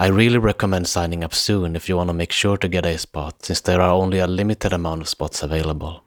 I 0.00 0.06
really 0.06 0.38
recommend 0.38 0.88
signing 0.88 1.22
up 1.22 1.34
soon 1.34 1.76
if 1.76 1.86
you 1.86 1.94
want 1.94 2.08
to 2.08 2.14
make 2.14 2.32
sure 2.32 2.56
to 2.56 2.68
get 2.68 2.86
a 2.86 2.96
spot, 2.96 3.44
since 3.44 3.60
there 3.60 3.82
are 3.82 3.92
only 3.92 4.18
a 4.18 4.26
limited 4.26 4.72
amount 4.72 5.02
of 5.02 5.10
spots 5.10 5.42
available. 5.42 6.02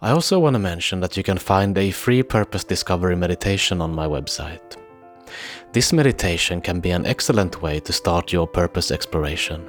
I 0.00 0.10
also 0.10 0.40
want 0.40 0.54
to 0.54 0.58
mention 0.58 0.98
that 0.98 1.16
you 1.16 1.22
can 1.22 1.38
find 1.38 1.78
a 1.78 1.92
free 1.92 2.24
purpose 2.24 2.64
discovery 2.64 3.14
meditation 3.14 3.80
on 3.80 3.94
my 3.94 4.08
website. 4.08 4.76
This 5.72 5.92
meditation 5.92 6.60
can 6.60 6.80
be 6.80 6.90
an 6.90 7.06
excellent 7.06 7.62
way 7.62 7.78
to 7.78 7.92
start 7.92 8.32
your 8.32 8.48
purpose 8.48 8.90
exploration. 8.90 9.64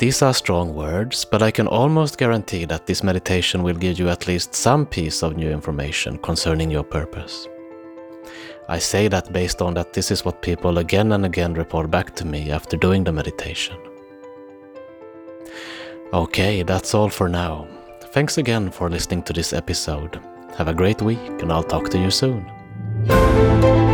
These 0.00 0.22
are 0.22 0.34
strong 0.34 0.74
words, 0.74 1.24
but 1.24 1.40
I 1.40 1.52
can 1.52 1.68
almost 1.68 2.18
guarantee 2.18 2.64
that 2.64 2.86
this 2.86 3.04
meditation 3.04 3.62
will 3.62 3.76
give 3.76 4.00
you 4.00 4.08
at 4.08 4.26
least 4.26 4.56
some 4.56 4.84
piece 4.84 5.22
of 5.22 5.36
new 5.36 5.52
information 5.52 6.18
concerning 6.18 6.68
your 6.68 6.82
purpose. 6.82 7.46
I 8.68 8.78
say 8.78 9.08
that 9.08 9.32
based 9.32 9.62
on 9.62 9.74
that 9.74 9.92
this 9.92 10.10
is 10.10 10.24
what 10.24 10.42
people 10.42 10.78
again 10.78 11.12
and 11.12 11.24
again 11.24 11.54
report 11.54 11.90
back 11.90 12.14
to 12.16 12.26
me 12.26 12.50
after 12.50 12.76
doing 12.76 13.04
the 13.04 13.12
meditation. 13.12 13.76
Okay, 16.12 16.62
that's 16.62 16.94
all 16.94 17.08
for 17.08 17.28
now. 17.28 17.68
Thanks 18.12 18.38
again 18.38 18.70
for 18.70 18.90
listening 18.90 19.22
to 19.24 19.32
this 19.32 19.52
episode. 19.52 20.20
Have 20.56 20.68
a 20.68 20.74
great 20.74 21.02
week, 21.02 21.20
and 21.40 21.52
I'll 21.52 21.62
talk 21.62 21.90
to 21.90 21.98
you 21.98 22.10
soon. 22.10 23.85